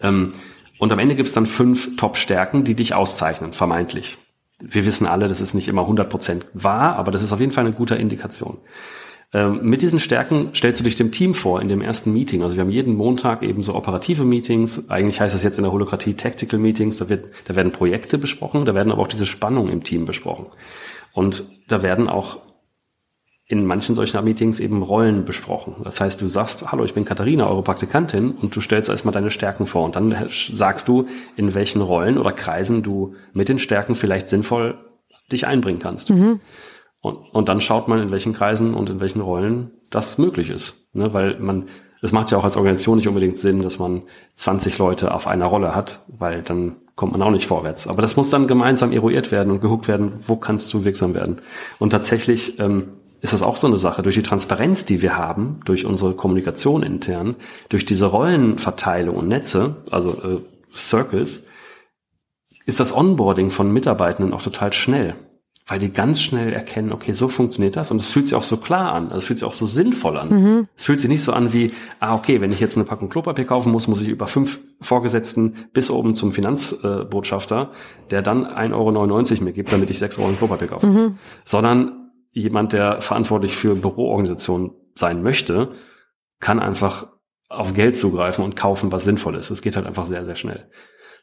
Ähm, 0.00 0.34
und 0.78 0.92
am 0.92 0.98
Ende 0.98 1.16
gibt 1.16 1.28
es 1.28 1.34
dann 1.34 1.46
fünf 1.46 1.96
Top-Stärken, 1.96 2.64
die 2.64 2.74
dich 2.74 2.94
auszeichnen, 2.94 3.52
vermeintlich. 3.52 4.16
Wir 4.60 4.86
wissen 4.86 5.06
alle, 5.06 5.28
das 5.28 5.40
ist 5.40 5.54
nicht 5.54 5.68
immer 5.68 5.82
100% 5.82 6.42
wahr, 6.54 6.96
aber 6.96 7.10
das 7.10 7.22
ist 7.22 7.32
auf 7.32 7.40
jeden 7.40 7.52
Fall 7.52 7.66
eine 7.66 7.74
gute 7.74 7.96
Indikation. 7.96 8.58
Ähm, 9.32 9.60
mit 9.62 9.82
diesen 9.82 10.00
Stärken 10.00 10.50
stellst 10.54 10.80
du 10.80 10.84
dich 10.84 10.96
dem 10.96 11.12
Team 11.12 11.34
vor 11.34 11.60
in 11.60 11.68
dem 11.68 11.82
ersten 11.82 12.12
Meeting. 12.12 12.42
Also 12.42 12.56
wir 12.56 12.62
haben 12.62 12.70
jeden 12.70 12.96
Montag 12.96 13.44
eben 13.44 13.62
so 13.62 13.74
operative 13.74 14.24
Meetings. 14.24 14.90
Eigentlich 14.90 15.20
heißt 15.20 15.34
das 15.34 15.44
jetzt 15.44 15.56
in 15.56 15.62
der 15.62 15.72
Holokratie 15.72 16.14
Tactical 16.14 16.58
Meetings. 16.58 16.96
Da, 16.96 17.08
wird, 17.08 17.26
da 17.44 17.54
werden 17.54 17.70
Projekte 17.70 18.18
besprochen, 18.18 18.64
da 18.64 18.74
werden 18.74 18.90
aber 18.90 19.02
auch 19.02 19.08
diese 19.08 19.26
Spannung 19.26 19.68
im 19.68 19.84
Team 19.84 20.04
besprochen. 20.04 20.46
Und 21.12 21.44
da 21.68 21.82
werden 21.82 22.08
auch 22.08 22.38
in 23.46 23.66
manchen 23.66 23.96
solcher 23.96 24.22
Meetings 24.22 24.60
eben 24.60 24.82
Rollen 24.82 25.24
besprochen. 25.24 25.76
Das 25.82 26.00
heißt, 26.00 26.20
du 26.20 26.26
sagst, 26.26 26.70
hallo, 26.70 26.84
ich 26.84 26.94
bin 26.94 27.04
Katharina, 27.04 27.48
eure 27.48 27.62
Praktikantin, 27.62 28.30
und 28.30 28.54
du 28.54 28.60
stellst 28.60 28.88
erstmal 28.88 29.12
deine 29.12 29.32
Stärken 29.32 29.66
vor. 29.66 29.84
Und 29.84 29.96
dann 29.96 30.14
sagst 30.30 30.86
du, 30.86 31.08
in 31.34 31.52
welchen 31.52 31.82
Rollen 31.82 32.16
oder 32.16 32.30
Kreisen 32.30 32.84
du 32.84 33.16
mit 33.32 33.48
den 33.48 33.58
Stärken 33.58 33.96
vielleicht 33.96 34.28
sinnvoll 34.28 34.78
dich 35.32 35.48
einbringen 35.48 35.80
kannst. 35.80 36.10
Mhm. 36.10 36.38
Und, 37.00 37.16
und 37.32 37.48
dann 37.48 37.60
schaut 37.60 37.88
man, 37.88 38.02
in 38.02 38.10
welchen 38.10 38.32
Kreisen 38.32 38.74
und 38.74 38.90
in 38.90 39.00
welchen 39.00 39.20
Rollen 39.20 39.70
das 39.90 40.18
möglich 40.18 40.50
ist. 40.50 40.86
Ne? 40.92 41.12
Weil 41.14 41.38
man, 41.38 41.68
es 42.02 42.12
macht 42.12 42.30
ja 42.30 42.38
auch 42.38 42.44
als 42.44 42.56
Organisation 42.56 42.96
nicht 42.96 43.08
unbedingt 43.08 43.38
Sinn, 43.38 43.62
dass 43.62 43.78
man 43.78 44.02
20 44.34 44.78
Leute 44.78 45.14
auf 45.14 45.26
einer 45.26 45.46
Rolle 45.46 45.74
hat, 45.74 46.00
weil 46.08 46.42
dann 46.42 46.76
kommt 46.96 47.12
man 47.12 47.22
auch 47.22 47.30
nicht 47.30 47.46
vorwärts. 47.46 47.86
Aber 47.86 48.02
das 48.02 48.16
muss 48.16 48.28
dann 48.28 48.46
gemeinsam 48.46 48.92
eruiert 48.92 49.32
werden 49.32 49.50
und 49.50 49.60
geguckt 49.60 49.88
werden, 49.88 50.20
wo 50.26 50.36
kannst 50.36 50.72
du 50.74 50.84
wirksam 50.84 51.14
werden. 51.14 51.38
Und 51.78 51.90
tatsächlich 51.90 52.58
ähm, 52.58 52.88
ist 53.22 53.32
das 53.32 53.42
auch 53.42 53.56
so 53.56 53.66
eine 53.66 53.78
Sache. 53.78 54.02
Durch 54.02 54.16
die 54.16 54.22
Transparenz, 54.22 54.84
die 54.84 55.00
wir 55.00 55.16
haben, 55.16 55.60
durch 55.64 55.86
unsere 55.86 56.14
Kommunikation 56.14 56.82
intern, 56.82 57.36
durch 57.70 57.86
diese 57.86 58.06
Rollenverteilung 58.06 59.16
und 59.16 59.28
Netze, 59.28 59.76
also 59.90 60.10
äh, 60.22 60.40
Circles, 60.74 61.46
ist 62.66 62.80
das 62.80 62.94
Onboarding 62.94 63.50
von 63.50 63.72
Mitarbeitenden 63.72 64.34
auch 64.34 64.42
total 64.42 64.72
schnell. 64.72 65.14
Weil 65.70 65.78
die 65.78 65.92
ganz 65.92 66.20
schnell 66.20 66.52
erkennen, 66.52 66.92
okay, 66.92 67.12
so 67.12 67.28
funktioniert 67.28 67.76
das 67.76 67.92
und 67.92 68.00
es 68.00 68.10
fühlt 68.10 68.26
sich 68.26 68.34
auch 68.34 68.42
so 68.42 68.56
klar 68.56 68.92
an, 68.92 69.06
also 69.06 69.18
es 69.18 69.24
fühlt 69.24 69.38
sich 69.38 69.46
auch 69.46 69.54
so 69.54 69.66
sinnvoll 69.66 70.18
an. 70.18 70.28
Mhm. 70.28 70.68
Es 70.74 70.82
fühlt 70.82 70.98
sich 70.98 71.08
nicht 71.08 71.22
so 71.22 71.32
an 71.32 71.52
wie, 71.52 71.68
ah, 72.00 72.16
okay, 72.16 72.40
wenn 72.40 72.50
ich 72.50 72.58
jetzt 72.58 72.76
eine 72.76 72.84
Packung 72.84 73.08
Klopapier 73.08 73.44
kaufen 73.44 73.70
muss, 73.70 73.86
muss 73.86 74.02
ich 74.02 74.08
über 74.08 74.26
fünf 74.26 74.58
Vorgesetzten 74.80 75.68
bis 75.72 75.88
oben 75.88 76.16
zum 76.16 76.32
Finanzbotschafter, 76.32 77.70
der 78.10 78.20
dann 78.20 78.46
1,99 78.46 78.74
Euro 79.32 79.44
mir 79.44 79.52
gibt, 79.52 79.72
damit 79.72 79.90
ich 79.90 80.00
sechs 80.00 80.18
Euro 80.18 80.32
Klopapier 80.32 80.66
kaufe. 80.66 80.88
Mhm. 80.88 81.18
Sondern 81.44 82.10
jemand, 82.32 82.72
der 82.72 83.00
verantwortlich 83.00 83.54
für 83.54 83.76
Büroorganisationen 83.76 84.72
sein 84.96 85.22
möchte, 85.22 85.68
kann 86.40 86.58
einfach 86.58 87.06
auf 87.48 87.74
Geld 87.74 87.96
zugreifen 87.96 88.44
und 88.44 88.56
kaufen, 88.56 88.90
was 88.90 89.04
sinnvoll 89.04 89.36
ist. 89.36 89.50
Es 89.50 89.62
geht 89.62 89.76
halt 89.76 89.86
einfach 89.86 90.06
sehr, 90.06 90.24
sehr 90.24 90.34
schnell. 90.34 90.68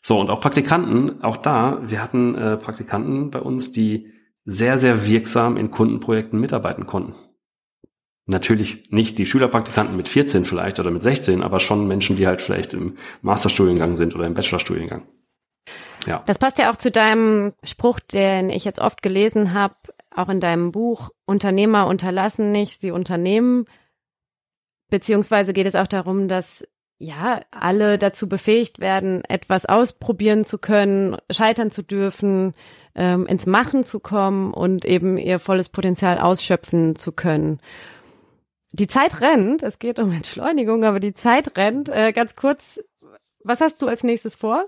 So, 0.02 0.18
und 0.18 0.30
auch 0.30 0.40
Praktikanten, 0.40 1.22
auch 1.22 1.36
da, 1.36 1.82
wir 1.84 2.02
hatten 2.02 2.36
äh, 2.36 2.56
Praktikanten 2.56 3.30
bei 3.30 3.42
uns, 3.42 3.74
die 3.74 4.14
sehr, 4.50 4.80
sehr 4.80 5.06
wirksam 5.06 5.58
in 5.58 5.72
Kundenprojekten 5.72 6.40
mitarbeiten 6.40 6.86
konnten. 6.86 7.14
Natürlich 8.28 8.90
nicht 8.92 9.18
die 9.18 9.26
Schülerpraktikanten 9.26 9.96
mit 9.96 10.08
14 10.08 10.46
vielleicht 10.46 10.80
oder 10.80 10.90
mit 10.90 11.04
16, 11.04 11.44
aber 11.44 11.60
schon 11.60 11.86
Menschen, 11.88 12.16
die 12.16 12.28
halt 12.28 12.42
vielleicht 12.42 12.74
im 12.74 12.98
Masterstudiengang 13.22 13.98
sind 13.98 14.16
oder 14.16 14.26
im 14.26 14.34
Bachelorstudiengang. 14.34 15.06
Ja. 16.06 16.24
Das 16.26 16.40
passt 16.40 16.58
ja 16.60 16.72
auch 16.72 16.78
zu 16.78 16.92
deinem 16.92 17.54
Spruch, 17.64 18.00
den 18.00 18.50
ich 18.50 18.64
jetzt 18.64 18.80
oft 18.80 19.02
gelesen 19.02 19.54
habe, 19.54 19.76
auch 20.16 20.30
in 20.30 20.40
deinem 20.40 20.72
Buch, 20.72 21.10
Unternehmer 21.26 21.88
unterlassen 21.88 22.52
nicht, 22.52 22.80
sie 22.80 22.92
unternehmen. 22.92 23.66
Beziehungsweise 24.90 25.52
geht 25.52 25.68
es 25.68 25.76
auch 25.76 25.88
darum, 25.88 26.30
dass 26.30 26.64
ja 27.00 27.42
alle 27.52 27.98
dazu 27.98 28.30
befähigt 28.30 28.80
werden, 28.80 29.24
etwas 29.26 29.66
ausprobieren 29.66 30.46
zu 30.46 30.58
können, 30.58 31.18
scheitern 31.30 31.70
zu 31.70 31.82
dürfen, 31.82 32.54
ähm, 32.98 33.28
ins 33.28 33.46
Machen 33.46 33.84
zu 33.84 34.00
kommen 34.00 34.54
und 34.54 34.84
eben 34.84 35.18
ihr 35.18 35.40
volles 35.40 35.70
Potenzial 35.70 36.18
ausschöpfen 36.18 36.96
zu 36.96 37.12
können. 37.12 37.60
Die 38.74 38.88
Zeit 38.88 39.22
rennt, 39.22 39.64
es 39.64 39.80
geht 39.80 40.00
um 40.00 40.12
Entschleunigung, 40.12 40.84
aber 40.84 41.00
die 41.00 41.14
Zeit 41.14 41.58
rennt. 41.58 41.90
Äh, 41.90 42.12
ganz 42.12 42.36
kurz, 42.36 42.82
was 43.44 43.62
hast 43.62 43.82
du 43.82 43.88
als 43.88 44.04
nächstes 44.04 44.36
vor? 44.36 44.66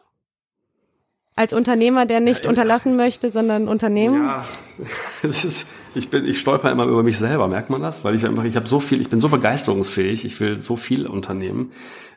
Als 1.35 1.53
Unternehmer, 1.53 2.05
der 2.05 2.19
nicht 2.19 2.43
ja, 2.43 2.49
unterlassen 2.49 2.95
möchte, 2.95 3.29
sondern 3.29 3.67
Unternehmen? 3.67 4.23
Ja, 4.23 4.45
das 5.21 5.43
ist, 5.43 5.67
ich 5.95 6.09
bin, 6.09 6.25
ich 6.25 6.39
stolper 6.39 6.71
immer 6.71 6.85
über 6.85 7.03
mich 7.03 7.17
selber, 7.17 7.47
merkt 7.47 7.69
man 7.69 7.81
das? 7.81 8.03
Weil 8.03 8.15
ich 8.15 8.25
einfach, 8.25 8.43
ich 8.43 8.55
habe 8.55 8.67
so 8.67 8.79
viel, 8.79 9.01
ich 9.01 9.09
bin 9.09 9.19
so 9.19 9.29
begeisterungsfähig, 9.29 10.23
ich 10.23 10.39
will 10.39 10.59
so 10.59 10.75
viel 10.75 11.07
unternehmen. 11.07 11.71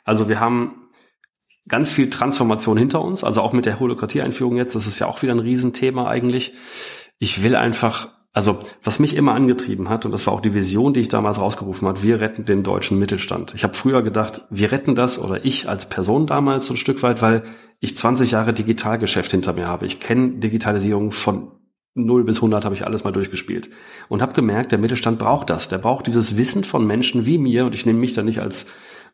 Also 0.05 0.29
wir 0.29 0.41
haben 0.41 0.82
ganz 1.69 1.93
viel 1.93 2.11
Transformation 2.11 2.77
hinter 2.77 3.03
uns, 3.03 3.25
also 3.25 3.41
auch 3.43 3.53
mit 3.53 3.67
der 3.67 3.79
Holokratie-Einführung 3.79 4.57
jetzt, 4.57 4.75
das 4.75 4.87
ist 4.87 4.99
ja 4.99 5.07
auch 5.07 5.23
wieder 5.23 5.33
ein 5.33 5.39
Riesenthema 5.39 6.09
eigentlich. 6.09 6.55
Ich 7.19 7.43
will 7.43 7.55
einfach 7.55 8.09
also, 8.35 8.61
was 8.83 8.99
mich 8.99 9.15
immer 9.15 9.35
angetrieben 9.35 9.91
hat, 9.91 10.07
und 10.07 10.13
das 10.13 10.27
war 10.27 10.33
auch 10.33 10.41
die 10.41 10.55
Vision, 10.55 10.95
die 10.95 11.01
ich 11.01 11.11
damals 11.11 11.39
rausgerufen 11.39 11.87
hat, 11.87 12.03
wir 12.03 12.19
retten 12.19 12.47
den 12.47 12.63
deutschen 12.63 12.99
Mittelstand. 12.99 13.53
Ich 13.55 13.63
habe 13.63 13.75
früher 13.75 14.01
gedacht, 14.01 14.47
wir 14.49 14.73
retten 14.73 14.95
das, 14.95 15.19
oder 15.19 15.45
ich 15.45 15.69
als 15.69 15.87
Person 15.91 16.27
damals 16.27 16.65
so 16.65 16.73
ein 16.73 16.79
Stück 16.79 17.03
weit, 17.03 17.21
weil 17.21 17.43
ich 17.81 17.95
20 17.95 18.31
Jahre 18.31 18.55
Digitalgeschäft 18.55 19.31
hinter 19.31 19.53
mir 19.53 19.69
habe. 19.69 19.85
Ich 19.85 20.01
kenne 20.01 20.37
Digitalisierung 20.37 21.13
von 21.13 21.53
0 21.95 22.25
bis 22.25 22.37
100 22.39 22.65
habe 22.65 22.75
ich 22.75 22.87
alles 22.87 23.05
mal 23.05 23.11
durchgespielt 23.11 23.69
und 24.09 24.23
habe 24.23 24.33
gemerkt, 24.33 24.73
der 24.73 24.79
Mittelstand 24.79 25.19
braucht 25.19 25.51
das. 25.51 25.69
Der 25.69 25.77
braucht 25.77 26.07
dieses 26.07 26.39
Wissen 26.39 26.65
von 26.65 26.87
Menschen 26.87 27.27
wie 27.27 27.37
mir 27.37 27.67
und 27.67 27.75
ich 27.75 27.85
nehme 27.85 27.99
mich 27.99 28.15
da 28.15 28.23
nicht 28.23 28.41
als 28.41 28.65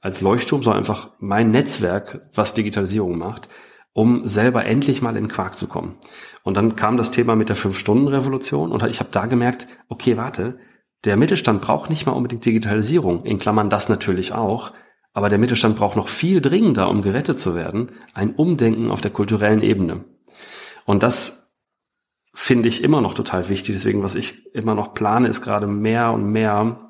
als 0.00 0.20
Leuchtturm, 0.20 0.62
sondern 0.62 0.80
einfach 0.80 1.10
mein 1.18 1.50
Netzwerk, 1.50 2.20
was 2.34 2.54
Digitalisierung 2.54 3.18
macht, 3.18 3.48
um 3.92 4.28
selber 4.28 4.64
endlich 4.64 5.02
mal 5.02 5.16
in 5.16 5.28
Quark 5.28 5.58
zu 5.58 5.66
kommen. 5.66 5.96
Und 6.44 6.56
dann 6.56 6.76
kam 6.76 6.96
das 6.96 7.10
Thema 7.10 7.36
mit 7.36 7.48
der 7.48 7.56
Fünf-Stunden-Revolution 7.56 8.70
und 8.70 8.82
ich 8.86 9.00
habe 9.00 9.10
da 9.10 9.26
gemerkt, 9.26 9.66
okay, 9.88 10.16
warte, 10.16 10.58
der 11.04 11.16
Mittelstand 11.16 11.62
braucht 11.62 11.90
nicht 11.90 12.06
mal 12.06 12.12
unbedingt 12.12 12.44
Digitalisierung, 12.44 13.24
in 13.24 13.38
Klammern 13.38 13.70
das 13.70 13.88
natürlich 13.88 14.32
auch, 14.32 14.72
aber 15.12 15.28
der 15.28 15.38
Mittelstand 15.38 15.76
braucht 15.76 15.96
noch 15.96 16.08
viel 16.08 16.40
dringender, 16.40 16.88
um 16.88 17.02
gerettet 17.02 17.40
zu 17.40 17.54
werden, 17.54 17.92
ein 18.14 18.34
Umdenken 18.34 18.90
auf 18.90 19.00
der 19.00 19.10
kulturellen 19.10 19.62
Ebene. 19.62 20.04
Und 20.84 21.02
das 21.02 21.52
finde 22.32 22.68
ich 22.68 22.84
immer 22.84 23.00
noch 23.00 23.14
total 23.14 23.48
wichtig. 23.48 23.74
Deswegen, 23.74 24.02
was 24.02 24.14
ich 24.14 24.54
immer 24.54 24.76
noch 24.76 24.94
plane, 24.94 25.26
ist 25.26 25.42
gerade 25.42 25.66
mehr 25.66 26.12
und 26.12 26.30
mehr 26.30 26.87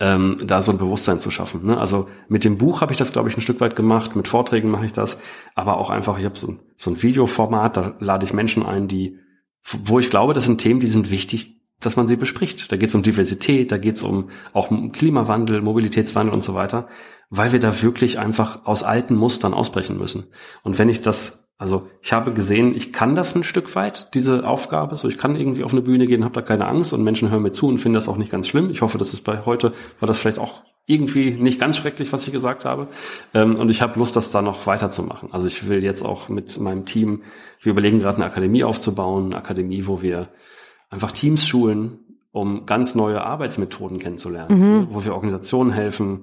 ähm, 0.00 0.38
da 0.44 0.62
so 0.62 0.72
ein 0.72 0.78
Bewusstsein 0.78 1.18
zu 1.18 1.30
schaffen. 1.30 1.66
Ne? 1.66 1.78
Also 1.78 2.08
mit 2.28 2.44
dem 2.44 2.58
Buch 2.58 2.80
habe 2.80 2.92
ich 2.92 2.98
das, 2.98 3.12
glaube 3.12 3.28
ich, 3.28 3.36
ein 3.36 3.40
Stück 3.40 3.60
weit 3.60 3.76
gemacht, 3.76 4.16
mit 4.16 4.28
Vorträgen 4.28 4.70
mache 4.70 4.86
ich 4.86 4.92
das, 4.92 5.18
aber 5.54 5.78
auch 5.78 5.90
einfach, 5.90 6.18
ich 6.18 6.24
habe 6.24 6.38
so, 6.38 6.56
so 6.76 6.90
ein 6.90 7.02
Videoformat, 7.02 7.76
da 7.76 7.94
lade 7.98 8.24
ich 8.24 8.32
Menschen 8.32 8.64
ein, 8.64 8.88
die, 8.88 9.18
wo 9.64 9.98
ich 9.98 10.10
glaube, 10.10 10.34
das 10.34 10.44
sind 10.44 10.60
Themen, 10.60 10.80
die 10.80 10.86
sind 10.86 11.10
wichtig, 11.10 11.60
dass 11.80 11.96
man 11.96 12.06
sie 12.06 12.16
bespricht. 12.16 12.70
Da 12.70 12.76
geht 12.76 12.88
es 12.88 12.94
um 12.94 13.02
Diversität, 13.02 13.72
da 13.72 13.78
geht 13.78 13.96
es 13.96 14.02
um 14.02 14.30
auch 14.52 14.70
um 14.70 14.92
Klimawandel, 14.92 15.60
Mobilitätswandel 15.60 16.34
und 16.34 16.44
so 16.44 16.54
weiter, 16.54 16.88
weil 17.28 17.52
wir 17.52 17.60
da 17.60 17.82
wirklich 17.82 18.18
einfach 18.18 18.66
aus 18.66 18.82
alten 18.82 19.16
Mustern 19.16 19.54
ausbrechen 19.54 19.98
müssen. 19.98 20.26
Und 20.62 20.78
wenn 20.78 20.88
ich 20.88 21.02
das 21.02 21.41
also 21.62 21.88
ich 22.02 22.12
habe 22.12 22.32
gesehen, 22.32 22.74
ich 22.74 22.92
kann 22.92 23.14
das 23.14 23.36
ein 23.36 23.44
Stück 23.44 23.76
weit, 23.76 24.12
diese 24.14 24.44
Aufgabe. 24.48 24.96
So, 24.96 25.06
ich 25.06 25.16
kann 25.16 25.36
irgendwie 25.36 25.62
auf 25.62 25.70
eine 25.70 25.80
Bühne 25.80 26.08
gehen, 26.08 26.24
habe 26.24 26.34
da 26.34 26.42
keine 26.42 26.66
Angst 26.66 26.92
und 26.92 27.04
Menschen 27.04 27.30
hören 27.30 27.42
mir 27.42 27.52
zu 27.52 27.68
und 27.68 27.78
finden 27.78 27.94
das 27.94 28.08
auch 28.08 28.16
nicht 28.16 28.32
ganz 28.32 28.48
schlimm. 28.48 28.68
Ich 28.70 28.82
hoffe, 28.82 28.98
dass 28.98 29.12
es 29.12 29.20
bei 29.20 29.44
heute 29.46 29.72
war 30.00 30.08
das 30.08 30.18
vielleicht 30.18 30.40
auch 30.40 30.62
irgendwie 30.86 31.30
nicht 31.30 31.60
ganz 31.60 31.76
schrecklich, 31.76 32.12
was 32.12 32.26
ich 32.26 32.32
gesagt 32.32 32.64
habe. 32.64 32.88
Ähm, 33.32 33.54
und 33.54 33.70
ich 33.70 33.80
habe 33.80 33.96
Lust, 33.96 34.16
das 34.16 34.32
da 34.32 34.42
noch 34.42 34.66
weiterzumachen. 34.66 35.28
Also 35.32 35.46
ich 35.46 35.68
will 35.68 35.84
jetzt 35.84 36.02
auch 36.02 36.28
mit 36.28 36.58
meinem 36.58 36.84
Team, 36.84 37.22
wir 37.60 37.70
überlegen 37.70 38.00
gerade 38.00 38.16
eine 38.16 38.26
Akademie 38.26 38.64
aufzubauen, 38.64 39.26
eine 39.26 39.36
Akademie, 39.36 39.86
wo 39.86 40.02
wir 40.02 40.30
einfach 40.90 41.12
Teams 41.12 41.46
schulen, 41.46 42.00
um 42.32 42.66
ganz 42.66 42.96
neue 42.96 43.22
Arbeitsmethoden 43.22 44.00
kennenzulernen, 44.00 44.58
mhm. 44.58 44.86
wo 44.90 45.04
wir 45.04 45.14
Organisationen 45.14 45.70
helfen, 45.70 46.22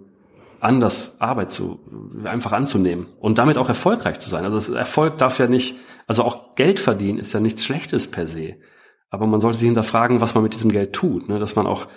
anders 0.61 1.21
Arbeit 1.21 1.51
zu, 1.51 1.79
einfach 2.23 2.51
anzunehmen 2.51 3.07
und 3.19 3.37
damit 3.37 3.57
auch 3.57 3.67
erfolgreich 3.67 4.19
zu 4.19 4.29
sein. 4.29 4.43
Also 4.43 4.57
das 4.57 4.69
Erfolg 4.69 5.17
darf 5.17 5.39
ja 5.39 5.47
nicht, 5.47 5.77
also 6.07 6.23
auch 6.23 6.55
Geld 6.55 6.79
verdienen 6.79 7.19
ist 7.19 7.33
ja 7.33 7.39
nichts 7.39 7.63
Schlechtes 7.63 8.09
per 8.09 8.27
se. 8.27 8.55
Aber 9.09 9.25
man 9.25 9.41
sollte 9.41 9.57
sich 9.57 9.65
hinterfragen, 9.65 10.21
was 10.21 10.35
man 10.35 10.43
mit 10.43 10.53
diesem 10.53 10.71
Geld 10.71 10.93
tut, 10.93 11.29
ne? 11.29 11.39
dass 11.39 11.55
man 11.55 11.65
auch 11.65 11.87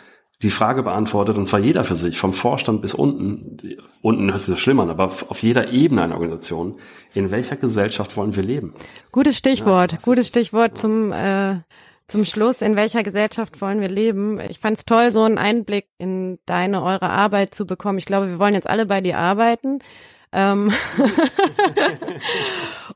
die 0.42 0.50
Frage 0.50 0.82
beantwortet, 0.82 1.36
und 1.36 1.46
zwar 1.46 1.60
jeder 1.60 1.84
für 1.84 1.94
sich, 1.94 2.18
vom 2.18 2.32
Vorstand 2.32 2.82
bis 2.82 2.94
unten, 2.94 3.78
unten 4.00 4.30
hört 4.30 4.40
sich 4.40 4.54
das 4.54 4.60
schlimm 4.60 4.80
an, 4.80 4.90
aber 4.90 5.04
auf 5.04 5.42
jeder 5.42 5.70
Ebene 5.70 6.02
einer 6.02 6.14
Organisation, 6.14 6.78
in 7.14 7.30
welcher 7.30 7.56
Gesellschaft 7.56 8.16
wollen 8.16 8.34
wir 8.34 8.42
leben? 8.42 8.74
Gutes 9.12 9.38
Stichwort, 9.38 9.92
ja, 9.92 9.98
gutes 10.02 10.28
Stichwort 10.28 10.76
zum 10.76 11.12
äh, 11.12 11.58
zum 12.09 12.24
Schluss, 12.24 12.62
in 12.62 12.76
welcher 12.76 13.03
Gesellschaft 13.03 13.61
wollen 13.61 13.80
wir 13.80 13.88
leben? 13.88 14.40
Ich 14.40 14.59
fand 14.59 14.78
es 14.78 14.84
toll, 14.84 15.12
so 15.12 15.24
einen 15.24 15.38
Einblick 15.38 15.88
in 15.98 16.38
deine, 16.46 16.82
eure 16.82 17.11
Arbeit 17.11 17.55
zu 17.55 17.66
bekommen. 17.66 17.98
Ich 17.98 18.07
glaube, 18.07 18.28
wir 18.28 18.38
wollen 18.38 18.55
jetzt 18.55 18.68
alle 18.68 18.86
bei 18.86 19.00
dir 19.00 19.18
arbeiten. 19.18 19.80
Ähm 20.32 20.72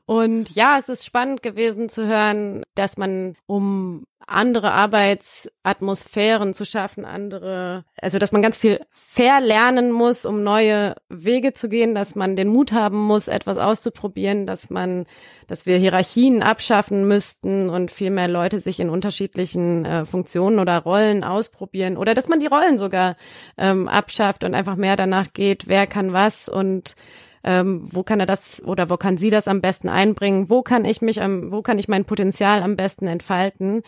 und 0.05 0.55
ja, 0.55 0.77
es 0.79 0.89
ist 0.89 1.05
spannend 1.05 1.43
gewesen 1.43 1.89
zu 1.89 2.07
hören, 2.07 2.63
dass 2.75 2.97
man, 2.97 3.35
um 3.45 4.05
andere 4.27 4.73
Arbeitsatmosphären 4.73 6.53
zu 6.53 6.65
schaffen, 6.65 7.05
andere, 7.05 7.85
also 7.99 8.19
dass 8.19 8.33
man 8.33 8.41
ganz 8.41 8.57
viel 8.57 8.81
verlernen 8.89 9.91
muss, 9.91 10.25
um 10.25 10.43
neue 10.43 10.95
Wege 11.07 11.53
zu 11.53 11.69
gehen, 11.69 11.95
dass 11.95 12.15
man 12.15 12.35
den 12.35 12.49
Mut 12.49 12.73
haben 12.73 12.97
muss, 12.97 13.29
etwas 13.29 13.57
auszuprobieren, 13.57 14.45
dass 14.45 14.69
man, 14.69 15.05
dass 15.47 15.65
wir 15.65 15.77
Hierarchien 15.77 16.43
abschaffen 16.43 17.07
müssten 17.07 17.69
und 17.69 17.89
viel 17.89 18.11
mehr 18.11 18.27
Leute 18.27 18.59
sich 18.59 18.81
in 18.81 18.89
unterschiedlichen 18.89 19.85
äh, 19.85 20.05
Funktionen 20.05 20.59
oder 20.59 20.77
Rollen 20.79 21.23
ausprobieren 21.23 21.95
oder 21.95 22.13
dass 22.13 22.27
man 22.27 22.41
die 22.41 22.47
Rollen 22.47 22.77
sogar 22.77 23.15
ähm, 23.57 23.87
abschafft 23.87 24.43
und 24.43 24.53
einfach 24.53 24.75
mehr 24.75 24.97
danach 24.97 25.31
geht, 25.31 25.67
wer 25.67 25.87
kann 25.87 26.11
was 26.11 26.49
und 26.49 26.95
ähm, 27.43 27.81
wo 27.83 28.03
kann 28.03 28.19
er 28.19 28.25
das 28.25 28.63
oder 28.63 28.89
wo 28.89 28.97
kann 28.97 29.17
sie 29.17 29.29
das 29.29 29.47
am 29.47 29.61
besten 29.61 29.89
einbringen, 29.89 30.49
wo 30.49 30.61
kann 30.61 30.85
ich 30.85 31.01
mich, 31.01 31.21
am, 31.21 31.51
wo 31.51 31.61
kann 31.61 31.79
ich 31.79 31.87
mein 31.87 32.05
Potenzial 32.05 32.61
am 32.63 32.75
besten 32.75 33.07
entfalten. 33.07 33.83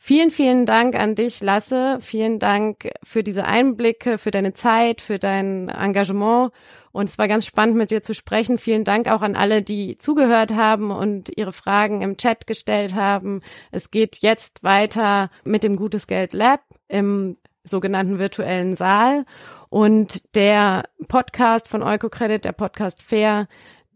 Vielen, 0.00 0.30
vielen 0.30 0.64
Dank 0.64 0.94
an 0.94 1.16
dich, 1.16 1.40
Lasse. 1.40 1.98
Vielen 2.00 2.38
Dank 2.38 2.88
für 3.02 3.24
diese 3.24 3.44
Einblicke, 3.44 4.16
für 4.16 4.30
deine 4.30 4.54
Zeit, 4.54 5.00
für 5.00 5.18
dein 5.18 5.68
Engagement. 5.68 6.52
Und 6.92 7.08
es 7.08 7.18
war 7.18 7.26
ganz 7.26 7.44
spannend, 7.44 7.76
mit 7.76 7.90
dir 7.90 8.02
zu 8.02 8.14
sprechen. 8.14 8.58
Vielen 8.58 8.84
Dank 8.84 9.08
auch 9.08 9.22
an 9.22 9.34
alle, 9.34 9.60
die 9.60 9.98
zugehört 9.98 10.54
haben 10.54 10.92
und 10.92 11.36
ihre 11.36 11.52
Fragen 11.52 12.00
im 12.02 12.16
Chat 12.16 12.46
gestellt 12.46 12.94
haben. 12.94 13.40
Es 13.72 13.90
geht 13.90 14.18
jetzt 14.18 14.62
weiter 14.62 15.30
mit 15.44 15.64
dem 15.64 15.76
Gutes 15.76 16.06
Geld 16.06 16.32
Lab 16.32 16.60
im 16.86 17.36
sogenannten 17.64 18.18
virtuellen 18.18 18.76
Saal. 18.76 19.24
Und 19.68 20.34
der 20.34 20.84
Podcast 21.08 21.68
von 21.68 21.82
Eukocredit, 21.82 22.44
der 22.44 22.52
Podcast 22.52 23.02
Fair, 23.02 23.48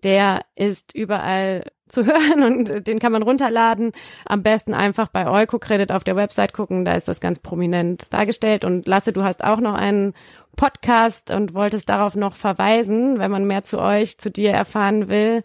der 0.02 0.40
ist 0.54 0.94
überall 0.94 1.64
zu 1.88 2.06
hören 2.06 2.42
und 2.42 2.86
den 2.86 2.98
kann 2.98 3.12
man 3.12 3.22
runterladen. 3.22 3.92
Am 4.24 4.42
besten 4.42 4.74
einfach 4.74 5.08
bei 5.08 5.28
Eukocredit 5.28 5.92
auf 5.92 6.04
der 6.04 6.16
Website 6.16 6.52
gucken, 6.52 6.84
da 6.84 6.94
ist 6.94 7.08
das 7.08 7.20
ganz 7.20 7.38
prominent 7.38 8.12
dargestellt. 8.12 8.64
Und 8.64 8.86
Lasse, 8.86 9.12
du 9.12 9.22
hast 9.22 9.44
auch 9.44 9.60
noch 9.60 9.74
einen 9.74 10.14
Podcast 10.56 11.30
und 11.30 11.54
wolltest 11.54 11.88
darauf 11.88 12.14
noch 12.14 12.34
verweisen, 12.34 13.18
wenn 13.18 13.30
man 13.30 13.46
mehr 13.46 13.64
zu 13.64 13.78
euch, 13.78 14.18
zu 14.18 14.30
dir 14.30 14.50
erfahren 14.52 15.08
will. 15.08 15.44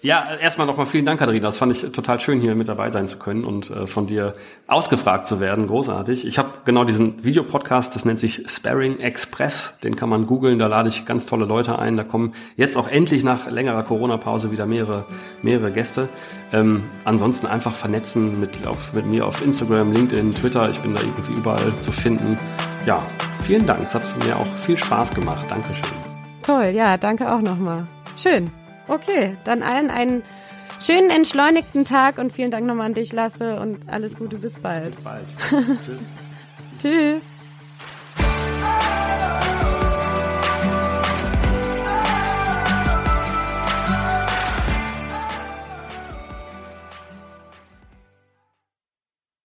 Ja, 0.00 0.36
erstmal 0.36 0.68
nochmal 0.68 0.86
vielen 0.86 1.04
Dank, 1.04 1.18
Katharina. 1.18 1.46
Das 1.46 1.56
fand 1.56 1.72
ich 1.72 1.90
total 1.90 2.20
schön, 2.20 2.40
hier 2.40 2.54
mit 2.54 2.68
dabei 2.68 2.90
sein 2.92 3.08
zu 3.08 3.18
können 3.18 3.44
und 3.44 3.70
äh, 3.70 3.88
von 3.88 4.06
dir 4.06 4.34
ausgefragt 4.68 5.26
zu 5.26 5.40
werden. 5.40 5.66
Großartig. 5.66 6.24
Ich 6.24 6.38
habe 6.38 6.50
genau 6.64 6.84
diesen 6.84 7.24
Videopodcast, 7.24 7.96
das 7.96 8.04
nennt 8.04 8.20
sich 8.20 8.44
Sparring 8.46 9.00
Express. 9.00 9.78
Den 9.82 9.96
kann 9.96 10.08
man 10.08 10.24
googeln, 10.24 10.60
da 10.60 10.68
lade 10.68 10.88
ich 10.88 11.04
ganz 11.04 11.26
tolle 11.26 11.46
Leute 11.46 11.80
ein. 11.80 11.96
Da 11.96 12.04
kommen 12.04 12.34
jetzt 12.56 12.76
auch 12.76 12.86
endlich 12.86 13.24
nach 13.24 13.50
längerer 13.50 13.82
Corona-Pause 13.82 14.52
wieder 14.52 14.66
mehrere, 14.66 15.04
mehrere 15.42 15.72
Gäste. 15.72 16.08
Ähm, 16.52 16.84
ansonsten 17.04 17.48
einfach 17.48 17.74
vernetzen 17.74 18.38
mit, 18.38 18.68
auf, 18.68 18.92
mit 18.92 19.04
mir 19.04 19.26
auf 19.26 19.44
Instagram, 19.44 19.92
LinkedIn, 19.92 20.32
Twitter. 20.34 20.70
Ich 20.70 20.78
bin 20.78 20.94
da 20.94 21.00
irgendwie 21.00 21.32
überall 21.32 21.72
zu 21.80 21.90
finden. 21.90 22.38
Ja, 22.86 23.02
vielen 23.42 23.66
Dank. 23.66 23.82
Es 23.82 23.96
hat 23.96 24.02
mir 24.24 24.36
auch 24.36 24.46
viel 24.64 24.78
Spaß 24.78 25.12
gemacht. 25.12 25.44
Dankeschön. 25.48 25.98
Toll, 26.44 26.66
ja, 26.66 26.96
danke 26.96 27.34
auch 27.34 27.40
nochmal. 27.40 27.84
Schön. 28.16 28.48
Okay, 28.88 29.36
dann 29.44 29.62
allen 29.62 29.90
einen 29.90 30.22
schönen, 30.84 31.10
entschleunigten 31.10 31.84
Tag 31.84 32.18
und 32.18 32.32
vielen 32.32 32.50
Dank 32.50 32.66
nochmal 32.66 32.86
an 32.86 32.94
dich, 32.94 33.12
Lasse, 33.12 33.60
und 33.60 33.88
alles 33.88 34.16
Gute, 34.16 34.36
bis 34.36 34.54
bald. 34.54 34.94
Bis 34.94 35.04
bald. 35.04 35.24
Tschüss. 35.84 36.02
Tschüss. 36.80 37.22